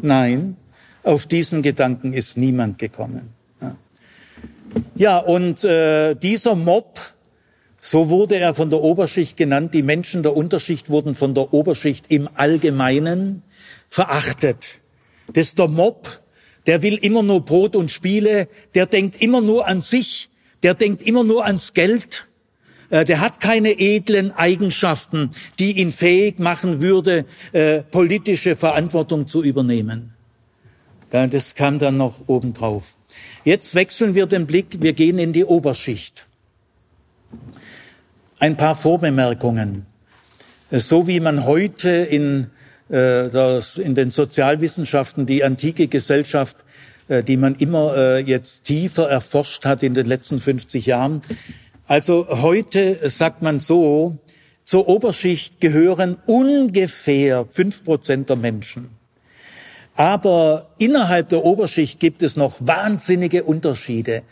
Nein, 0.02 0.56
auf 1.04 1.26
diesen 1.26 1.62
Gedanken 1.62 2.14
ist 2.14 2.38
niemand 2.38 2.80
gekommen. 2.80 3.39
Ja, 4.96 5.18
und 5.18 5.64
äh, 5.64 6.16
dieser 6.16 6.56
Mob, 6.56 7.00
so 7.82 8.10
wurde 8.10 8.36
er 8.36 8.54
von 8.54 8.70
der 8.70 8.82
Oberschicht 8.82 9.38
genannt, 9.38 9.74
die 9.74 9.84
Menschen 9.84 10.24
der 10.24 10.36
Unterschicht 10.36 10.90
wurden 10.90 11.16
von 11.16 11.34
der 11.34 11.54
Oberschicht 11.54 12.06
im 12.10 12.30
Allgemeinen 12.34 13.44
verachtet. 13.88 14.80
Das 15.34 15.48
ist 15.48 15.60
der 15.60 15.68
Mob, 15.68 16.22
der 16.68 16.82
will 16.82 16.96
immer 16.96 17.24
nur 17.24 17.46
Brot 17.46 17.76
und 17.76 17.92
Spiele, 17.92 18.48
der 18.76 18.86
denkt 18.86 19.22
immer 19.22 19.42
nur 19.42 19.68
an 19.68 19.82
sich, 19.82 20.30
der 20.64 20.74
denkt 20.74 21.02
immer 21.04 21.24
nur 21.24 21.46
ans 21.46 21.74
Geld, 21.74 22.28
äh, 22.90 23.06
der 23.06 23.22
hat 23.22 23.40
keine 23.40 23.80
edlen 23.80 24.32
Eigenschaften, 24.32 25.32
die 25.58 25.80
ihn 25.80 25.92
fähig 25.92 26.40
machen 26.40 26.82
würde, 26.82 27.26
äh, 27.54 27.84
politische 27.84 28.56
Verantwortung 28.56 29.28
zu 29.28 29.44
übernehmen. 29.44 30.14
Das 31.10 31.56
kam 31.56 31.80
dann 31.80 31.98
noch 31.98 32.28
obendrauf. 32.28 32.96
Jetzt 33.44 33.76
wechseln 33.76 34.16
wir 34.16 34.26
den 34.26 34.48
Blick, 34.48 34.82
wir 34.82 34.94
gehen 34.94 35.20
in 35.20 35.34
die 35.34 35.46
Oberschicht. 35.46 36.28
Ein 38.40 38.58
paar 38.58 38.76
Vorbemerkungen. 38.76 39.86
So 40.72 41.08
wie 41.08 41.20
man 41.20 41.46
heute 41.46 41.90
in, 41.90 42.52
äh, 42.90 43.30
das, 43.30 43.78
in 43.78 43.96
den 43.96 44.12
Sozialwissenschaften 44.12 45.26
die 45.26 45.44
antike 45.44 45.88
Gesellschaft, 45.88 46.58
äh, 47.08 47.24
die 47.24 47.38
man 47.38 47.56
immer 47.56 47.98
äh, 47.98 48.20
jetzt 48.20 48.64
tiefer 48.64 49.10
erforscht 49.10 49.66
hat 49.66 49.84
in 49.84 49.94
den 49.94 50.06
letzten 50.06 50.40
50 50.40 50.86
Jahren. 50.86 51.22
Also 51.88 52.28
heute 52.30 53.10
sagt 53.10 53.42
man 53.42 53.60
so, 53.60 54.20
zur 54.64 54.88
Oberschicht 54.88 55.60
gehören 55.60 56.18
ungefähr 56.28 57.46
fünf 57.50 57.84
Prozent 57.84 58.30
der 58.30 58.36
Menschen. 58.36 58.99
Aber 60.00 60.70
innerhalb 60.78 61.28
der 61.28 61.44
Oberschicht 61.44 62.00
gibt 62.00 62.24
es 62.24 62.38
noch 62.38 62.56
wahnsinnige 62.60 63.44
Unterschiede. 63.44 64.24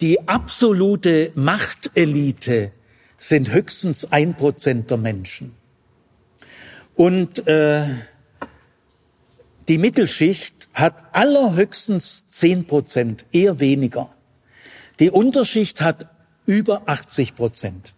Die 0.00 0.26
absolute 0.26 1.32
Machtelite 1.34 2.72
sind 3.18 3.52
höchstens 3.52 4.10
ein 4.10 4.32
Prozent 4.32 4.90
der 4.90 4.96
Menschen. 4.96 5.54
Und 6.94 7.46
äh, 7.46 7.88
die 9.68 9.76
Mittelschicht 9.76 10.70
hat 10.72 10.94
allerhöchstens 11.12 12.24
zehn 12.30 12.66
Prozent, 12.66 13.26
eher 13.32 13.60
weniger. 13.60 14.08
Die 14.98 15.10
Unterschicht 15.10 15.82
hat 15.82 16.08
über 16.46 16.84
80 16.86 17.36
Prozent. 17.36 17.92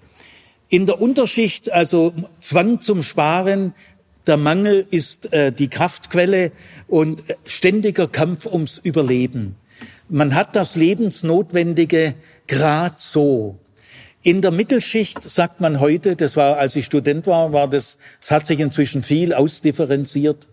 In 0.68 0.86
der 0.86 1.00
Unterschicht, 1.00 1.70
also 1.70 2.12
Zwang 2.40 2.80
zum 2.80 3.04
Sparen, 3.04 3.72
der 4.26 4.36
Mangel 4.36 4.86
ist 4.90 5.32
äh, 5.32 5.52
die 5.52 5.68
Kraftquelle 5.68 6.52
und 6.88 7.22
ständiger 7.44 8.08
Kampf 8.08 8.46
ums 8.46 8.78
Überleben. 8.78 9.56
Man 10.08 10.34
hat 10.34 10.56
das 10.56 10.76
Lebensnotwendige 10.76 12.14
grad 12.46 13.00
so. 13.00 13.58
In 14.22 14.40
der 14.40 14.52
Mittelschicht 14.52 15.22
sagt 15.22 15.60
man 15.60 15.80
heute, 15.80 16.16
das 16.16 16.36
war, 16.36 16.56
als 16.56 16.76
ich 16.76 16.86
Student 16.86 17.26
war, 17.26 17.52
war 17.52 17.68
das, 17.68 17.98
es 18.20 18.30
hat 18.30 18.46
sich 18.46 18.60
inzwischen 18.60 19.02
viel 19.02 19.34
ausdifferenziert. 19.34 20.46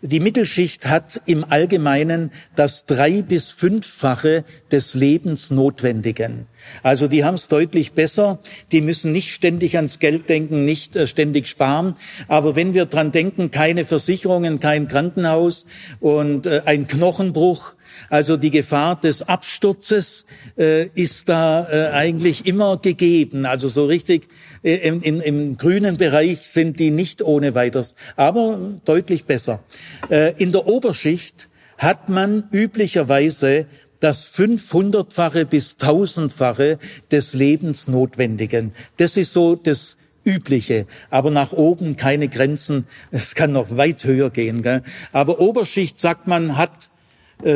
Die 0.00 0.20
Mittelschicht 0.20 0.88
hat 0.88 1.20
im 1.26 1.44
Allgemeinen 1.44 2.30
das 2.56 2.86
drei- 2.86 3.22
bis 3.22 3.50
fünffache 3.50 4.44
des 4.70 4.94
Lebensnotwendigen. 4.94 6.46
Also 6.82 7.08
die 7.08 7.24
haben 7.24 7.34
es 7.34 7.48
deutlich 7.48 7.92
besser. 7.92 8.38
Die 8.72 8.80
müssen 8.80 9.12
nicht 9.12 9.30
ständig 9.30 9.76
ans 9.76 9.98
Geld 9.98 10.28
denken, 10.28 10.64
nicht 10.64 10.96
äh, 10.96 11.06
ständig 11.06 11.46
sparen. 11.48 11.96
Aber 12.28 12.56
wenn 12.56 12.74
wir 12.74 12.86
dran 12.86 13.12
denken, 13.12 13.50
keine 13.50 13.84
Versicherungen, 13.84 14.60
kein 14.60 14.88
Krankenhaus 14.88 15.66
und 16.00 16.46
äh, 16.46 16.62
ein 16.64 16.86
Knochenbruch, 16.86 17.74
also 18.08 18.36
die 18.36 18.50
Gefahr 18.50 19.00
des 19.00 19.22
Absturzes 19.22 20.26
äh, 20.58 20.86
ist 20.88 21.28
da 21.28 21.68
äh, 21.70 21.90
eigentlich 21.90 22.46
immer 22.46 22.76
gegeben. 22.76 23.46
Also 23.46 23.68
so 23.68 23.86
richtig 23.86 24.28
äh, 24.62 24.74
im, 24.76 25.00
im, 25.00 25.20
im, 25.20 25.56
grünen 25.56 25.96
Bereich 25.96 26.40
sind 26.40 26.78
die 26.78 26.90
nicht 26.90 27.22
ohne 27.22 27.54
weiteres, 27.54 27.94
aber 28.16 28.58
deutlich 28.84 29.24
besser. 29.24 29.62
Äh, 30.10 30.34
in 30.42 30.52
der 30.52 30.66
Oberschicht 30.66 31.48
hat 31.78 32.08
man 32.08 32.44
üblicherweise 32.52 33.66
das 34.00 34.26
500-fache 34.34 35.44
bis 35.44 35.76
1000-fache 35.78 36.78
des 37.10 37.34
Lebensnotwendigen. 37.34 38.72
Das 38.96 39.16
ist 39.16 39.32
so 39.32 39.54
das 39.54 39.96
Übliche, 40.24 40.86
aber 41.10 41.30
nach 41.30 41.52
oben 41.52 41.96
keine 41.96 42.28
Grenzen. 42.28 42.86
Es 43.10 43.34
kann 43.34 43.52
noch 43.52 43.76
weit 43.76 44.04
höher 44.04 44.30
gehen. 44.30 44.62
Gell? 44.62 44.82
Aber 45.12 45.40
Oberschicht 45.40 45.98
sagt 45.98 46.26
man 46.26 46.56
hat 46.56 46.90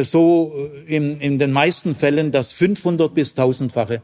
so 0.03 0.53
äh, 0.87 0.97
in, 0.97 1.20
in 1.20 1.39
den 1.39 1.53
meisten 1.53 1.95
Fällen 1.95 2.30
das 2.30 2.53
500 2.53 3.14
bis 3.14 3.37
1000-fache. 3.37 4.03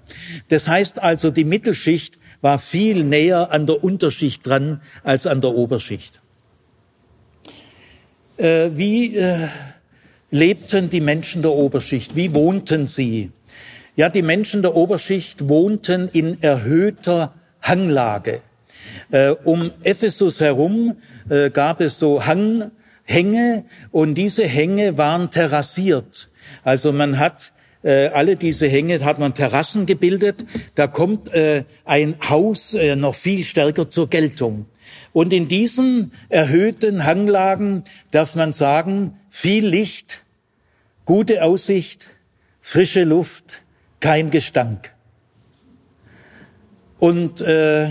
Das 0.48 0.68
heißt 0.68 1.00
also, 1.00 1.30
die 1.30 1.44
Mittelschicht 1.44 2.18
war 2.40 2.58
viel 2.58 3.04
näher 3.04 3.52
an 3.52 3.66
der 3.66 3.82
Unterschicht 3.82 4.46
dran 4.46 4.80
als 5.04 5.26
an 5.26 5.40
der 5.40 5.50
Oberschicht. 5.50 6.20
Äh, 8.36 8.70
wie 8.74 9.16
äh, 9.16 9.48
lebten 10.30 10.90
die 10.90 11.00
Menschen 11.00 11.42
der 11.42 11.52
Oberschicht? 11.52 12.16
Wie 12.16 12.34
wohnten 12.34 12.86
sie? 12.86 13.30
Ja, 13.94 14.08
die 14.08 14.22
Menschen 14.22 14.62
der 14.62 14.74
Oberschicht 14.74 15.48
wohnten 15.48 16.08
in 16.08 16.42
erhöhter 16.42 17.34
Hanglage. 17.60 18.40
Äh, 19.10 19.30
um 19.44 19.70
Ephesus 19.82 20.40
herum 20.40 20.96
äh, 21.28 21.50
gab 21.50 21.80
es 21.80 21.98
so 21.98 22.24
Hang, 22.24 22.70
Hänge 23.12 23.64
und 23.90 24.14
diese 24.16 24.44
Hänge 24.46 24.98
waren 24.98 25.30
terrassiert. 25.30 26.30
Also 26.64 26.92
man 26.92 27.18
hat 27.18 27.52
äh, 27.82 28.08
alle 28.08 28.36
diese 28.36 28.68
Hänge 28.68 29.04
hat 29.04 29.18
man 29.18 29.34
Terrassen 29.34 29.86
gebildet. 29.86 30.44
Da 30.74 30.86
kommt 30.86 31.32
äh, 31.32 31.64
ein 31.84 32.16
Haus 32.28 32.74
äh, 32.74 32.96
noch 32.96 33.14
viel 33.14 33.44
stärker 33.44 33.90
zur 33.90 34.08
Geltung. 34.08 34.66
Und 35.12 35.32
in 35.32 35.48
diesen 35.48 36.12
erhöhten 36.28 37.04
Hanglagen 37.04 37.84
darf 38.10 38.34
man 38.34 38.52
sagen, 38.52 39.16
viel 39.30 39.66
Licht, 39.66 40.24
gute 41.04 41.42
Aussicht, 41.42 42.08
frische 42.60 43.04
Luft, 43.04 43.64
kein 44.00 44.30
Gestank. 44.30 44.92
Und 46.98 47.40
äh, 47.40 47.90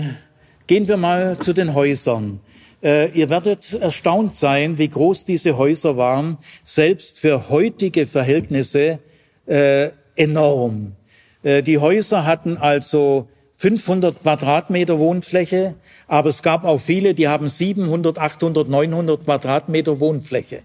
gehen 0.66 0.88
wir 0.88 0.96
mal 0.96 1.38
zu 1.38 1.52
den 1.52 1.74
Häusern. 1.74 2.40
Äh, 2.82 3.10
ihr 3.12 3.30
werdet 3.30 3.74
erstaunt 3.74 4.34
sein, 4.34 4.76
wie 4.78 4.88
groß 4.88 5.24
diese 5.24 5.56
Häuser 5.56 5.96
waren, 5.96 6.38
selbst 6.64 7.20
für 7.20 7.48
heutige 7.48 8.06
Verhältnisse 8.06 8.98
äh, 9.46 9.90
enorm. 10.16 10.92
Äh, 11.42 11.62
die 11.62 11.78
Häuser 11.78 12.26
hatten 12.26 12.56
also 12.56 13.28
500 13.54 14.22
Quadratmeter 14.22 14.98
Wohnfläche, 14.98 15.76
aber 16.08 16.30
es 16.30 16.42
gab 16.42 16.64
auch 16.64 16.78
viele, 16.78 17.14
die 17.14 17.28
haben 17.28 17.48
700, 17.48 18.18
800, 18.18 18.68
900 18.68 19.24
Quadratmeter 19.24 20.00
Wohnfläche. 20.00 20.62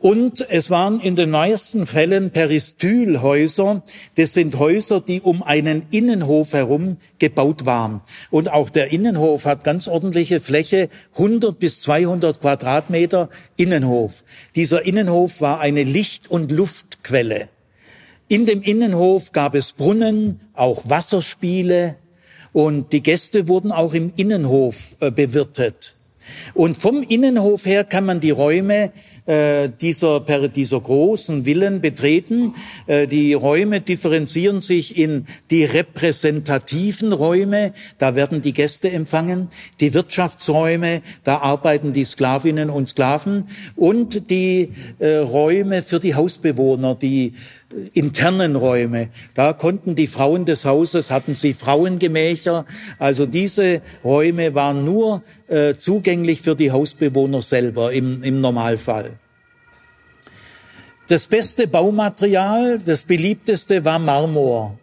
Und 0.00 0.46
es 0.48 0.70
waren 0.70 1.00
in 1.00 1.16
den 1.16 1.30
meisten 1.30 1.84
Fällen 1.84 2.30
Peristylhäuser. 2.30 3.82
Das 4.16 4.32
sind 4.32 4.56
Häuser, 4.58 5.00
die 5.00 5.20
um 5.20 5.42
einen 5.42 5.86
Innenhof 5.90 6.52
herum 6.52 6.98
gebaut 7.18 7.66
waren. 7.66 8.00
Und 8.30 8.48
auch 8.48 8.70
der 8.70 8.92
Innenhof 8.92 9.44
hat 9.44 9.64
ganz 9.64 9.88
ordentliche 9.88 10.38
Fläche, 10.38 10.88
100 11.14 11.58
bis 11.58 11.82
200 11.82 12.40
Quadratmeter 12.40 13.28
Innenhof. 13.56 14.22
Dieser 14.54 14.86
Innenhof 14.86 15.40
war 15.40 15.58
eine 15.58 15.82
Licht- 15.82 16.30
und 16.30 16.52
Luftquelle. 16.52 17.48
In 18.28 18.46
dem 18.46 18.62
Innenhof 18.62 19.32
gab 19.32 19.56
es 19.56 19.72
Brunnen, 19.72 20.40
auch 20.52 20.88
Wasserspiele 20.88 21.96
und 22.52 22.92
die 22.92 23.02
Gäste 23.02 23.48
wurden 23.48 23.72
auch 23.72 23.94
im 23.94 24.12
Innenhof 24.16 24.94
äh, 25.00 25.10
bewirtet. 25.10 25.96
Und 26.54 26.76
vom 26.76 27.02
Innenhof 27.02 27.66
her 27.66 27.84
kann 27.84 28.04
man 28.04 28.20
die 28.20 28.30
Räume 28.30 28.92
äh, 29.28 29.68
dieser, 29.68 30.20
dieser 30.20 30.80
großen 30.80 31.44
Villen 31.44 31.80
betreten. 31.80 32.54
Äh, 32.86 33.06
die 33.06 33.34
Räume 33.34 33.82
differenzieren 33.82 34.62
sich 34.62 34.96
in 34.96 35.26
die 35.50 35.64
repräsentativen 35.64 37.12
Räume, 37.12 37.74
da 37.98 38.14
werden 38.14 38.40
die 38.40 38.54
Gäste 38.54 38.90
empfangen, 38.90 39.48
die 39.80 39.92
Wirtschaftsräume, 39.92 41.02
da 41.24 41.38
arbeiten 41.38 41.92
die 41.92 42.04
Sklavinnen 42.04 42.70
und 42.70 42.86
Sklaven. 42.88 43.48
Und 43.76 44.30
die 44.30 44.70
äh, 44.98 45.16
Räume 45.16 45.82
für 45.82 45.98
die 45.98 46.14
Hausbewohner, 46.14 46.94
die 46.94 47.34
internen 47.92 48.56
Räume. 48.56 49.10
Da 49.34 49.52
konnten 49.52 49.94
die 49.94 50.06
Frauen 50.06 50.44
des 50.44 50.64
Hauses, 50.64 51.10
hatten 51.10 51.34
sie 51.34 51.52
Frauengemächer. 51.54 52.64
Also 52.98 53.26
diese 53.26 53.82
Räume 54.02 54.54
waren 54.54 54.84
nur 54.84 55.22
äh, 55.48 55.74
zugänglich 55.74 56.40
für 56.40 56.56
die 56.56 56.70
Hausbewohner 56.70 57.42
selber 57.42 57.92
im, 57.92 58.22
im 58.22 58.40
Normalfall. 58.40 59.18
Das 61.08 61.26
beste 61.26 61.66
Baumaterial, 61.66 62.78
das 62.78 63.04
beliebteste 63.04 63.84
war 63.84 63.98
Marmor. 63.98 64.78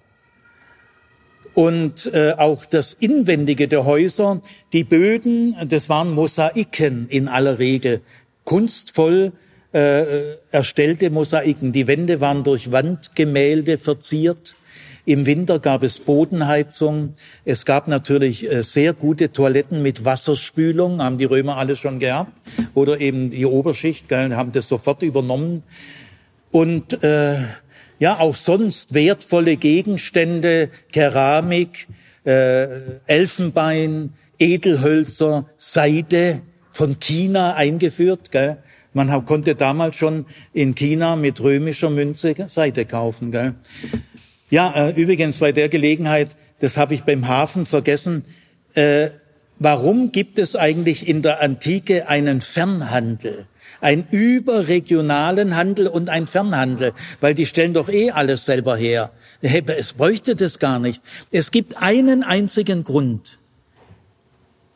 Und 1.53 2.11
äh, 2.13 2.33
auch 2.38 2.65
das 2.65 2.93
Inwendige 2.93 3.67
der 3.67 3.86
Häuser, 3.86 4.41
die 4.73 4.83
Böden, 4.83 5.55
das 5.67 5.88
waren 5.88 6.13
Mosaiken 6.13 7.07
in 7.07 7.27
aller 7.29 7.59
Regel, 7.59 8.01
kunstvoll 8.43 9.31
äh, 9.76 10.38
erstellte 10.51 11.09
Mosaiken. 11.09 11.73
Die 11.73 11.86
Wände 11.86 12.21
waren 12.21 12.45
durch 12.45 12.71
Wandgemälde 12.71 13.78
verziert. 13.78 14.55
Im 15.03 15.26
Winter 15.26 15.59
gab 15.59 15.84
es 15.84 15.99
Bodenheizung. 15.99 17.13
Es 17.43 17.65
gab 17.65 17.89
natürlich 17.89 18.49
äh, 18.49 18.63
sehr 18.63 18.93
gute 18.93 19.34
Toiletten 19.34 19.82
mit 19.84 20.05
Wasserspülung, 20.05 21.01
haben 21.01 21.17
die 21.17 21.26
Römer 21.26 21.57
alles 21.57 21.80
schon 21.80 21.99
gehabt. 21.99 22.32
Oder 22.73 23.01
eben 23.01 23.32
die 23.32 23.45
Oberschicht, 23.45 24.07
gell, 24.07 24.34
haben 24.36 24.53
das 24.53 24.69
sofort 24.69 25.03
übernommen. 25.03 25.63
Und 26.51 27.03
äh, 27.03 27.39
ja, 27.99 28.19
auch 28.19 28.36
sonst 28.36 28.93
wertvolle 28.93 29.57
Gegenstände, 29.57 30.69
Keramik, 30.93 31.88
äh, 32.23 32.67
Elfenbein, 33.07 34.13
Edelhölzer, 34.39 35.49
Seide 35.57 36.41
von 36.71 36.99
China 36.99 37.55
eingeführt. 37.55 38.32
Gell? 38.32 38.57
Man 38.95 39.25
konnte 39.25 39.55
damals 39.55 39.97
schon 39.97 40.25
in 40.53 40.73
China 40.73 41.17
mit 41.17 41.41
römischer 41.41 41.89
Münze 41.89 42.33
Seite 42.47 42.85
kaufen. 42.85 43.29
Gell? 43.29 43.55
Ja, 44.49 44.71
äh, 44.71 44.91
übrigens 44.91 45.39
bei 45.39 45.51
der 45.51 45.67
Gelegenheit, 45.67 46.37
das 46.61 46.77
habe 46.77 46.93
ich 46.93 47.03
beim 47.03 47.27
Hafen 47.27 47.65
vergessen, 47.65 48.23
äh, 48.73 49.09
warum 49.59 50.13
gibt 50.13 50.39
es 50.39 50.55
eigentlich 50.55 51.09
in 51.09 51.21
der 51.21 51.41
Antike 51.41 52.07
einen 52.07 52.39
Fernhandel? 52.39 53.47
Ein 53.81 54.07
überregionalen 54.11 55.57
Handel 55.57 55.87
und 55.87 56.09
ein 56.09 56.25
Fernhandel, 56.25 56.93
weil 57.19 57.33
die 57.33 57.45
stellen 57.45 57.73
doch 57.73 57.89
eh 57.89 58.11
alles 58.11 58.45
selber 58.45 58.77
her. 58.77 59.11
Es 59.41 59.91
bräuchte 59.91 60.37
das 60.37 60.59
gar 60.59 60.79
nicht. 60.79 61.01
Es 61.31 61.51
gibt 61.51 61.81
einen 61.81 62.23
einzigen 62.23 62.85
Grund, 62.85 63.39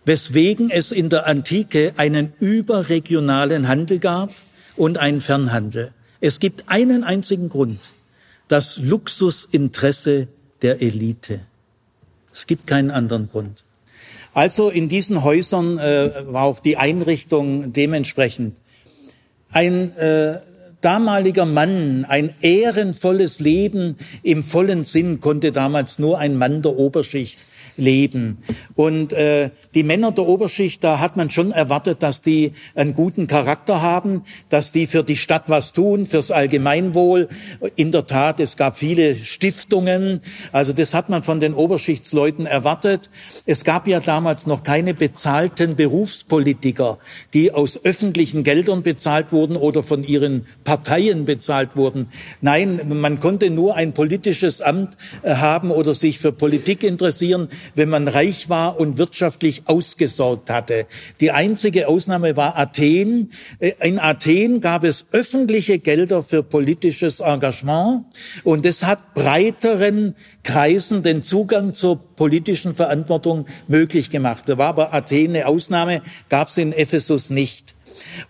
weswegen 0.05 0.69
es 0.69 0.91
in 0.91 1.09
der 1.09 1.27
Antike 1.27 1.93
einen 1.97 2.33
überregionalen 2.39 3.67
Handel 3.67 3.99
gab 3.99 4.31
und 4.75 4.97
einen 4.97 5.21
Fernhandel. 5.21 5.91
Es 6.21 6.39
gibt 6.39 6.63
einen 6.67 7.03
einzigen 7.03 7.49
Grund, 7.49 7.91
das 8.47 8.77
Luxusinteresse 8.77 10.27
der 10.61 10.81
Elite. 10.81 11.41
Es 12.31 12.47
gibt 12.47 12.67
keinen 12.67 12.91
anderen 12.91 13.29
Grund. 13.29 13.63
Also 14.33 14.69
in 14.69 14.89
diesen 14.89 15.23
Häusern 15.23 15.77
äh, 15.77 16.11
war 16.27 16.43
auch 16.43 16.59
die 16.59 16.77
Einrichtung 16.77 17.73
dementsprechend. 17.73 18.55
Ein 19.51 19.95
äh, 19.97 20.39
damaliger 20.81 21.45
Mann, 21.45 22.05
ein 22.07 22.33
ehrenvolles 22.41 23.39
Leben 23.39 23.97
im 24.23 24.43
vollen 24.43 24.83
Sinn 24.83 25.19
konnte 25.19 25.51
damals 25.51 25.99
nur 25.99 26.19
ein 26.19 26.37
Mann 26.37 26.61
der 26.61 26.77
Oberschicht 26.77 27.39
leben. 27.79 28.37
Und 28.75 29.13
äh, 29.13 29.49
die 29.73 29.83
Männer 29.83 30.11
der 30.11 30.27
Oberschicht, 30.27 30.83
da 30.83 30.99
hat 30.99 31.17
man 31.17 31.29
schon 31.29 31.51
erwartet, 31.51 32.03
dass 32.03 32.21
die 32.21 32.53
einen 32.75 32.93
guten 32.93 33.27
Charakter 33.27 33.81
haben, 33.81 34.23
dass 34.49 34.71
die 34.71 34.87
für 34.87 35.03
die 35.03 35.17
Stadt 35.17 35.49
was 35.49 35.73
tun, 35.73 36.05
fürs 36.05 36.31
Allgemeinwohl. 36.31 37.27
In 37.75 37.91
der 37.91 38.05
Tat, 38.05 38.39
es 38.39 38.57
gab 38.57 38.77
viele 38.77 39.15
Stiftungen, 39.15 40.21
also 40.51 40.73
das 40.73 40.93
hat 40.93 41.09
man 41.09 41.23
von 41.23 41.39
den 41.39 41.53
Oberschichtsleuten 41.53 42.45
erwartet. 42.45 43.09
Es 43.45 43.63
gab 43.63 43.87
ja 43.87 43.99
damals 43.99 44.47
noch 44.47 44.63
keine 44.63 44.93
bezahlten 44.93 45.75
Berufspolitiker, 45.75 46.99
die 47.33 47.51
aus 47.51 47.83
öffentlichen 47.83 48.43
Geldern 48.43 48.83
bezahlt 48.83 49.31
wurden 49.31 49.55
oder 49.55 49.83
von 49.83 50.03
ihren 50.03 50.45
Parteien 50.63 51.25
bezahlt 51.25 51.75
wurden. 51.75 52.09
Nein, 52.41 52.81
man 52.87 53.19
konnte 53.19 53.49
nur 53.49 53.75
ein 53.75 53.93
politisches 53.93 54.61
Amt 54.61 54.97
äh, 55.23 55.35
haben 55.35 55.71
oder 55.71 55.93
sich 55.93 56.19
für 56.19 56.31
Politik 56.31 56.83
interessieren, 56.83 57.49
wenn 57.75 57.89
man 57.89 58.07
reich 58.07 58.49
war 58.49 58.79
und 58.79 58.97
wirtschaftlich 58.97 59.63
ausgesorgt 59.65 60.49
hatte. 60.49 60.87
Die 61.19 61.31
einzige 61.31 61.87
Ausnahme 61.87 62.35
war 62.35 62.57
Athen. 62.57 63.31
Äh, 63.59 63.73
in 63.81 63.99
Athen 63.99 64.61
gab 64.61 64.83
es 64.83 65.07
öffentliche 65.11 65.79
Gelder 65.79 66.23
für 66.23 66.43
politisches 66.43 67.19
Engagement 67.19 68.05
und 68.43 68.65
es 68.65 68.83
hat 68.83 69.13
breiteren 69.13 70.15
Kreisen 70.43 71.03
den 71.03 71.23
Zugang 71.23 71.73
zur 71.73 71.97
politischen 72.15 72.75
Verantwortung 72.75 73.45
möglich 73.67 74.09
gemacht. 74.09 74.43
Da 74.47 74.57
war 74.57 74.67
aber 74.67 74.93
Athen 74.93 75.29
eine 75.29 75.47
Ausnahme, 75.47 76.01
gab 76.29 76.47
es 76.49 76.57
in 76.57 76.73
Ephesus 76.73 77.29
nicht. 77.29 77.75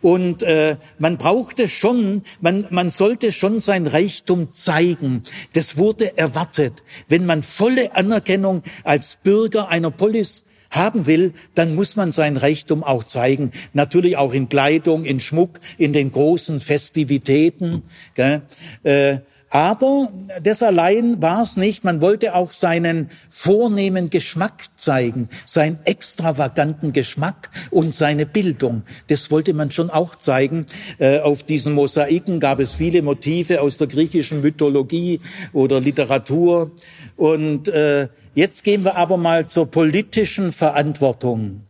Und 0.01 0.43
äh, 0.43 0.77
man 0.97 1.17
brauchte 1.17 1.67
schon, 1.67 2.23
man, 2.41 2.65
man 2.69 2.89
sollte 2.89 3.31
schon 3.31 3.59
sein 3.59 3.87
Reichtum 3.87 4.51
zeigen. 4.51 5.23
Das 5.53 5.77
wurde 5.77 6.17
erwartet. 6.17 6.83
Wenn 7.07 7.25
man 7.25 7.43
volle 7.43 7.95
Anerkennung 7.95 8.63
als 8.83 9.17
Bürger 9.23 9.69
einer 9.69 9.91
Polis 9.91 10.45
haben 10.69 11.05
will, 11.05 11.33
dann 11.55 11.75
muss 11.75 11.95
man 11.95 12.11
sein 12.11 12.37
Reichtum 12.37 12.83
auch 12.83 13.03
zeigen. 13.03 13.51
Natürlich 13.73 14.17
auch 14.17 14.33
in 14.33 14.49
Kleidung, 14.49 15.05
in 15.05 15.19
Schmuck, 15.19 15.59
in 15.77 15.93
den 15.93 16.11
großen 16.11 16.59
Festivitäten. 16.59 17.83
Gell? 18.13 18.43
Äh, 18.83 19.19
aber 19.49 20.11
das 20.43 20.61
allein 20.61 21.21
war 21.21 21.41
es 21.41 21.57
nicht. 21.57 21.83
Man 21.83 22.01
wollte 22.01 22.35
auch 22.35 22.51
seinen 22.51 23.09
vornehmen 23.29 24.11
Geschmack 24.11 24.65
zeigen, 24.75 25.27
seinen 25.47 25.79
extravaganten 25.85 26.93
Geschmack 26.93 27.49
und 27.71 27.95
seine 27.95 28.27
Bildung. 28.27 28.83
Das 29.07 29.31
wollte 29.31 29.55
man 29.55 29.71
schon 29.71 29.89
auch 29.89 30.15
zeigen. 30.15 30.67
Äh, 30.99 31.19
auf 31.21 31.41
diesen 31.41 31.73
Mosaiken 31.73 32.39
gab 32.39 32.59
es 32.59 32.75
viele 32.75 33.01
Motive 33.01 33.61
aus 33.61 33.79
der 33.79 33.87
griechischen 33.87 34.41
Mythologie 34.41 35.19
oder 35.51 35.81
Literatur. 35.81 36.71
Und 37.17 37.69
äh, 37.69 38.07
jetzt 38.35 38.63
gehen 38.63 38.85
wir 38.85 38.97
aber 38.97 39.17
mal 39.17 39.47
zur 39.47 39.65
politischen 39.65 40.51
Verantwortung. 40.51 41.61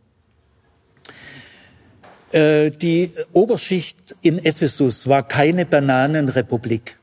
Äh, 2.32 2.70
die 2.70 3.10
Oberschicht 3.32 4.14
in 4.20 4.38
Ephesus 4.38 5.08
war 5.08 5.26
keine 5.26 5.64
Bananenrepublik. 5.64 6.99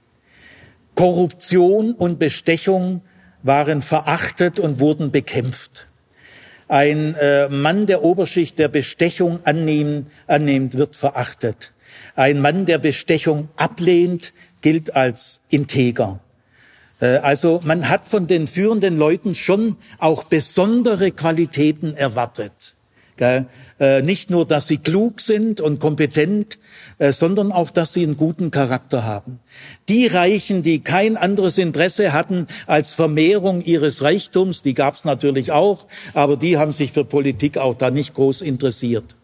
Korruption 0.98 1.93
und 1.93 2.18
Bestechung 2.18 3.04
waren 3.43 3.84
verachtet 3.84 4.60
und 4.60 4.80
wurden 4.80 5.12
bekämpft. 5.12 5.86
Ein 6.70 7.14
äh, 7.14 7.50
Mann 7.50 7.86
der 7.86 8.04
Oberschicht, 8.04 8.58
der 8.58 8.68
Bestechung 8.68 9.39
annimmt, 9.43 10.10
annimmt, 10.26 10.76
wird 10.76 10.95
verachtet. 10.95 11.72
Ein 12.16 12.39
Mann, 12.39 12.66
der 12.66 12.80
Bestechung 12.80 13.50
ablehnt, 13.58 14.34
gilt 14.62 14.95
als 14.95 15.41
integer. 15.50 16.20
Äh, 17.00 17.18
also 17.18 17.62
man 17.64 17.89
hat 17.89 18.08
von 18.08 18.26
den 18.26 18.48
führenden 18.48 18.98
Leuten 18.98 19.36
schon 19.36 19.78
auch 20.00 20.24
besondere 20.24 21.12
Qualitäten 21.12 21.95
erwartet. 21.95 22.76
Äh, 23.22 24.01
nicht 24.01 24.30
nur, 24.30 24.45
dass 24.45 24.68
sie 24.68 24.78
klug 24.78 25.22
sind 25.22 25.61
und 25.61 25.80
kompetent, 25.80 26.57
äh, 26.97 27.11
sondern 27.11 27.51
auch, 27.51 27.70
dass 27.70 27.93
sie 27.93 28.03
einen 28.03 28.18
guten 28.18 28.51
Charakter 28.51 29.03
haben. 29.03 29.39
Die 29.89 30.07
Reichen, 30.07 30.61
die 30.61 30.80
kein 30.80 31.18
anderes 31.18 31.57
Interesse 31.57 32.13
hatten 32.13 32.47
als 32.65 32.93
Vermehrung 32.93 33.61
ihres 33.61 34.01
Reichtums, 34.01 34.61
die 34.61 34.74
gab 34.74 34.95
es 34.95 35.05
natürlich 35.05 35.51
auch, 35.51 35.88
aber 36.13 36.38
die 36.38 36.57
haben 36.57 36.72
sich 36.72 36.91
für 36.91 37.05
Politik 37.05 37.57
auch 37.57 37.76
da 37.76 37.91
nicht 37.91 38.13
groß 38.13 38.41
interessiert 38.41 39.15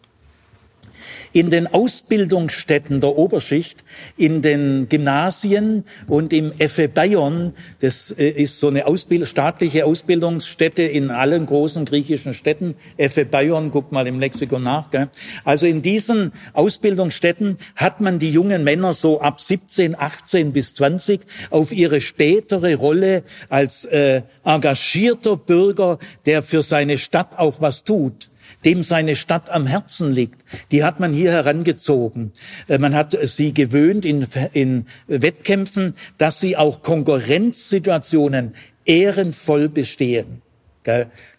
in 1.34 1.50
den 1.50 1.66
Ausbildungsstätten 1.66 3.00
der 3.00 3.18
Oberschicht, 3.18 3.84
in 4.16 4.40
den 4.40 4.88
Gymnasien 4.88 5.84
und 6.06 6.32
im 6.32 6.52
Effe 6.58 6.88
Bayern, 6.88 7.52
das 7.80 8.12
äh, 8.12 8.28
ist 8.28 8.60
so 8.60 8.68
eine 8.68 8.86
Ausbild 8.86 9.26
staatliche 9.26 9.84
Ausbildungsstätte 9.84 10.82
in 10.82 11.10
allen 11.10 11.44
großen 11.46 11.84
griechischen 11.86 12.34
Städten, 12.34 12.76
Effe 12.96 13.24
Bayern, 13.24 13.72
guck 13.72 13.90
mal 13.90 14.06
im 14.06 14.20
Lexikon 14.20 14.62
nach. 14.62 14.90
Gell? 14.90 15.08
Also 15.44 15.66
in 15.66 15.82
diesen 15.82 16.30
Ausbildungsstätten 16.52 17.58
hat 17.74 18.00
man 18.00 18.20
die 18.20 18.30
jungen 18.30 18.62
Männer 18.62 18.94
so 18.94 19.20
ab 19.20 19.40
17, 19.40 19.98
18 19.98 20.52
bis 20.52 20.74
20 20.74 21.20
auf 21.50 21.72
ihre 21.72 22.00
spätere 22.00 22.76
Rolle 22.76 23.24
als 23.48 23.84
äh, 23.86 24.22
engagierter 24.44 25.36
Bürger, 25.36 25.98
der 26.26 26.44
für 26.44 26.62
seine 26.62 26.96
Stadt 26.96 27.36
auch 27.36 27.60
was 27.60 27.82
tut 27.82 28.30
dem 28.64 28.82
seine 28.82 29.16
Stadt 29.16 29.50
am 29.50 29.66
Herzen 29.66 30.12
liegt, 30.12 30.42
die 30.70 30.84
hat 30.84 31.00
man 31.00 31.12
hier 31.12 31.30
herangezogen. 31.32 32.32
Äh, 32.68 32.78
man 32.78 32.94
hat 32.94 33.16
sie 33.22 33.52
gewöhnt 33.52 34.04
in, 34.04 34.26
in 34.52 34.86
Wettkämpfen, 35.06 35.94
dass 36.18 36.40
sie 36.40 36.56
auch 36.56 36.82
Konkurrenzsituationen 36.82 38.54
ehrenvoll 38.84 39.68
bestehen. 39.68 40.42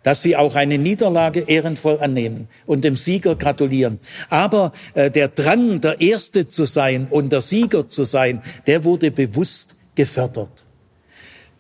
Dass 0.02 0.24
sie 0.24 0.36
auch 0.36 0.56
eine 0.56 0.80
Niederlage 0.80 1.42
ehrenvoll 1.42 2.00
annehmen 2.00 2.48
und 2.66 2.84
dem 2.84 2.96
Sieger 2.96 3.36
gratulieren. 3.36 4.00
Aber 4.30 4.72
äh, 4.96 5.12
der 5.12 5.28
Drang, 5.28 5.82
der 5.82 6.02
Erste 6.02 6.48
zu 6.48 6.66
sein 6.66 7.06
und 7.12 7.32
der 7.32 7.42
Sieger 7.42 7.88
zu 7.88 8.06
sein, 8.06 8.42
der 8.66 8.84
wurde 8.84 9.12
bewusst 9.12 9.76
gefördert. 9.94 10.66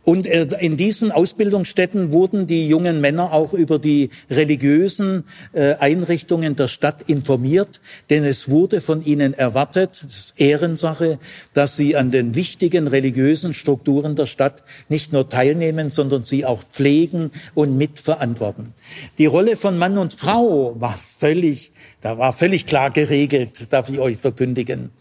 Und 0.05 0.27
äh, 0.27 0.47
in 0.59 0.77
diesen 0.77 1.11
Ausbildungsstätten 1.11 2.11
wurden 2.11 2.45
die 2.45 2.67
jungen 2.67 3.01
Männer 3.01 3.33
auch 3.33 3.53
über 3.53 3.79
die 3.79 4.11
religiösen 4.29 5.23
äh, 5.51 5.73
Einrichtungen 5.75 6.55
der 6.55 6.67
Stadt 6.67 7.09
informiert, 7.09 7.81
denn 8.11 8.23
es 8.23 8.47
wurde 8.47 8.81
von 8.81 9.03
ihnen 9.03 9.33
erwartet, 9.33 10.03
das 10.03 10.15
ist 10.15 10.39
Ehrensache, 10.39 11.17
dass 11.53 11.75
sie 11.75 11.95
an 11.95 12.11
den 12.11 12.35
wichtigen 12.35 12.87
religiösen 12.87 13.55
Strukturen 13.55 14.15
der 14.15 14.27
Stadt 14.27 14.61
nicht 14.89 15.11
nur 15.11 15.27
teilnehmen, 15.27 15.89
sondern 15.89 16.23
sie 16.23 16.45
auch 16.45 16.63
pflegen 16.71 17.31
und 17.55 17.75
mitverantworten. 17.75 18.75
Die 19.17 19.25
Rolle 19.25 19.57
von 19.57 19.75
Mann 19.75 19.97
und 19.97 20.13
Frau 20.13 20.79
war 20.79 20.99
völlig, 21.03 21.71
da 22.01 22.19
war 22.19 22.31
völlig 22.31 22.67
klar 22.67 22.91
geregelt, 22.91 23.73
darf 23.73 23.89
ich 23.89 23.97
euch 23.97 24.17
verkündigen. 24.17 24.91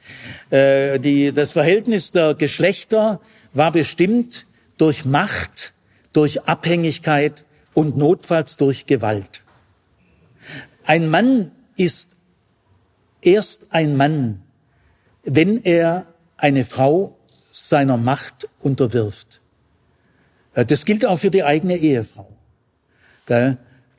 Äh, 0.48 0.98
die, 0.98 1.30
das 1.30 1.52
Verhältnis 1.52 2.10
der 2.10 2.32
Geschlechter 2.34 3.20
war 3.52 3.70
bestimmt 3.70 4.46
durch 4.78 5.04
Macht, 5.04 5.74
durch 6.12 6.42
Abhängigkeit 6.42 7.44
und 7.72 7.96
notfalls 7.96 8.56
durch 8.56 8.86
Gewalt. 8.86 9.42
Ein 10.84 11.08
Mann 11.08 11.52
ist 11.76 12.16
erst 13.20 13.66
ein 13.70 13.96
Mann, 13.96 14.42
wenn 15.22 15.62
er 15.62 16.06
eine 16.36 16.64
Frau 16.64 17.16
seiner 17.50 17.96
Macht 17.96 18.48
unterwirft. 18.60 19.40
Das 20.54 20.84
gilt 20.84 21.04
auch 21.04 21.18
für 21.18 21.30
die 21.30 21.44
eigene 21.44 21.76
Ehefrau. 21.76 22.28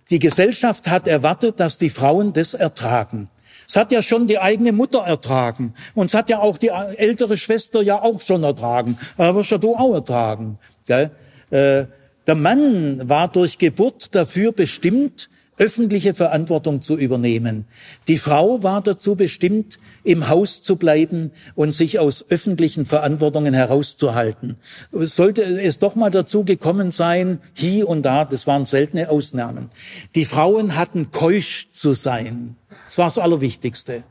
Die 0.10 0.20
Gesellschaft 0.20 0.88
hat 0.88 1.08
erwartet, 1.08 1.60
dass 1.60 1.78
die 1.78 1.90
Frauen 1.90 2.34
das 2.34 2.54
ertragen. 2.54 3.30
Es 3.68 3.76
hat 3.76 3.92
ja 3.92 4.02
schon 4.02 4.28
die 4.28 4.40
eigene 4.40 4.72
Mutter 4.72 5.00
ertragen. 5.00 5.74
Und 5.94 6.08
es 6.08 6.14
hat 6.14 6.30
ja 6.30 6.40
auch 6.40 6.58
die 6.58 6.70
ältere 6.70 7.38
Schwester 7.38 7.82
ja 7.82 8.02
auch 8.02 8.22
schon 8.22 8.44
ertragen. 8.44 8.98
Aber 9.18 9.44
ja 9.44 9.60
du 9.60 9.76
auch 9.76 9.94
ertragen. 9.94 10.60
Gell? 10.86 11.12
Äh, 11.50 11.86
der 12.28 12.36
Mann 12.36 13.08
war 13.08 13.28
durch 13.28 13.58
Geburt 13.58 14.16
dafür 14.16 14.52
bestimmt, 14.52 15.30
öffentliche 15.58 16.14
Verantwortung 16.14 16.82
zu 16.82 16.98
übernehmen. 16.98 17.66
Die 18.08 18.18
Frau 18.18 18.62
war 18.64 18.82
dazu 18.82 19.16
bestimmt, 19.16 19.80
im 20.04 20.30
Haus 20.30 20.64
zu 20.64 20.76
bleiben 20.76 21.32
und 21.56 21.74
sich 21.74 22.00
aus 22.00 22.26
öffentlichen 22.30 22.86
Verantwortungen 22.86 23.54
herauszuhalten. 23.54 24.58
Sollte 24.92 25.44
es 25.44 25.80
doch 25.80 25.96
mal 25.96 26.12
dazu 26.12 26.44
gekommen 26.44 26.92
sein, 26.92 27.40
hier 27.54 27.88
und 27.88 28.04
da, 28.04 28.26
das 28.26 28.48
waren 28.48 28.66
seltene 28.66 29.10
Ausnahmen. 29.10 29.70
Die 30.14 30.26
Frauen 30.26 30.76
hatten 30.76 31.12
keusch 31.12 31.70
zu 31.72 31.94
sein. 31.94 32.58
Das 32.86 32.98
war 32.98 33.06
das 33.06 33.18
Allerwichtigste. 33.18 34.04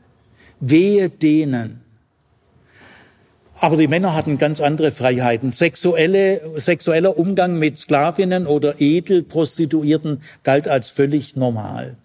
Wehe 0.59 1.09
denen. 1.09 1.84
Aber 3.57 3.77
die 3.77 3.87
Männer 3.87 4.13
hatten 4.13 4.37
ganz 4.37 4.59
andere 4.59 4.91
Freiheiten. 4.91 5.51
Sexuelle, 5.51 6.41
sexueller 6.59 7.17
Umgang 7.17 7.57
mit 7.57 7.79
Sklavinnen 7.79 8.47
oder 8.47 8.81
Edelprostituierten 8.81 10.21
galt 10.43 10.67
als 10.67 10.89
völlig 10.89 11.35
normal. 11.35 11.95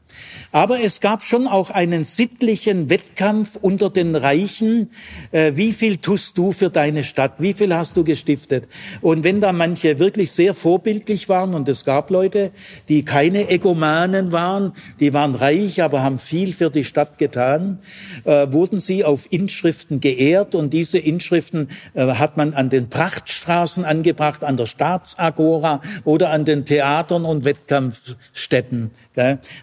Aber 0.52 0.80
es 0.80 1.00
gab 1.00 1.22
schon 1.22 1.46
auch 1.46 1.70
einen 1.70 2.04
sittlichen 2.04 2.90
Wettkampf 2.90 3.56
unter 3.56 3.90
den 3.90 4.16
Reichen. 4.16 4.90
Äh, 5.30 5.52
wie 5.54 5.72
viel 5.72 5.98
tust 5.98 6.36
du 6.38 6.52
für 6.52 6.70
deine 6.70 7.04
Stadt? 7.04 7.34
Wie 7.38 7.54
viel 7.54 7.74
hast 7.74 7.96
du 7.96 8.04
gestiftet? 8.04 8.64
Und 9.00 9.24
wenn 9.24 9.40
da 9.40 9.52
manche 9.52 9.98
wirklich 9.98 10.32
sehr 10.32 10.54
vorbildlich 10.54 11.28
waren, 11.28 11.54
und 11.54 11.68
es 11.68 11.84
gab 11.84 12.10
Leute, 12.10 12.50
die 12.88 13.04
keine 13.04 13.48
Egomanen 13.48 14.32
waren, 14.32 14.72
die 14.98 15.14
waren 15.14 15.34
reich, 15.34 15.82
aber 15.82 16.02
haben 16.02 16.18
viel 16.18 16.52
für 16.52 16.70
die 16.70 16.84
Stadt 16.84 17.18
getan, 17.18 17.78
äh, 18.24 18.46
wurden 18.50 18.80
sie 18.80 19.04
auf 19.04 19.26
Inschriften 19.30 20.00
geehrt. 20.00 20.54
Und 20.54 20.72
diese 20.72 20.98
Inschriften 20.98 21.68
äh, 21.94 22.06
hat 22.14 22.36
man 22.36 22.54
an 22.54 22.70
den 22.70 22.88
Prachtstraßen 22.88 23.84
angebracht, 23.84 24.42
an 24.44 24.56
der 24.56 24.66
Staatsagora 24.66 25.80
oder 26.04 26.30
an 26.30 26.44
den 26.44 26.64
Theatern 26.64 27.24
und 27.24 27.44
Wettkampfstätten. 27.44 28.90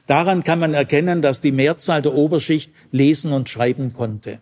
Daran 0.06 0.44
kann 0.48 0.60
man 0.60 0.74
erkennen, 0.74 1.22
dass 1.22 1.42
die 1.42 1.52
Mehrzahl 1.52 2.02
der 2.02 2.14
Oberschicht 2.14 2.72
lesen 2.94 3.34
und 3.34 3.50
schreiben 3.50 3.92
konnte. 3.92 4.40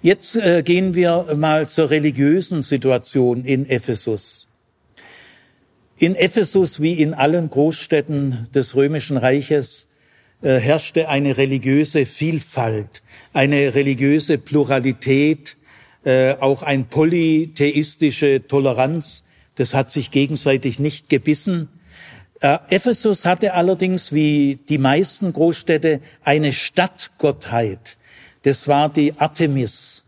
Jetzt 0.00 0.36
äh, 0.36 0.62
gehen 0.64 0.94
wir 0.94 1.34
mal 1.36 1.68
zur 1.68 1.90
religiösen 1.90 2.62
Situation 2.62 3.44
in 3.44 3.68
Ephesus. 3.68 4.48
In 5.98 6.14
Ephesus 6.14 6.80
wie 6.80 7.02
in 7.02 7.14
allen 7.14 7.50
Großstädten 7.50 8.46
des 8.54 8.76
römischen 8.76 9.16
Reiches 9.16 9.88
äh, 10.40 10.60
herrschte 10.60 11.08
eine 11.08 11.36
religiöse 11.36 12.06
Vielfalt, 12.06 13.02
eine 13.32 13.74
religiöse 13.74 14.38
Pluralität, 14.38 15.56
äh, 16.04 16.34
auch 16.34 16.62
ein 16.62 16.84
polytheistische 16.84 18.46
Toleranz. 18.46 19.24
Das 19.56 19.74
hat 19.74 19.90
sich 19.90 20.12
gegenseitig 20.12 20.78
nicht 20.78 21.08
gebissen. 21.08 21.68
Äh, 22.40 22.58
Ephesus 22.70 23.26
hatte 23.26 23.52
allerdings 23.52 24.12
wie 24.12 24.58
die 24.68 24.78
meisten 24.78 25.32
Großstädte 25.32 26.00
eine 26.24 26.52
Stadtgottheit. 26.52 27.98
Das 28.42 28.66
war 28.66 28.88
die 28.88 29.12
Artemis, 29.18 30.04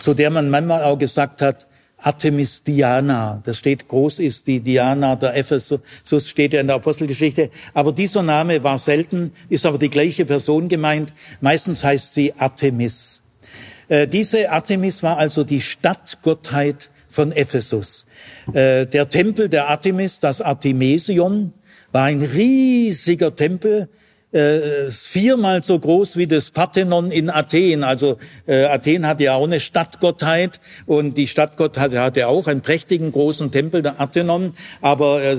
zu 0.00 0.14
der 0.14 0.30
man 0.30 0.48
manchmal 0.48 0.84
auch 0.84 0.96
gesagt 0.96 1.42
hat, 1.42 1.66
Artemis 1.98 2.62
Diana. 2.62 3.40
Das 3.44 3.58
steht 3.58 3.88
groß 3.88 4.20
ist 4.20 4.46
die 4.46 4.60
Diana 4.60 5.16
der 5.16 5.36
Ephesus, 5.36 5.80
so 6.04 6.20
steht 6.20 6.52
ja 6.52 6.60
in 6.60 6.66
der 6.68 6.76
Apostelgeschichte. 6.76 7.50
Aber 7.72 7.92
dieser 7.92 8.22
Name 8.22 8.62
war 8.62 8.78
selten, 8.78 9.32
ist 9.48 9.66
aber 9.66 9.78
die 9.78 9.90
gleiche 9.90 10.26
Person 10.26 10.68
gemeint. 10.68 11.12
Meistens 11.40 11.82
heißt 11.82 12.14
sie 12.14 12.32
Artemis. 12.38 13.22
Äh, 13.88 14.06
diese 14.06 14.50
Artemis 14.50 15.02
war 15.02 15.16
also 15.16 15.42
die 15.42 15.62
Stadtgottheit 15.62 16.90
von 17.14 17.30
Ephesus. 17.30 18.06
Äh, 18.52 18.86
der 18.86 19.08
Tempel 19.08 19.48
der 19.48 19.68
Artemis, 19.68 20.18
das 20.18 20.40
Artemision, 20.40 21.52
war 21.92 22.04
ein 22.04 22.22
riesiger 22.22 23.36
Tempel, 23.36 23.88
äh, 24.32 24.90
viermal 24.90 25.62
so 25.62 25.78
groß 25.78 26.16
wie 26.16 26.26
das 26.26 26.50
Parthenon 26.50 27.12
in 27.12 27.30
Athen. 27.30 27.84
Also 27.84 28.18
äh, 28.48 28.64
Athen 28.64 29.06
hatte 29.06 29.22
ja 29.22 29.34
auch 29.34 29.44
eine 29.44 29.60
Stadtgottheit 29.60 30.58
und 30.86 31.16
die 31.16 31.28
Stadtgottheit 31.28 31.94
hatte 31.94 32.26
auch 32.26 32.48
einen 32.48 32.60
prächtigen 32.60 33.12
großen 33.12 33.52
Tempel, 33.52 33.82
der 33.82 34.00
Athenon. 34.00 34.52
Aber 34.80 35.22
äh, 35.22 35.36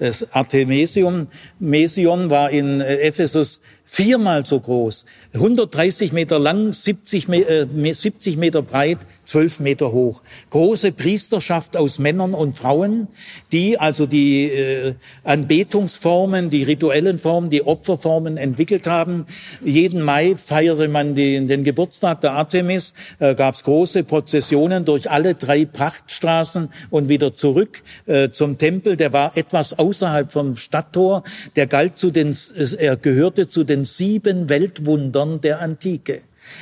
das 0.00 0.34
Artemesium, 0.34 1.28
Mesion 1.60 2.30
war 2.30 2.50
in 2.50 2.80
äh, 2.80 2.96
Ephesus 2.96 3.60
viermal 3.84 4.44
so 4.44 4.58
groß, 4.58 5.04
130 5.34 6.12
Meter 6.12 6.38
lang, 6.38 6.72
70, 6.72 7.28
äh, 7.28 7.66
70 7.92 8.38
Meter 8.38 8.62
breit, 8.62 8.98
12 9.32 9.60
Meter 9.60 9.92
hoch. 9.92 10.22
Große 10.50 10.92
Priesterschaft 10.92 11.78
aus 11.78 11.98
Männern 11.98 12.34
und 12.34 12.52
Frauen, 12.52 13.08
die 13.50 13.78
also 13.78 14.04
die 14.04 14.44
äh, 14.44 14.94
Anbetungsformen, 15.24 16.50
die 16.50 16.64
rituellen 16.64 17.18
Formen, 17.18 17.48
die 17.48 17.62
Opferformen 17.62 18.36
entwickelt 18.36 18.86
haben. 18.86 19.24
Jeden 19.64 20.02
Mai 20.02 20.36
feierte 20.36 20.86
man 20.88 21.14
die, 21.14 21.42
den 21.46 21.64
Geburtstag 21.64 22.20
der 22.20 22.32
Artemis, 22.32 22.92
äh, 23.20 23.34
gab 23.34 23.54
es 23.54 23.64
große 23.64 24.04
Prozessionen 24.04 24.84
durch 24.84 25.10
alle 25.10 25.34
drei 25.34 25.64
Prachtstraßen 25.64 26.68
und 26.90 27.08
wieder 27.08 27.32
zurück 27.32 27.82
äh, 28.04 28.28
zum 28.28 28.58
Tempel. 28.58 28.98
Der 28.98 29.14
war 29.14 29.34
etwas 29.34 29.78
außerhalb 29.78 30.30
vom 30.30 30.56
Stadttor. 30.56 31.22
Der 31.56 31.66
galt 31.66 31.96
zu 31.96 32.10
den, 32.10 32.36
er 32.76 32.98
gehörte 32.98 33.48
zu 33.48 33.64
den 33.64 33.84
sieben 33.84 34.50
Weltwundern 34.50 35.40
der 35.40 35.62
Antike. 35.62 36.20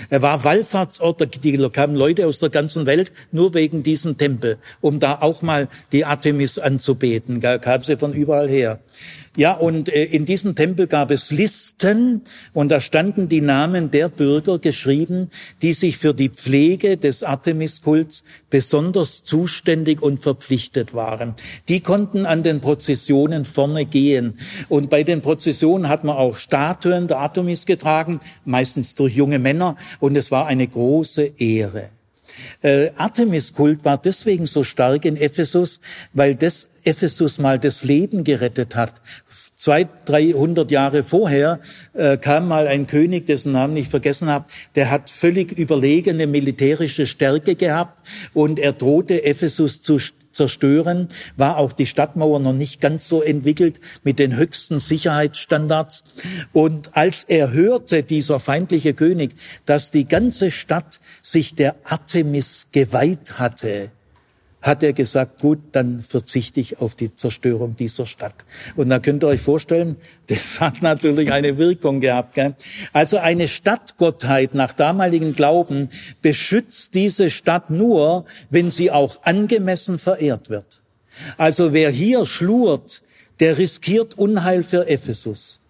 Er 0.09 0.23
war 0.23 0.45
Wallfahrtsort, 0.45 1.21
da 1.21 1.69
kamen 1.69 1.95
Leute 1.95 2.27
aus 2.27 2.39
der 2.39 2.51
ganzen 2.51 2.87
Welt 2.87 3.13
nur 3.33 3.55
wegen 3.55 3.83
diesem 3.83 4.17
Tempel, 4.17 4.59
um 4.81 4.99
da 4.99 5.19
auch 5.21 5.43
mal 5.43 5.69
die 5.93 6.05
Artemis 6.05 6.59
anzubeten. 6.59 7.41
Da 7.41 7.59
kam 7.59 7.83
sie 7.83 7.97
von 7.97 8.13
überall 8.13 8.49
her. 8.49 8.81
Ja, 9.37 9.53
und 9.53 9.89
äh, 9.89 10.05
in 10.07 10.25
diesem 10.25 10.57
Tempel 10.57 10.89
gab 10.89 11.13
es 11.13 11.31
Listen 11.31 12.23
und 12.53 12.69
da 12.71 12.81
standen 12.81 13.29
die 13.29 13.41
Namen 13.41 13.93
der 13.93 14.09
Bürger 14.09 14.59
geschrieben, 14.59 15.31
die 15.63 15.73
sich 15.73 15.99
für 15.99 16.13
die 16.13 16.31
Pflege 16.31 16.97
des 16.97 17.23
Artemiskults 17.23 18.25
besonders 18.51 19.23
zuständig 19.23 20.03
und 20.03 20.21
verpflichtet 20.21 20.95
waren. 20.95 21.37
Die 21.69 21.79
konnten 21.81 22.27
an 22.27 22.43
den 22.43 22.61
Prozessionen 22.61 23.45
vorne 23.45 23.87
gehen. 23.87 24.35
Und 24.69 24.91
bei 24.91 25.05
den 25.05 25.21
Prozessionen 25.21 25.89
hat 25.89 26.03
man 26.03 26.17
auch 26.17 26.37
Statuen 26.37 27.07
der 27.07 27.19
Artemis 27.19 27.67
getragen, 27.67 28.19
meistens 28.45 28.97
durch 28.97 29.15
junge 29.15 29.39
Männer, 29.39 29.77
und 30.01 30.17
es 30.17 30.33
war 30.33 30.49
eine 30.49 30.67
große 30.67 31.35
Ehre. 31.39 31.91
Äh, 32.63 32.91
Artemis-Kult 32.97 33.85
war 33.85 33.99
deswegen 33.99 34.47
so 34.47 34.65
stark 34.65 35.05
in 35.05 35.17
Ephesus, 35.17 35.81
weil 36.13 36.35
das 36.35 36.69
Ephesus 36.85 37.39
mal 37.39 37.59
das 37.59 37.85
Leben 37.85 38.25
gerettet 38.25 38.77
hat. 38.77 38.95
Zwei, 39.57 39.87
dreihundert 40.07 40.71
Jahre 40.71 41.05
vorher 41.05 41.61
äh, 41.93 42.17
kam 42.17 42.49
mal 42.49 42.67
ein 42.67 42.87
König, 42.87 43.27
dessen 43.27 43.53
Namen 43.53 43.77
ich 43.77 43.89
vergessen 43.89 44.31
habe, 44.31 44.47
der 44.75 44.91
hat 44.91 45.11
völlig 45.11 45.53
überlegene 45.53 46.27
militärische 46.27 47.05
Stärke 47.05 47.57
gehabt 47.57 48.01
und 48.33 48.59
er 48.59 48.73
drohte 48.73 49.23
Ephesus 49.23 49.83
zu 49.83 49.99
zerstören, 50.33 51.09
war 51.37 51.57
auch 51.57 51.73
die 51.73 51.87
Stadtmauer 51.87 52.41
noch 52.41 52.53
nicht 52.53 52.81
ganz 52.81 53.09
so 53.09 53.23
entwickelt 53.23 53.81
mit 54.05 54.19
den 54.19 54.37
höchsten 54.37 54.79
Sicherheitsstandards. 54.79 56.05
Und 56.53 56.97
als 56.97 57.25
er 57.25 57.53
hörte, 57.53 58.03
dieser 58.03 58.41
feindliche 58.41 58.95
König, 58.95 59.35
dass 59.67 59.91
die 59.91 60.07
ganze 60.07 60.51
Stadt 60.51 61.01
sich 61.23 61.55
der 61.55 61.77
Artemis 61.85 62.69
geweiht 62.73 63.39
hatte, 63.39 63.91
hat 64.63 64.83
er 64.83 64.93
gesagt, 64.93 65.41
gut, 65.41 65.59
dann 65.73 66.03
verzichte 66.03 66.61
ich 66.61 66.81
auf 66.81 66.95
die 66.95 67.15
Zerstörung 67.15 67.77
dieser 67.77 68.07
Stadt. 68.07 68.35
Und 68.77 68.91
da 68.91 68.99
könnt 68.99 69.25
ihr 69.25 69.29
euch 69.29 69.41
vorstellen, 69.41 69.97
das 70.27 70.61
hat 70.61 70.83
natürlich 70.83 71.33
eine 71.33 71.57
Wirkung 71.57 72.01
gehabt. 72.01 72.35
Gell? 72.35 72.55
Also 72.93 73.19
eine 73.19 73.49
Stadtgottheit 73.49 74.55
nach 74.55 74.73
damaligen 74.73 75.35
Glauben 75.35 75.89
beschützt 76.21 76.95
diese 76.95 77.31
Stadt 77.31 77.71
nur, 77.71 78.27
wenn 78.51 78.71
sie 78.71 78.91
auch 78.91 79.23
angemessen 79.23 79.99
verehrt 79.99 80.51
wird. 80.51 80.83
Also 81.37 81.73
wer 81.73 81.91
hier 81.91 82.27
schlurt, 82.27 83.03
der 83.41 83.59
riskiert 83.59 84.19
Unheil 84.19 84.63
für 84.63 84.87
Ephesus. 84.87 85.61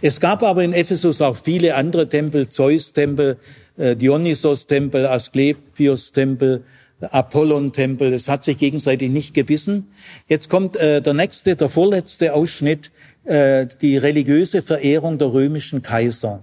Es 0.00 0.20
gab 0.20 0.42
aber 0.42 0.62
in 0.62 0.72
Ephesus 0.72 1.20
auch 1.20 1.36
viele 1.36 1.74
andere 1.74 2.08
Tempel, 2.08 2.48
Zeus-Tempel, 2.48 3.36
äh, 3.76 3.96
Dionysos-Tempel, 3.96 5.06
Asklepios-Tempel, 5.06 6.62
Apollon-Tempel, 7.10 8.10
das 8.10 8.28
hat 8.28 8.44
sich 8.44 8.58
gegenseitig 8.58 9.10
nicht 9.10 9.34
gebissen. 9.34 9.88
Jetzt 10.28 10.48
kommt 10.48 10.76
äh, 10.76 11.00
der 11.02 11.14
nächste, 11.14 11.56
der 11.56 11.68
vorletzte 11.68 12.34
Ausschnitt, 12.34 12.90
äh, 13.24 13.66
die 13.80 13.96
religiöse 13.96 14.62
Verehrung 14.62 15.18
der 15.18 15.32
römischen 15.32 15.82
Kaiser. 15.82 16.42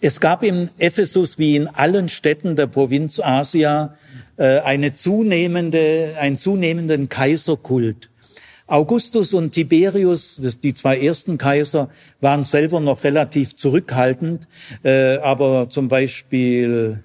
Es 0.00 0.18
gab 0.18 0.42
in 0.42 0.68
Ephesus 0.78 1.38
wie 1.38 1.54
in 1.54 1.68
allen 1.68 2.08
Städten 2.08 2.56
der 2.56 2.66
Provinz 2.66 3.20
Asia 3.20 3.94
äh, 4.36 4.58
eine 4.58 4.92
zunehmende, 4.92 6.14
einen 6.18 6.38
zunehmenden 6.38 7.08
Kaiserkult. 7.08 8.10
Augustus 8.66 9.34
und 9.34 9.52
Tiberius, 9.52 10.40
das, 10.42 10.58
die 10.58 10.74
zwei 10.74 10.98
ersten 10.98 11.38
Kaiser, 11.38 11.88
waren 12.20 12.42
selber 12.42 12.80
noch 12.80 13.04
relativ 13.04 13.54
zurückhaltend, 13.54 14.48
äh, 14.82 15.18
aber 15.18 15.68
zum 15.68 15.88
Beispiel 15.88 17.04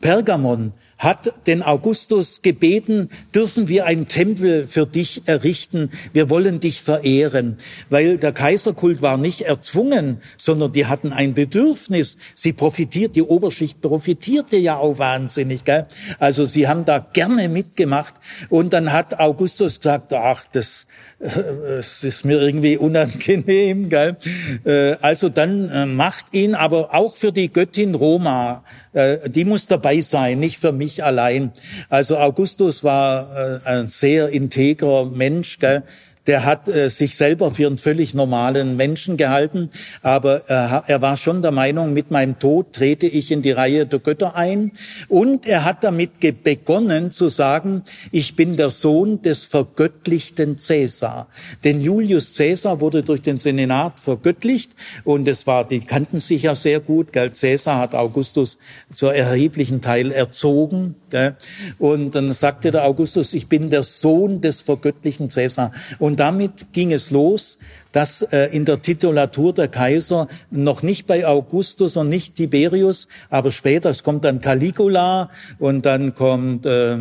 Pergamon 0.00 0.72
hat 0.98 1.32
den 1.46 1.62
Augustus 1.62 2.42
gebeten, 2.42 3.08
dürfen 3.34 3.68
wir 3.68 3.86
einen 3.86 4.08
Tempel 4.08 4.66
für 4.66 4.84
dich 4.84 5.22
errichten, 5.26 5.90
wir 6.12 6.28
wollen 6.28 6.58
dich 6.58 6.82
verehren, 6.82 7.56
weil 7.88 8.18
der 8.18 8.32
Kaiserkult 8.32 9.00
war 9.00 9.16
nicht 9.16 9.42
erzwungen, 9.42 10.20
sondern 10.36 10.72
die 10.72 10.86
hatten 10.86 11.12
ein 11.12 11.34
Bedürfnis. 11.34 12.16
Sie 12.34 12.52
profitiert, 12.52 13.14
die 13.14 13.22
Oberschicht 13.22 13.80
profitierte 13.80 14.56
ja 14.56 14.76
auch 14.76 14.98
wahnsinnig, 14.98 15.64
gell? 15.64 15.86
Also 16.18 16.44
sie 16.44 16.66
haben 16.66 16.84
da 16.84 16.98
gerne 16.98 17.48
mitgemacht 17.48 18.14
und 18.48 18.72
dann 18.72 18.92
hat 18.92 19.20
Augustus 19.20 19.78
gesagt, 19.78 20.12
ach, 20.12 20.46
das, 20.50 20.88
das 21.20 22.02
ist 22.02 22.24
mir 22.24 22.40
irgendwie 22.40 22.76
unangenehm, 22.76 23.88
gell? 23.88 24.16
Äh, 24.64 24.96
also 25.00 25.28
dann 25.28 25.68
äh, 25.70 25.86
macht 25.86 26.34
ihn 26.34 26.56
aber 26.56 26.92
auch 26.92 27.14
für 27.14 27.30
die 27.30 27.52
Göttin 27.52 27.94
Roma, 27.94 28.64
äh, 28.92 29.30
die 29.30 29.44
muss 29.44 29.68
dabei 29.68 29.87
sein, 29.96 30.38
nicht 30.38 30.58
für 30.58 30.72
mich 30.72 30.88
mich 30.88 31.04
allein. 31.04 31.52
Also 31.88 32.18
Augustus 32.18 32.84
war 32.84 33.28
äh, 33.36 33.60
ein 33.64 33.88
sehr 33.88 34.30
integrer 34.30 35.04
Mensch, 35.04 35.58
gell? 35.58 35.82
Der 36.28 36.44
hat 36.44 36.68
äh, 36.68 36.90
sich 36.90 37.16
selber 37.16 37.50
für 37.50 37.66
einen 37.66 37.78
völlig 37.78 38.14
normalen 38.14 38.76
Menschen 38.76 39.16
gehalten, 39.16 39.70
aber 40.02 40.48
äh, 40.48 40.92
er 40.92 41.02
war 41.02 41.16
schon 41.16 41.40
der 41.40 41.52
Meinung, 41.52 41.94
mit 41.94 42.10
meinem 42.10 42.38
Tod 42.38 42.74
trete 42.74 43.06
ich 43.06 43.32
in 43.32 43.40
die 43.40 43.50
Reihe 43.50 43.86
der 43.86 43.98
Götter 43.98 44.36
ein. 44.36 44.72
Und 45.08 45.46
er 45.46 45.64
hat 45.64 45.82
damit 45.82 46.20
begonnen 46.42 47.10
zu 47.10 47.30
sagen, 47.30 47.82
ich 48.12 48.36
bin 48.36 48.56
der 48.56 48.70
Sohn 48.70 49.22
des 49.22 49.46
vergöttlichten 49.46 50.58
Cäsar. 50.58 51.28
Denn 51.64 51.80
Julius 51.80 52.34
Cäsar 52.34 52.80
wurde 52.80 53.02
durch 53.02 53.22
den 53.22 53.38
Senat 53.38 53.98
vergöttlicht 53.98 54.72
und 55.04 55.26
es 55.26 55.46
war, 55.46 55.66
die 55.66 55.80
kannten 55.80 56.20
sich 56.20 56.42
ja 56.42 56.54
sehr 56.54 56.80
gut. 56.80 57.12
Gell? 57.12 57.32
Cäsar 57.32 57.78
hat 57.78 57.94
Augustus 57.94 58.58
zur 58.92 59.14
erheblichen 59.14 59.80
Teil 59.80 60.12
erzogen. 60.12 60.96
Gell? 61.08 61.36
Und 61.78 62.14
dann 62.14 62.30
sagte 62.32 62.70
der 62.70 62.84
Augustus, 62.84 63.32
ich 63.32 63.48
bin 63.48 63.70
der 63.70 63.82
Sohn 63.82 64.42
des 64.42 64.60
vergöttlichen 64.60 65.30
Cäsar. 65.30 65.72
Und 65.98 66.17
damit 66.18 66.72
ging 66.72 66.92
es 66.92 67.10
los, 67.10 67.58
dass 67.92 68.22
äh, 68.22 68.46
in 68.46 68.64
der 68.64 68.80
Titulatur 68.82 69.52
der 69.52 69.68
Kaiser 69.68 70.28
noch 70.50 70.82
nicht 70.82 71.06
bei 71.06 71.26
Augustus 71.26 71.96
und 71.96 72.08
nicht 72.08 72.34
Tiberius, 72.34 73.08
aber 73.30 73.50
später, 73.50 73.90
es 73.90 74.02
kommt 74.02 74.24
dann 74.24 74.40
Caligula 74.40 75.30
und 75.58 75.86
dann 75.86 76.14
kommt 76.14 76.66
äh, 76.66 76.98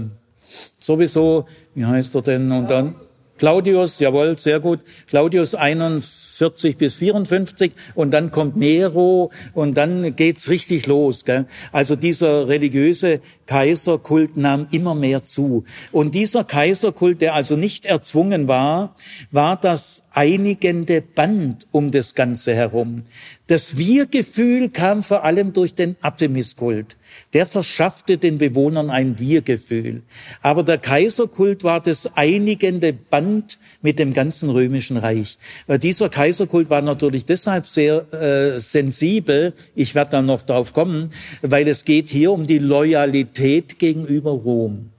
sowieso, 0.79 1.45
wie 1.75 1.85
heißt 1.85 2.15
er 2.15 2.21
denn, 2.21 2.51
und 2.51 2.69
dann 2.69 2.95
Claudius, 3.37 3.99
jawohl, 3.99 4.37
sehr 4.37 4.59
gut, 4.59 4.79
Claudius 5.07 5.53
41 5.53 6.26
40 6.37 6.77
bis 6.77 6.95
54 6.95 7.73
und 7.95 8.11
dann 8.11 8.31
kommt 8.31 8.55
Nero 8.55 9.31
und 9.53 9.75
dann 9.75 10.15
geht's 10.15 10.49
richtig 10.49 10.87
los. 10.87 11.25
Gell? 11.25 11.45
Also 11.71 11.95
dieser 11.95 12.47
religiöse 12.47 13.21
Kaiserkult 13.45 14.37
nahm 14.37 14.67
immer 14.71 14.95
mehr 14.95 15.25
zu. 15.25 15.63
Und 15.91 16.15
dieser 16.15 16.43
Kaiserkult, 16.43 17.21
der 17.21 17.33
also 17.33 17.55
nicht 17.55 17.85
erzwungen 17.85 18.47
war, 18.47 18.95
war 19.31 19.57
das 19.57 20.03
einigende 20.17 20.99
Band 21.01 21.67
um 21.71 21.91
das 21.91 22.15
Ganze 22.15 22.55
herum. 22.55 23.03
Das 23.45 23.77
Wir-Gefühl 23.77 24.69
kam 24.69 25.03
vor 25.03 25.23
allem 25.23 25.53
durch 25.53 25.75
den 25.75 25.95
Artemiskult. 26.01 26.97
Der 27.33 27.45
verschaffte 27.45 28.17
den 28.17 28.39
Bewohnern 28.39 28.89
ein 28.89 29.19
Wir-Gefühl. 29.19 30.01
Aber 30.41 30.63
der 30.63 30.79
Kaiserkult 30.79 31.63
war 31.63 31.81
das 31.81 32.17
einigende 32.17 32.93
Band 32.93 33.59
mit 33.83 33.99
dem 33.99 34.11
ganzen 34.11 34.49
römischen 34.49 34.97
Reich. 34.97 35.37
Dieser 35.67 36.09
Kaiserkult 36.09 36.71
war 36.71 36.81
natürlich 36.81 37.25
deshalb 37.25 37.67
sehr 37.67 38.11
äh, 38.11 38.59
sensibel, 38.59 39.53
ich 39.75 39.93
werde 39.93 40.11
dann 40.11 40.25
noch 40.25 40.41
drauf 40.41 40.73
kommen, 40.73 41.11
weil 41.43 41.67
es 41.67 41.85
geht 41.85 42.09
hier 42.09 42.31
um 42.31 42.47
die 42.47 42.57
Loyalität 42.57 43.77
gegenüber 43.77 44.31
Rom. 44.31 44.89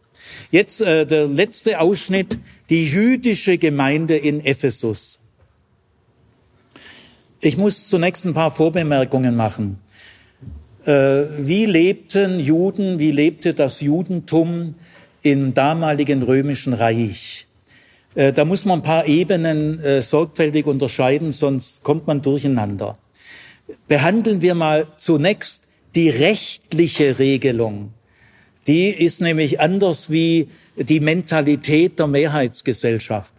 Jetzt 0.50 0.80
äh, 0.80 1.06
der 1.06 1.26
letzte 1.26 1.80
Ausschnitt, 1.80 2.38
die 2.70 2.84
jüdische 2.84 3.58
Gemeinde 3.58 4.16
in 4.16 4.44
Ephesus. 4.44 5.18
Ich 7.40 7.56
muss 7.56 7.88
zunächst 7.88 8.26
ein 8.26 8.34
paar 8.34 8.50
Vorbemerkungen 8.50 9.36
machen. 9.36 9.78
Äh, 10.84 10.92
wie 11.38 11.66
lebten 11.66 12.40
Juden, 12.40 12.98
wie 12.98 13.12
lebte 13.12 13.54
das 13.54 13.80
Judentum 13.80 14.74
im 15.22 15.54
damaligen 15.54 16.22
römischen 16.22 16.72
Reich? 16.72 17.46
Äh, 18.14 18.32
da 18.32 18.44
muss 18.44 18.64
man 18.64 18.80
ein 18.80 18.82
paar 18.82 19.06
Ebenen 19.06 19.78
äh, 19.80 20.02
sorgfältig 20.02 20.66
unterscheiden, 20.66 21.30
sonst 21.30 21.84
kommt 21.84 22.06
man 22.06 22.22
durcheinander. 22.22 22.98
Behandeln 23.86 24.40
wir 24.40 24.54
mal 24.54 24.86
zunächst 24.96 25.64
die 25.94 26.08
rechtliche 26.08 27.18
Regelung. 27.18 27.92
Die 28.68 28.90
ist 28.90 29.22
nämlich 29.22 29.60
anders 29.60 30.10
wie 30.10 30.48
die 30.76 31.00
Mentalität 31.00 31.98
der 31.98 32.06
Mehrheitsgesellschaft. 32.06 33.34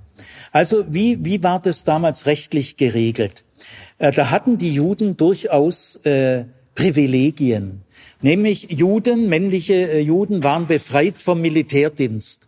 Also 0.51 0.83
wie, 0.89 1.23
wie 1.23 1.43
war 1.43 1.61
das 1.61 1.83
damals 1.83 2.25
rechtlich 2.25 2.75
geregelt? 2.75 3.43
Äh, 3.99 4.11
da 4.11 4.31
hatten 4.31 4.57
die 4.57 4.73
Juden 4.73 5.17
durchaus 5.17 5.97
äh, 5.97 6.45
Privilegien. 6.73 7.81
Nämlich 8.21 8.71
Juden, 8.71 9.29
männliche 9.29 9.73
äh, 9.73 9.99
Juden 9.99 10.43
waren 10.43 10.65
befreit 10.65 11.21
vom 11.21 11.41
Militärdienst. 11.41 12.47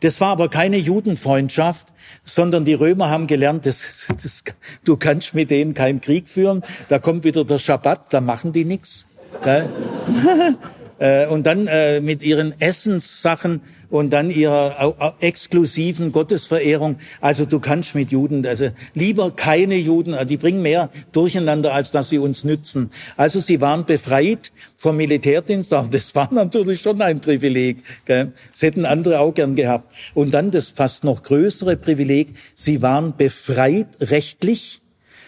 Das 0.00 0.20
war 0.20 0.30
aber 0.30 0.48
keine 0.48 0.78
Judenfreundschaft, 0.78 1.88
sondern 2.24 2.64
die 2.64 2.74
Römer 2.74 3.10
haben 3.10 3.26
gelernt, 3.26 3.66
das, 3.66 4.06
das, 4.22 4.42
du 4.84 4.96
kannst 4.96 5.34
mit 5.34 5.50
denen 5.50 5.74
keinen 5.74 6.00
Krieg 6.00 6.28
führen. 6.28 6.62
Da 6.88 6.98
kommt 6.98 7.24
wieder 7.24 7.44
der 7.44 7.58
Schabbat, 7.58 8.12
da 8.12 8.20
machen 8.20 8.52
die 8.52 8.64
nichts. 8.64 9.06
Äh, 11.02 11.26
und 11.26 11.48
dann 11.48 11.66
äh, 11.66 12.00
mit 12.00 12.22
ihren 12.22 12.54
Essenssachen 12.60 13.60
und 13.90 14.12
dann 14.12 14.30
ihrer 14.30 15.16
exklusiven 15.18 16.12
Gottesverehrung. 16.12 16.96
Also 17.20 17.44
du 17.44 17.58
kannst 17.58 17.96
mit 17.96 18.12
Juden, 18.12 18.46
also 18.46 18.70
lieber 18.94 19.32
keine 19.32 19.74
Juden, 19.74 20.14
die 20.28 20.36
bringen 20.36 20.62
mehr 20.62 20.90
durcheinander, 21.10 21.74
als 21.74 21.90
dass 21.90 22.08
sie 22.08 22.18
uns 22.18 22.44
nützen. 22.44 22.92
Also 23.16 23.40
sie 23.40 23.60
waren 23.60 23.84
befreit 23.84 24.52
vom 24.76 24.96
Militärdienst, 24.96 25.72
aber 25.72 25.88
das 25.88 26.14
war 26.14 26.32
natürlich 26.32 26.80
schon 26.80 27.02
ein 27.02 27.20
Privileg. 27.20 27.78
Gell? 28.04 28.32
Das 28.52 28.62
hätten 28.62 28.86
andere 28.86 29.18
auch 29.18 29.34
gern 29.34 29.56
gehabt. 29.56 29.88
Und 30.14 30.32
dann 30.32 30.52
das 30.52 30.68
fast 30.68 31.02
noch 31.02 31.24
größere 31.24 31.76
Privileg, 31.76 32.28
sie 32.54 32.80
waren 32.80 33.16
befreit 33.16 33.88
rechtlich 34.00 34.82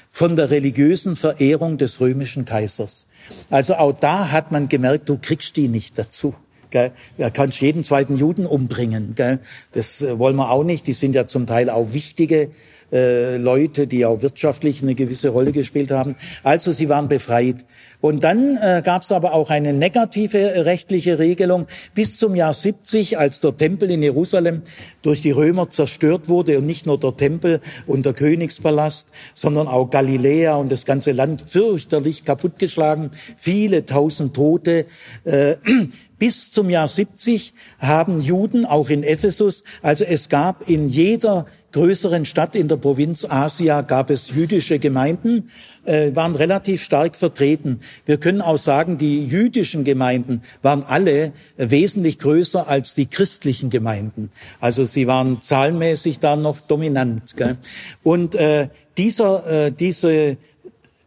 von 0.09 0.37
der 0.37 0.51
religiösen 0.51 1.16
Verehrung 1.16 1.77
des 1.77 2.01
römischen 2.01 2.45
Kaisers. 2.45 3.09
Also 3.51 3.75
auch 3.75 3.93
da 3.93 4.31
hat 4.31 4.53
man 4.53 4.68
gemerkt, 4.68 5.09
du 5.09 5.18
kriegst 5.20 5.57
die 5.57 5.68
nicht 5.68 5.99
dazu. 5.99 6.35
Gell? 6.70 6.91
Ja, 7.18 7.31
kannst 7.31 7.61
jeden 7.61 7.85
zweiten 7.85 8.16
Juden 8.16 8.47
umbringen. 8.47 9.14
Gell? 9.14 9.39
Das 9.72 10.03
äh, 10.03 10.18
wollen 10.18 10.35
wir 10.37 10.51
auch 10.51 10.64
nicht. 10.64 10.87
Die 10.87 10.93
sind 10.93 11.14
ja 11.14 11.27
zum 11.27 11.47
Teil 11.47 11.70
auch 11.70 11.93
wichtige 11.93 12.51
äh, 12.95 13.36
Leute, 13.36 13.86
die 13.86 14.07
auch 14.07 14.22
wirtschaftlich 14.22 14.82
eine 14.82 14.95
gewisse 14.95 15.30
Rolle 15.30 15.53
gespielt 15.53 15.90
haben. 15.90 16.14
Also 16.45 16.72
sie 16.72 16.88
waren 16.88 17.09
befreit. 17.09 17.57
Und 18.01 18.22
dann 18.22 18.57
äh, 18.59 18.82
gab 18.84 19.03
es 19.03 19.11
aber 19.12 19.32
auch 19.32 19.51
eine 19.51 19.72
negative 19.72 20.64
rechtliche 20.64 21.18
Regelung 21.18 21.66
bis 21.95 22.18
zum 22.18 22.36
Jahr 22.36 22.55
70, 22.55 23.18
als 23.18 23.40
der 23.40 23.57
Tempel 23.57 23.90
in 23.90 24.03
Jerusalem 24.03 24.62
durch 25.03 25.22
die 25.22 25.30
Römer 25.30 25.70
zerstört 25.70 26.28
wurde 26.28 26.59
und 26.59 26.66
nicht 26.66 26.86
nur 26.86 27.01
der 27.01 27.16
Tempel 27.16 27.61
und 27.86 28.07
der 28.07 28.12
Königspalast, 28.12 29.09
sondern 29.34 29.66
auch 29.66 29.90
Galiläa 29.90 30.55
und 30.57 30.70
das 30.70 30.84
ganze 30.84 31.12
Land 31.12 31.42
fürchterlich 31.42 32.24
kaputtgeschlagen, 32.24 33.11
viele 33.36 33.86
tausend 33.86 34.34
Tote. 34.34 34.86
Äh, 35.24 35.57
bis 36.18 36.53
zum 36.53 36.70
Jahr 36.70 36.88
70 36.88 37.55
haben 37.78 38.20
Juden 38.20 38.64
auch 38.64 38.88
in 38.88 39.03
Ephesus, 39.03 39.64
also 39.82 40.05
es 40.05 40.28
gab 40.28 40.68
in 40.68 40.88
jeder 40.88 41.47
größeren 41.75 42.25
Stadt 42.25 42.55
in 42.55 42.68
der 42.68 42.77
Provinz 42.77 43.27
Asia 43.29 43.83
gab 43.83 44.09
es 44.09 44.31
jüdische 44.31 44.79
Gemeinden, 44.79 45.51
äh, 45.85 46.14
waren 46.14 46.37
relativ 46.37 46.83
stark 46.83 47.16
vertreten. 47.16 47.81
Wir 48.07 48.18
können 48.18 48.41
auch 48.41 48.59
sagen, 48.59 48.97
die 48.97 49.27
jüdischen 49.27 49.83
Gemeinden 49.83 50.43
waren 50.62 50.85
alle 50.85 51.33
wesentlich 51.57 52.20
größer 52.20 52.68
als 52.68 52.95
die 52.95 53.07
christlichen 53.07 53.70
Gemeinden. 53.70 54.31
Also 54.61 54.85
sie 54.85 55.09
waren 55.09 55.41
zahlenmäßig 55.41 56.20
da 56.20 56.37
noch 56.37 56.61
dominant. 56.61 57.37
Gell? 57.37 57.57
Und 58.05 58.37
äh, 58.37 58.68
dieser, 58.97 59.66
äh, 59.66 59.72
diese 59.72 60.37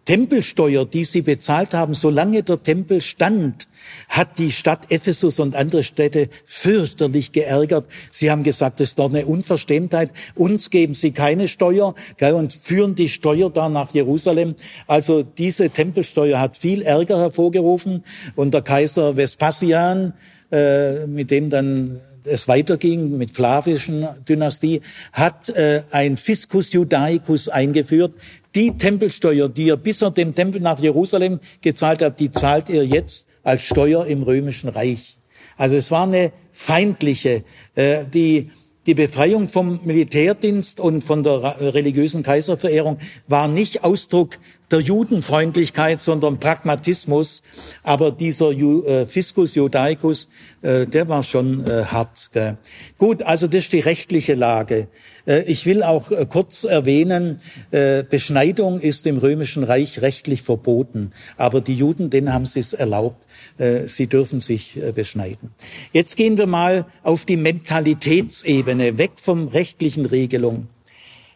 Tempelsteuer, 0.07 0.85
die 0.85 1.03
sie 1.03 1.21
bezahlt 1.21 1.73
haben, 1.73 1.93
solange 1.93 2.41
der 2.41 2.63
Tempel 2.63 3.01
stand, 3.01 3.67
hat 4.07 4.39
die 4.39 4.51
Stadt 4.51 4.89
Ephesus 4.89 5.37
und 5.41 5.53
andere 5.53 5.83
Städte 5.83 6.29
fürchterlich 6.45 7.33
geärgert. 7.33 7.87
Sie 8.09 8.31
haben 8.31 8.43
gesagt, 8.43 8.79
das 8.79 8.89
ist 8.89 8.99
doch 8.99 9.09
eine 9.09 9.25
Unverschämtheit. 9.25 10.11
Uns 10.33 10.69
geben 10.69 10.93
sie 10.93 11.11
keine 11.11 11.49
Steuer 11.49 11.93
gell, 12.15 12.35
und 12.35 12.53
führen 12.53 12.95
die 12.95 13.09
Steuer 13.09 13.49
da 13.49 13.67
nach 13.67 13.93
Jerusalem. 13.93 14.55
Also 14.87 15.23
diese 15.23 15.69
Tempelsteuer 15.69 16.39
hat 16.39 16.55
viel 16.55 16.83
Ärger 16.83 17.19
hervorgerufen. 17.19 18.05
Und 18.37 18.53
der 18.53 18.61
Kaiser 18.61 19.17
Vespasian, 19.17 20.13
äh, 20.53 21.05
mit 21.05 21.31
dem 21.31 21.49
dann 21.49 21.99
es 22.23 22.47
weiterging 22.47 23.17
mit 23.17 23.31
flavischen 23.31 24.07
Dynastie, 24.27 24.81
hat 25.11 25.49
äh, 25.49 25.81
ein 25.91 26.17
Fiscus 26.17 26.71
Judaicus 26.71 27.49
eingeführt, 27.49 28.13
die 28.57 28.75
Tempelsteuer, 28.75 29.49
die 29.49 29.67
ihr 29.67 29.77
bisher 29.77 30.09
dem 30.09 30.33
Tempel 30.33 30.59
nach 30.59 30.79
Jerusalem 30.79 31.39
gezahlt 31.61 32.01
habt, 32.01 32.19
die 32.19 32.31
zahlt 32.31 32.69
ihr 32.69 32.83
jetzt 32.83 33.27
als 33.43 33.61
Steuer 33.61 34.07
im 34.07 34.23
römischen 34.23 34.69
Reich. 34.69 35.19
Also 35.57 35.75
es 35.75 35.91
war 35.91 36.03
eine 36.03 36.31
feindliche, 36.53 37.43
äh, 37.75 38.03
die 38.11 38.49
die 38.87 38.95
Befreiung 38.95 39.49
vom 39.49 39.81
Militärdienst 39.83 40.79
und 40.79 41.03
von 41.03 41.21
der 41.21 41.59
religiösen 41.59 42.23
Kaiserverehrung 42.23 42.99
war 43.27 43.49
nicht 43.49 43.83
Ausdruck 43.83 44.39
der 44.71 44.79
Judenfreundlichkeit, 44.79 45.99
sondern 45.99 46.39
Pragmatismus. 46.39 47.41
Aber 47.83 48.11
dieser 48.11 48.51
Ju, 48.51 48.83
äh, 48.83 49.05
Fiscus 49.05 49.55
Judaicus, 49.55 50.29
äh, 50.61 50.85
der 50.85 51.07
war 51.07 51.23
schon 51.23 51.65
äh, 51.65 51.85
hart. 51.85 52.29
Gell. 52.33 52.57
Gut, 52.97 53.23
also 53.23 53.47
das 53.47 53.65
ist 53.65 53.73
die 53.73 53.79
rechtliche 53.79 54.35
Lage. 54.35 54.87
Äh, 55.25 55.43
ich 55.43 55.65
will 55.65 55.83
auch 55.83 56.11
äh, 56.11 56.25
kurz 56.29 56.63
erwähnen, 56.63 57.39
äh, 57.71 58.03
Beschneidung 58.03 58.79
ist 58.79 59.07
im 59.07 59.17
Römischen 59.17 59.63
Reich 59.63 60.01
rechtlich 60.01 60.41
verboten. 60.41 61.11
Aber 61.37 61.61
die 61.61 61.75
Juden, 61.75 62.09
denen 62.09 62.33
haben 62.33 62.45
sie 62.45 62.59
es 62.59 62.73
erlaubt. 62.73 63.25
Äh, 63.57 63.87
sie 63.87 64.07
dürfen 64.07 64.39
sich 64.39 64.77
äh, 64.77 64.91
beschneiden. 64.91 65.51
Jetzt 65.93 66.17
gehen 66.17 66.37
wir 66.37 66.47
mal 66.47 66.85
auf 67.03 67.25
die 67.25 67.37
Mentalitätsebene, 67.37 68.97
weg 68.97 69.11
vom 69.15 69.47
rechtlichen 69.47 70.05
Regelung. 70.05 70.67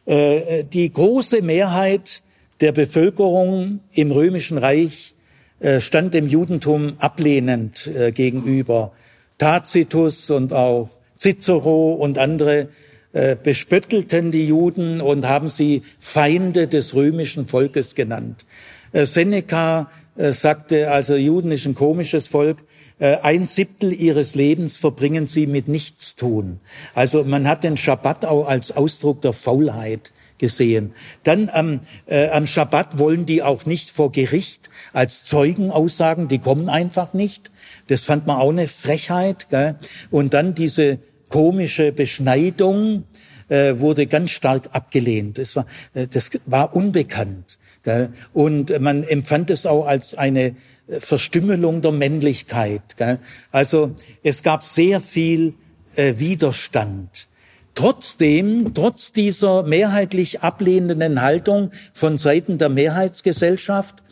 Äh, 0.06 0.64
die 0.66 0.92
große 0.92 1.42
Mehrheit 1.42 2.24
der 2.62 2.72
Bevölkerung 2.72 3.80
im 3.92 4.12
Römischen 4.12 4.58
Reich 4.58 5.16
äh, 5.60 5.80
stand 5.80 6.14
dem 6.14 6.28
Judentum 6.28 6.96
ablehnend 7.00 7.88
äh, 7.88 8.12
gegenüber. 8.12 8.94
Tacitus 9.38 10.30
und 10.30 10.54
auch 10.54 10.90
Cicero 11.18 11.94
und 11.94 12.20
andere 12.20 12.70
äh, 13.14 13.36
bespöttelten 13.36 14.32
die 14.32 14.48
Juden 14.48 15.02
und 15.02 15.28
haben 15.28 15.50
sie 15.50 15.82
Feinde 16.00 16.68
des 16.68 16.94
römischen 16.94 17.48
Volkes 17.48 17.96
genannt. 17.96 18.46
Seneca 18.94 19.90
sagte, 20.18 20.92
also 20.92 21.16
Juden 21.16 21.52
ist 21.52 21.66
ein 21.66 21.76
komisches 21.76 22.28
Volk, 22.28 22.58
ein 23.00 23.46
Siebtel 23.46 23.94
ihres 23.94 24.36
Lebens 24.36 24.76
verbringen 24.76 25.28
sie 25.28 25.48
mit 25.48 25.70
Nichtstun. 25.70 26.60
Also 26.94 27.24
man 27.24 27.48
hat 27.48 27.64
den 27.64 27.78
Schabbat 27.78 28.26
auch 28.26 28.50
als 28.50 28.76
Ausdruck 28.76 29.22
der 29.22 29.32
Faulheit 29.32 30.12
gesehen. 30.42 30.92
Dann 31.24 31.48
am, 31.48 31.80
äh, 32.08 32.28
am 32.30 32.46
Schabbat 32.46 32.98
wollen 32.98 33.26
die 33.26 33.42
auch 33.44 33.66
nicht 33.66 33.92
vor 33.92 34.12
Gericht 34.12 34.70
als 34.92 35.24
Zeugen 35.24 35.72
aussagen, 35.72 36.28
die 36.28 36.40
kommen 36.40 36.68
einfach 36.68 37.14
nicht. 37.14 37.50
Das 37.88 38.04
fand 38.04 38.28
man 38.28 38.38
auch 38.38 38.50
eine 38.50 38.68
Frechheit. 38.68 39.48
Gell? 39.50 39.76
Und 40.10 40.34
dann 40.34 40.54
diese 40.54 41.00
komische 41.30 41.94
Beschneidung 41.94 43.06
äh, 43.48 43.80
wurde 43.80 44.08
ganz 44.08 44.32
stark 44.32 44.70
abgelehnt. 44.74 45.38
Das 45.38 45.56
war, 45.56 45.66
äh, 45.94 46.08
das 46.08 46.32
war 46.46 46.76
unbekannt. 46.76 47.58
Gell? 47.84 48.10
Und 48.34 48.78
man 48.82 49.04
empfand 49.04 49.50
es 49.52 49.66
auch 49.66 49.86
als 49.86 50.16
eine 50.16 50.56
äh, 50.88 51.00
Verstümmelung 51.00 51.82
der 51.82 51.92
Männlichkeit. 51.92 52.98
Gell? 52.98 53.20
Also 53.52 53.96
es 54.24 54.44
gab 54.44 54.64
sehr 54.64 55.00
viel 55.00 55.54
äh, 55.96 56.16
Widerstand. 56.18 57.28
Trotzdem, 57.74 58.74
trotz 58.74 59.14
dieser 59.14 59.64
mehrheitlich 59.64 60.42
ablehnenden 60.42 61.22
Haltung 61.22 61.72
von 61.94 62.18
Seiten 62.18 62.58
der 62.58 62.70
Mehrheitsgesellschaft, 62.70 64.04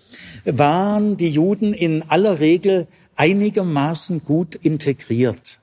waren 0.46 1.18
die 1.18 1.30
Juden 1.30 1.74
in 1.74 2.04
aller 2.04 2.40
Regel 2.40 2.88
einigermaßen 3.16 4.24
gut 4.24 4.56
integriert. 4.56 5.60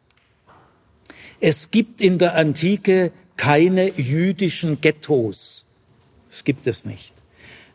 Es 1.41 1.71
gibt 1.71 2.01
in 2.01 2.19
der 2.19 2.35
Antike 2.35 3.13
keine 3.37 3.91
jüdischen 3.91 4.81
Ghettos. 4.81 5.67
Es 6.31 6.45
gibt 6.45 6.67
es 6.67 6.85
nicht. 6.85 7.13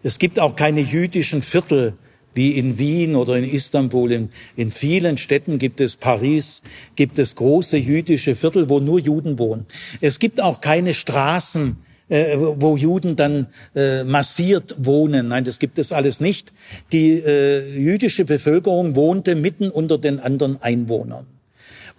Es 0.03 0.17
gibt 0.17 0.39
auch 0.39 0.55
keine 0.55 0.81
jüdischen 0.81 1.41
Viertel, 1.41 1.93
wie 2.33 2.51
in 2.51 2.77
Wien 2.77 3.15
oder 3.15 3.37
in 3.37 3.43
Istanbul. 3.43 4.11
In, 4.11 4.29
in 4.55 4.71
vielen 4.71 5.17
Städten 5.17 5.59
gibt 5.59 5.81
es 5.81 5.95
Paris, 5.95 6.61
gibt 6.95 7.19
es 7.19 7.35
große 7.35 7.77
jüdische 7.77 8.35
Viertel, 8.35 8.69
wo 8.69 8.79
nur 8.79 8.99
Juden 8.99 9.39
wohnen. 9.39 9.65
Es 9.99 10.19
gibt 10.19 10.41
auch 10.41 10.61
keine 10.61 10.93
Straßen, 10.93 11.77
äh, 12.09 12.37
wo 12.37 12.75
Juden 12.75 13.15
dann 13.15 13.47
äh, 13.75 14.03
massiert 14.03 14.75
wohnen. 14.77 15.29
Nein, 15.29 15.45
das 15.45 15.59
gibt 15.59 15.77
es 15.77 15.91
alles 15.91 16.19
nicht. 16.19 16.51
Die 16.91 17.11
äh, 17.11 17.77
jüdische 17.77 18.25
Bevölkerung 18.25 18.95
wohnte 18.95 19.35
mitten 19.35 19.69
unter 19.69 19.97
den 19.97 20.19
anderen 20.19 20.61
Einwohnern. 20.61 21.25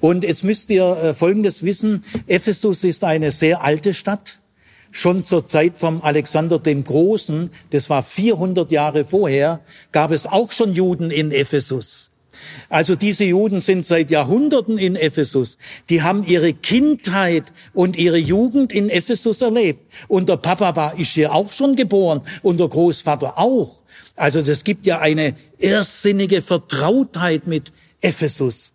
Und 0.01 0.25
jetzt 0.25 0.45
müsst 0.45 0.69
ihr 0.71 0.85
äh, 0.85 1.15
Folgendes 1.15 1.63
wissen. 1.63 2.05
Ephesus 2.27 2.85
ist 2.85 3.05
eine 3.05 3.31
sehr 3.31 3.63
alte 3.63 3.95
Stadt 3.95 4.42
Schon 4.95 5.25
zur 5.25 5.47
Zeit 5.47 5.79
vom 5.79 6.03
Alexander 6.03 6.59
dem 6.59 6.85
Großen, 6.85 7.51
das 7.71 7.89
war 7.89 8.03
400 8.03 8.71
Jahre 8.71 9.07
vorher, 9.07 9.61
gab 9.91 10.11
es 10.11 10.27
auch 10.27 10.53
schon 10.53 10.75
Juden 10.75 11.11
in 11.11 11.33
Ephesus. 11.33 12.11
Also 12.69 12.95
diese 12.95 13.25
Juden 13.25 13.61
sind 13.61 13.87
seit 13.87 14.11
Jahrhunderten 14.11 14.77
in 14.77 14.95
Ephesus. 14.95 15.57
Die 15.89 16.03
haben 16.03 16.25
ihre 16.25 16.53
Kindheit 16.53 17.53
und 17.73 17.97
ihre 17.97 18.19
Jugend 18.19 18.71
in 18.71 18.91
Ephesus 18.91 19.41
erlebt. 19.41 19.81
Und 20.09 20.29
der 20.29 20.37
Papa 20.37 20.77
war, 20.77 20.99
ist 20.99 21.13
hier 21.13 21.33
auch 21.33 21.51
schon 21.51 21.75
geboren 21.75 22.21
und 22.43 22.61
der 22.61 22.69
Großvater 22.69 23.39
auch. 23.39 23.83
Also 24.15 24.43
das 24.43 24.63
gibt 24.63 24.87
ja 24.87 24.99
eine 24.99 25.37
irrsinnige 25.59 26.43
Vertrautheit 26.43 27.47
mit 27.47 27.73
Ephesus. 28.03 28.75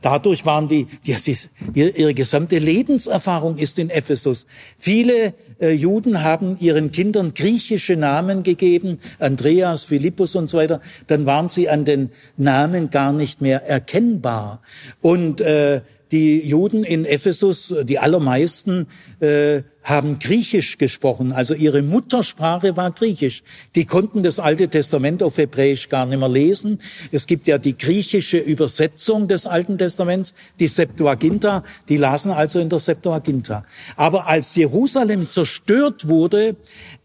Dadurch 0.00 0.46
waren 0.46 0.68
die, 0.68 0.86
die, 1.04 1.14
die, 1.14 1.36
ihre 1.74 2.14
gesamte 2.14 2.58
Lebenserfahrung 2.58 3.58
ist 3.58 3.78
in 3.78 3.90
Ephesus. 3.90 4.46
Viele 4.78 5.34
äh, 5.60 5.72
Juden 5.72 6.22
haben 6.22 6.56
ihren 6.58 6.92
Kindern 6.92 7.34
griechische 7.34 7.96
Namen 7.96 8.42
gegeben, 8.42 9.00
Andreas, 9.18 9.84
Philippus 9.84 10.34
und 10.34 10.48
so 10.48 10.56
weiter. 10.56 10.80
Dann 11.08 11.26
waren 11.26 11.50
sie 11.50 11.68
an 11.68 11.84
den 11.84 12.10
Namen 12.38 12.88
gar 12.88 13.12
nicht 13.12 13.42
mehr 13.42 13.66
erkennbar. 13.66 14.62
Und 15.02 15.42
äh, 15.42 15.82
die 16.10 16.46
Juden 16.46 16.84
in 16.84 17.04
Ephesus, 17.04 17.74
die 17.84 17.98
allermeisten, 17.98 18.86
äh, 19.20 19.62
haben 19.82 20.18
Griechisch 20.18 20.76
gesprochen, 20.76 21.32
also 21.32 21.54
ihre 21.54 21.82
Muttersprache 21.82 22.76
war 22.76 22.90
Griechisch. 22.90 23.42
Die 23.74 23.86
konnten 23.86 24.22
das 24.22 24.38
Alte 24.38 24.68
Testament 24.68 25.22
auf 25.22 25.38
Hebräisch 25.38 25.88
gar 25.88 26.04
nicht 26.04 26.18
mehr 26.18 26.28
lesen. 26.28 26.78
Es 27.12 27.26
gibt 27.26 27.46
ja 27.46 27.56
die 27.56 27.76
griechische 27.76 28.36
Übersetzung 28.36 29.26
des 29.26 29.46
Alten 29.46 29.78
Testaments, 29.78 30.34
die 30.58 30.66
Septuaginta, 30.66 31.64
die 31.88 31.96
lasen 31.96 32.30
also 32.30 32.60
in 32.60 32.68
der 32.68 32.78
Septuaginta. 32.78 33.64
Aber 33.96 34.26
als 34.26 34.54
Jerusalem 34.54 35.28
zerstört 35.28 36.06
wurde, 36.06 36.56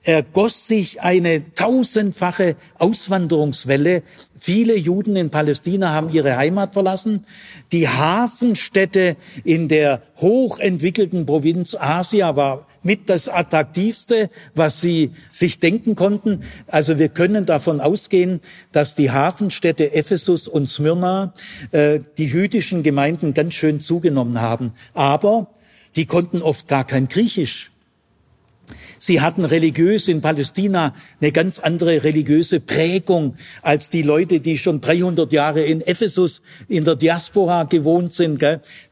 ergoss 0.03 0.67
sich 0.67 1.01
eine 1.01 1.53
tausendfache 1.53 2.57
Auswanderungswelle. 2.77 4.03
Viele 4.37 4.75
Juden 4.75 5.15
in 5.15 5.29
Palästina 5.29 5.91
haben 5.91 6.09
ihre 6.09 6.35
Heimat 6.35 6.73
verlassen. 6.73 7.25
Die 7.71 7.87
Hafenstädte 7.87 9.15
in 9.45 9.69
der 9.69 10.01
hochentwickelten 10.17 11.25
Provinz 11.25 11.73
Asia 11.73 12.35
war 12.35 12.67
mit 12.83 13.09
das 13.09 13.29
Attraktivste, 13.29 14.29
was 14.53 14.81
sie 14.81 15.11
sich 15.31 15.59
denken 15.59 15.95
konnten. 15.95 16.43
Also 16.67 16.99
wir 16.99 17.09
können 17.09 17.45
davon 17.45 17.79
ausgehen, 17.79 18.41
dass 18.73 18.95
die 18.95 19.09
Hafenstädte 19.09 19.93
Ephesus 19.93 20.49
und 20.49 20.69
Smyrna 20.69 21.33
äh, 21.71 21.99
die 22.17 22.27
jüdischen 22.27 22.83
Gemeinden 22.83 23.33
ganz 23.33 23.53
schön 23.53 23.79
zugenommen 23.79 24.41
haben. 24.41 24.73
Aber 24.93 25.47
die 25.95 26.05
konnten 26.05 26.41
oft 26.41 26.67
gar 26.67 26.85
kein 26.85 27.07
Griechisch. 27.07 27.71
Sie 29.05 29.21
hatten 29.21 29.45
religiös 29.45 30.07
in 30.07 30.21
Palästina 30.21 30.95
eine 31.21 31.31
ganz 31.31 31.59
andere 31.59 32.03
religiöse 32.03 32.59
Prägung 32.59 33.35
als 33.61 33.91
die 33.91 34.01
Leute, 34.01 34.39
die 34.39 34.57
schon 34.57 34.81
300 34.81 35.31
Jahre 35.31 35.61
in 35.61 35.81
Ephesus 35.81 36.41
in 36.67 36.85
der 36.85 36.95
Diaspora 36.95 37.65
gewohnt 37.65 38.13
sind. 38.13 38.43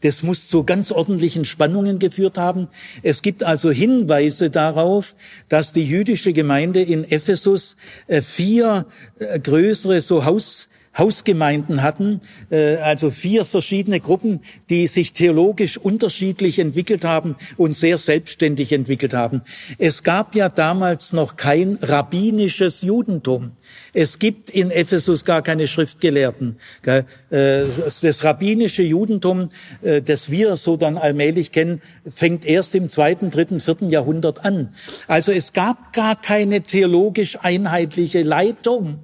Das 0.02 0.22
muss 0.22 0.50
zu 0.50 0.66
ganz 0.66 0.92
ordentlichen 0.92 1.46
Spannungen 1.46 1.98
geführt 1.98 2.38
haben. 2.38 2.68
Es 3.02 3.24
gibt 3.24 3.42
also 3.42 3.72
Hinweise 3.72 4.52
darauf, 4.52 5.16
dass 5.50 5.74
die 5.74 5.88
jüdische 5.88 6.32
Gemeinde 6.32 6.84
in 6.84 7.06
Ephesus 7.06 7.76
äh, 8.06 8.22
vier 8.22 8.86
äh, 9.18 9.40
größere 9.40 10.00
so 10.02 10.26
Haus 10.26 10.70
Hausgemeinden 10.98 11.82
hatten, 11.82 12.22
äh, 12.52 12.76
also 12.78 13.10
vier 13.10 13.46
verschiedene 13.46 14.00
Gruppen, 14.00 14.42
die 14.70 14.88
sich 14.88 15.14
theologisch 15.14 15.78
unterschiedlich 15.78 16.60
entwickelt 16.60 17.06
haben 17.06 17.36
und 17.58 17.76
sehr 17.76 17.98
selbstständig 17.98 18.72
entwickelt 18.72 19.14
haben. 19.14 19.42
Es 19.78 20.04
gab 20.04 20.36
ja 20.36 20.50
damals 20.50 21.14
noch 21.14 21.36
kein 21.36 21.78
rabbinisches 21.82 22.82
Judentum. 22.84 23.52
Es 23.94 24.20
gibt 24.20 24.50
in 24.50 24.72
Ephesus 24.72 25.26
gar 25.26 25.42
keine 25.42 25.68
Schriftgelehrten. 25.68 26.58
Äh, 26.86 27.04
das 27.30 28.24
rabbinische 28.24 28.84
Judentum, 28.84 29.50
äh, 29.82 30.02
das 30.02 30.30
wir 30.30 30.58
so 30.58 30.78
dann 30.78 30.98
allmählich 30.98 31.52
kennen, 31.52 31.82
fängt 32.08 32.46
erst 32.46 32.76
im 32.76 32.90
zweiten, 32.90 33.30
dritten, 33.30 33.60
vierten 33.60 33.90
Jahrhundert 33.90 34.46
an. 34.46 34.74
Also 35.08 35.32
es 35.32 35.54
gab 35.54 35.94
gar 35.94 36.20
keine 36.20 36.62
theologisch 36.62 37.40
einheitliche 37.42 38.24
Leitung. 38.24 39.04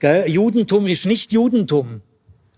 Gell? 0.00 0.28
Judentum 0.28 0.86
ist 0.86 1.06
nicht 1.06 1.30
Judentum. 1.30 2.00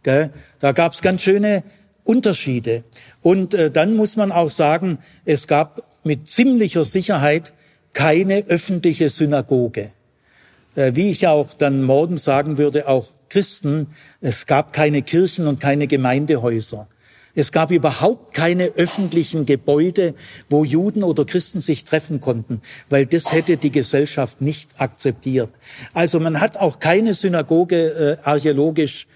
Gell? 0.03 0.31
Da 0.59 0.73
gab 0.73 0.93
es 0.95 1.03
ganz 1.03 1.23
schöne 1.23 1.63
Unterschiede. 2.05 2.85
Und 3.21 3.53
äh, 3.53 3.71
dann 3.71 3.95
muss 3.95 4.17
man 4.17 4.33
auch 4.33 4.51
sagen, 4.51 4.99
es 5.25 5.47
gab 5.47 5.83
mit 6.05 6.29
ziemlicher 6.29 6.85
Sicherheit 6.85 7.53
keine 7.93 8.47
öffentliche 8.47 9.11
Synagoge. 9.11 9.91
äh, 10.77 10.93
wie 10.95 11.11
ich 11.11 11.27
auch 11.27 11.55
dann 11.55 11.83
morgen 11.83 12.17
sagen 12.17 12.59
würde, 12.59 12.89
auch 12.89 13.09
Christen, 13.29 13.89
es 14.21 14.47
gab 14.47 14.73
keine 14.73 15.03
Kirchen 15.03 15.47
und 15.47 15.61
keine 15.61 15.87
Gemeindehäuser. 15.87 16.89
Es 17.35 17.51
gab 17.51 17.71
überhaupt 17.71 18.35
keine 18.35 18.67
öffentlichen 18.77 19.47
Gebäude, 19.47 20.15
wo 20.51 20.65
Juden 20.65 21.03
oder 21.03 21.25
Christen 21.25 21.61
sich 21.61 21.85
treffen 21.85 22.21
konnten, 22.21 22.61
weil 22.91 23.07
das 23.07 23.33
hätte 23.33 23.57
die 23.57 23.73
Gesellschaft 23.73 24.41
nicht 24.41 24.81
akzeptiert. 24.81 25.51
Also 25.95 26.21
man 26.21 26.41
hat 26.41 26.59
auch 26.59 26.79
keine 26.79 27.15
Synagoge 27.15 28.19
äh, 28.23 28.29
archäologisch 28.29 29.07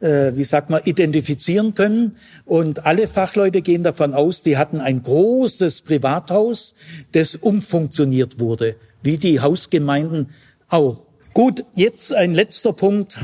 äh, 0.00 0.34
wie 0.34 0.44
sagt 0.44 0.70
man, 0.70 0.82
identifizieren 0.84 1.74
können. 1.74 2.16
Und 2.46 2.86
alle 2.86 3.06
Fachleute 3.06 3.62
gehen 3.62 3.82
davon 3.82 4.14
aus, 4.14 4.42
die 4.42 4.56
hatten 4.56 4.80
ein 4.80 5.02
großes 5.02 5.82
Privathaus, 5.82 6.74
das 7.12 7.36
umfunktioniert 7.36 8.40
wurde, 8.40 8.76
wie 9.02 9.18
die 9.18 9.40
Hausgemeinden 9.40 10.30
auch. 10.68 11.04
Gut, 11.34 11.64
jetzt 11.74 12.12
ein 12.14 12.34
letzter 12.34 12.72
Punkt 12.72 13.18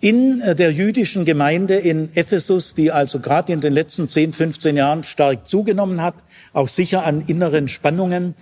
in 0.00 0.40
äh, 0.40 0.54
der 0.54 0.72
jüdischen 0.72 1.24
Gemeinde 1.24 1.76
in 1.76 2.10
Ephesus, 2.14 2.74
die 2.74 2.90
also 2.90 3.20
gerade 3.20 3.52
in 3.52 3.60
den 3.60 3.72
letzten 3.72 4.08
10, 4.08 4.32
15 4.32 4.76
Jahren 4.76 5.04
stark 5.04 5.46
zugenommen 5.46 6.02
hat, 6.02 6.14
auch 6.52 6.68
sicher 6.68 7.04
an 7.04 7.22
inneren 7.26 7.68
Spannungen. 7.68 8.34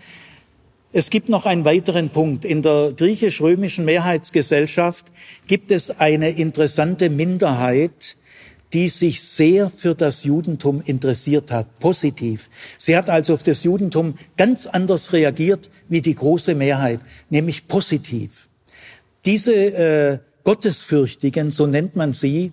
Es 0.92 1.10
gibt 1.10 1.28
noch 1.28 1.46
einen 1.46 1.64
weiteren 1.64 2.10
Punkt. 2.10 2.44
In 2.44 2.62
der 2.62 2.92
griechisch-römischen 2.96 3.84
Mehrheitsgesellschaft 3.84 5.06
gibt 5.46 5.70
es 5.70 5.98
eine 5.98 6.30
interessante 6.30 7.10
Minderheit, 7.10 8.16
die 8.72 8.88
sich 8.88 9.22
sehr 9.22 9.70
für 9.70 9.94
das 9.94 10.24
Judentum 10.24 10.82
interessiert 10.84 11.50
hat, 11.50 11.78
positiv. 11.78 12.50
Sie 12.76 12.96
hat 12.96 13.10
also 13.10 13.34
auf 13.34 13.42
das 13.42 13.64
Judentum 13.64 14.14
ganz 14.36 14.66
anders 14.66 15.12
reagiert 15.12 15.70
wie 15.88 16.02
die 16.02 16.14
große 16.14 16.54
Mehrheit, 16.54 17.00
nämlich 17.30 17.66
positiv. 17.66 18.48
Diese 19.24 19.54
äh, 19.54 20.18
Gottesfürchtigen, 20.48 21.50
so 21.50 21.66
nennt 21.66 21.94
man 21.94 22.14
sie, 22.14 22.52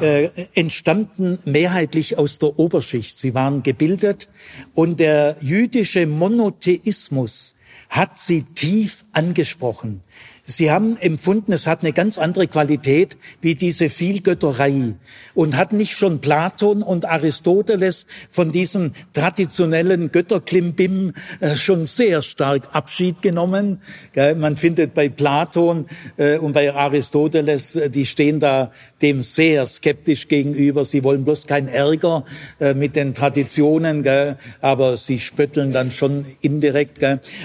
äh, 0.00 0.28
entstammten 0.54 1.40
mehrheitlich 1.44 2.16
aus 2.16 2.38
der 2.38 2.60
Oberschicht. 2.60 3.16
Sie 3.16 3.34
waren 3.34 3.64
gebildet 3.64 4.28
und 4.72 5.00
der 5.00 5.36
jüdische 5.40 6.06
Monotheismus 6.06 7.56
hat 7.90 8.18
sie 8.18 8.42
tief 8.42 9.04
angesprochen. 9.10 10.04
Sie 10.46 10.70
haben 10.70 10.98
empfunden, 10.98 11.52
es 11.52 11.66
hat 11.66 11.80
eine 11.80 11.94
ganz 11.94 12.18
andere 12.18 12.46
Qualität 12.46 13.16
wie 13.40 13.54
diese 13.54 13.88
Vielgötterei 13.88 14.94
und 15.32 15.56
hat 15.56 15.72
nicht 15.72 15.96
schon 15.96 16.20
Platon 16.20 16.82
und 16.82 17.06
Aristoteles 17.06 18.06
von 18.28 18.52
diesem 18.52 18.92
traditionellen 19.14 20.12
Götterklimbim 20.12 21.14
äh, 21.40 21.56
schon 21.56 21.86
sehr 21.86 22.20
stark 22.20 22.68
Abschied 22.72 23.22
genommen. 23.22 23.80
Man 24.36 24.56
findet 24.56 24.92
bei 24.92 25.08
Platon 25.08 25.86
äh, 26.18 26.36
und 26.36 26.52
bei 26.52 26.74
Aristoteles, 26.74 27.76
äh, 27.76 27.88
die 27.88 28.04
stehen 28.04 28.38
da 28.38 28.70
dem 29.00 29.22
sehr 29.22 29.64
skeptisch 29.64 30.28
gegenüber. 30.28 30.84
Sie 30.84 31.04
wollen 31.04 31.24
bloß 31.24 31.46
keinen 31.46 31.68
Ärger 31.68 32.24
mit 32.74 32.96
den 32.96 33.12
Traditionen, 33.12 34.06
aber 34.62 34.96
sie 34.96 35.18
spötteln 35.18 35.72
dann 35.72 35.90
schon 35.90 36.24
indirekt. 36.40 37.00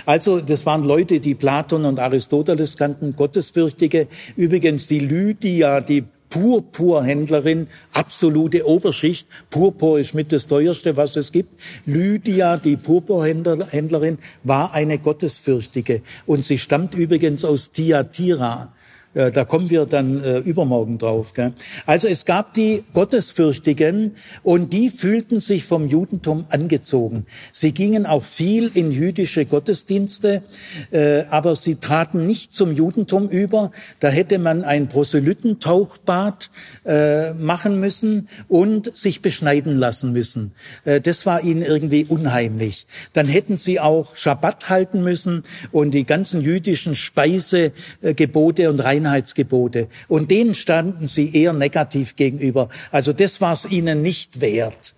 Also 0.05 0.39
das 0.39 0.65
waren 0.65 0.85
Leute, 0.85 1.19
die 1.19 1.35
Platon 1.35 1.83
und 1.83 1.99
Aristoteles 1.99 2.77
kannten 2.77 2.88
sogenannten 2.89 3.15
Gottesfürchtige. 3.15 4.07
Übrigens 4.35 4.87
die 4.87 4.99
Lydia, 4.99 5.81
die 5.81 6.05
Purpurhändlerin, 6.29 7.67
absolute 7.91 8.67
Oberschicht. 8.67 9.27
Purpur 9.49 9.99
ist 9.99 10.13
mit 10.13 10.31
das 10.31 10.47
teuerste, 10.47 10.95
was 10.95 11.15
es 11.15 11.31
gibt. 11.31 11.59
Lydia, 11.85 12.57
die 12.57 12.77
Purpurhändlerin, 12.77 14.19
war 14.43 14.73
eine 14.73 14.99
Gottesfürchtige. 14.99 16.01
Und 16.27 16.43
sie 16.43 16.59
stammt 16.59 16.93
übrigens 16.93 17.43
aus 17.43 17.71
Thyatira. 17.71 18.73
Da 19.15 19.43
kommen 19.43 19.71
wir 19.71 19.87
dann 19.87 20.23
äh, 20.23 20.37
übermorgen 20.37 20.99
drauf. 20.99 21.33
Gell? 21.33 21.53
Also 21.87 22.07
es 22.07 22.25
gab 22.25 22.53
die 22.53 22.83
Gottesfürchtigen 22.93 24.11
und 24.43 24.71
die 24.71 24.91
fühlten 24.91 25.39
sich 25.39 25.63
vom 25.65 25.87
Judentum 25.87 26.45
angezogen. 26.49 27.25
Sie 27.51 27.71
gingen 27.71 28.05
auch 28.05 28.23
viel 28.23 28.69
in 28.71 28.91
jüdische 28.91 29.45
Gottesdienste, 29.45 30.43
äh, 30.91 31.23
aber 31.31 31.55
sie 31.55 31.77
traten 31.77 32.27
nicht 32.27 32.53
zum 32.53 32.71
Judentum 32.71 33.29
über. 33.29 33.71
Da 33.99 34.09
hätte 34.09 34.37
man 34.37 34.63
ein 34.63 34.89
Proselytentauchbad 34.89 36.51
äh, 36.85 37.33
machen 37.33 37.79
müssen 37.79 38.29
und 38.47 38.95
sich 38.95 39.23
beschneiden 39.23 39.75
lassen 39.77 40.13
müssen. 40.13 40.51
Äh, 40.85 41.01
das 41.01 41.25
war 41.25 41.43
ihnen 41.43 41.63
irgendwie 41.63 42.05
unheimlich. 42.07 42.85
Dann 43.13 43.25
hätten 43.25 43.55
sie 43.55 43.79
auch 43.79 44.15
Schabbat 44.15 44.69
halten 44.69 45.01
müssen 45.01 45.41
und 45.71 45.91
die 45.91 46.05
ganzen 46.05 46.41
jüdischen 46.41 46.93
Speisegebote 46.93 48.69
und 48.69 48.79
Rein 48.79 48.98
Reinheitsgebote. 48.99 49.87
Und 50.07 50.31
denen 50.31 50.53
standen 50.53 51.07
sie 51.07 51.35
eher 51.35 51.53
negativ 51.53 52.15
gegenüber. 52.15 52.69
Also 52.91 53.13
das 53.13 53.41
war 53.41 53.53
es 53.53 53.65
ihnen 53.65 54.01
nicht 54.01 54.41
wert. 54.41 54.95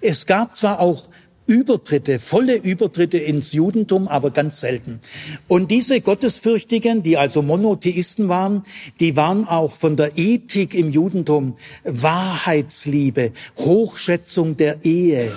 Es 0.00 0.26
gab 0.26 0.56
zwar 0.56 0.80
auch 0.80 1.08
Übertritte, 1.46 2.18
volle 2.20 2.54
Übertritte 2.54 3.18
ins 3.18 3.52
Judentum, 3.52 4.06
aber 4.06 4.30
ganz 4.30 4.60
selten. 4.60 5.00
Und 5.48 5.70
diese 5.70 6.00
Gottesfürchtigen, 6.00 7.02
die 7.02 7.18
also 7.18 7.42
Monotheisten 7.42 8.28
waren, 8.28 8.62
die 9.00 9.16
waren 9.16 9.46
auch 9.46 9.76
von 9.76 9.96
der 9.96 10.16
Ethik 10.16 10.72
im 10.72 10.90
Judentum 10.90 11.56
Wahrheitsliebe, 11.84 13.32
Hochschätzung 13.58 14.56
der 14.56 14.84
Ehe, 14.84 15.32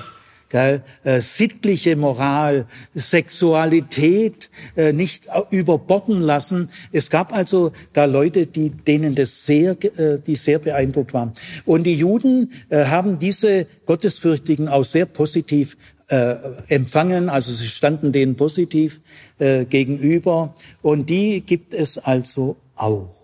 Gell? 0.50 0.84
Äh, 1.04 1.22
sittliche 1.22 1.96
Moral, 1.96 2.66
Sexualität 2.94 4.50
äh, 4.76 4.94
nicht 4.94 5.28
überborden 5.50 6.22
lassen. 6.22 6.70
Es 6.92 7.10
gab 7.10 7.34
also 7.34 7.72
da 7.94 8.06
Leute, 8.06 8.46
die 8.46 8.70
denen 8.70 9.16
das 9.16 9.46
sehr, 9.46 9.72
äh, 9.72 10.20
die 10.20 10.36
sehr 10.36 10.60
beeindruckt 10.60 11.14
waren. 11.14 11.34
Und 11.66 11.84
die 11.84 11.96
Juden 11.96 12.52
äh, 12.70 12.86
haben 12.86 13.18
diese 13.18 13.66
Gottesfürchtigen 13.86 14.68
auch 14.68 14.86
sehr 14.86 15.06
positiv 15.06 15.78
äh, 16.10 16.36
empfangen, 16.68 17.30
also 17.30 17.52
sie 17.52 17.66
standen 17.66 18.12
denen 18.12 18.36
positiv 18.36 19.02
äh, 19.40 19.66
gegenüber. 19.66 20.54
Und 20.82 21.10
die 21.10 21.42
gibt 21.42 21.74
es 21.74 21.98
also 21.98 22.58
auch. 22.76 23.15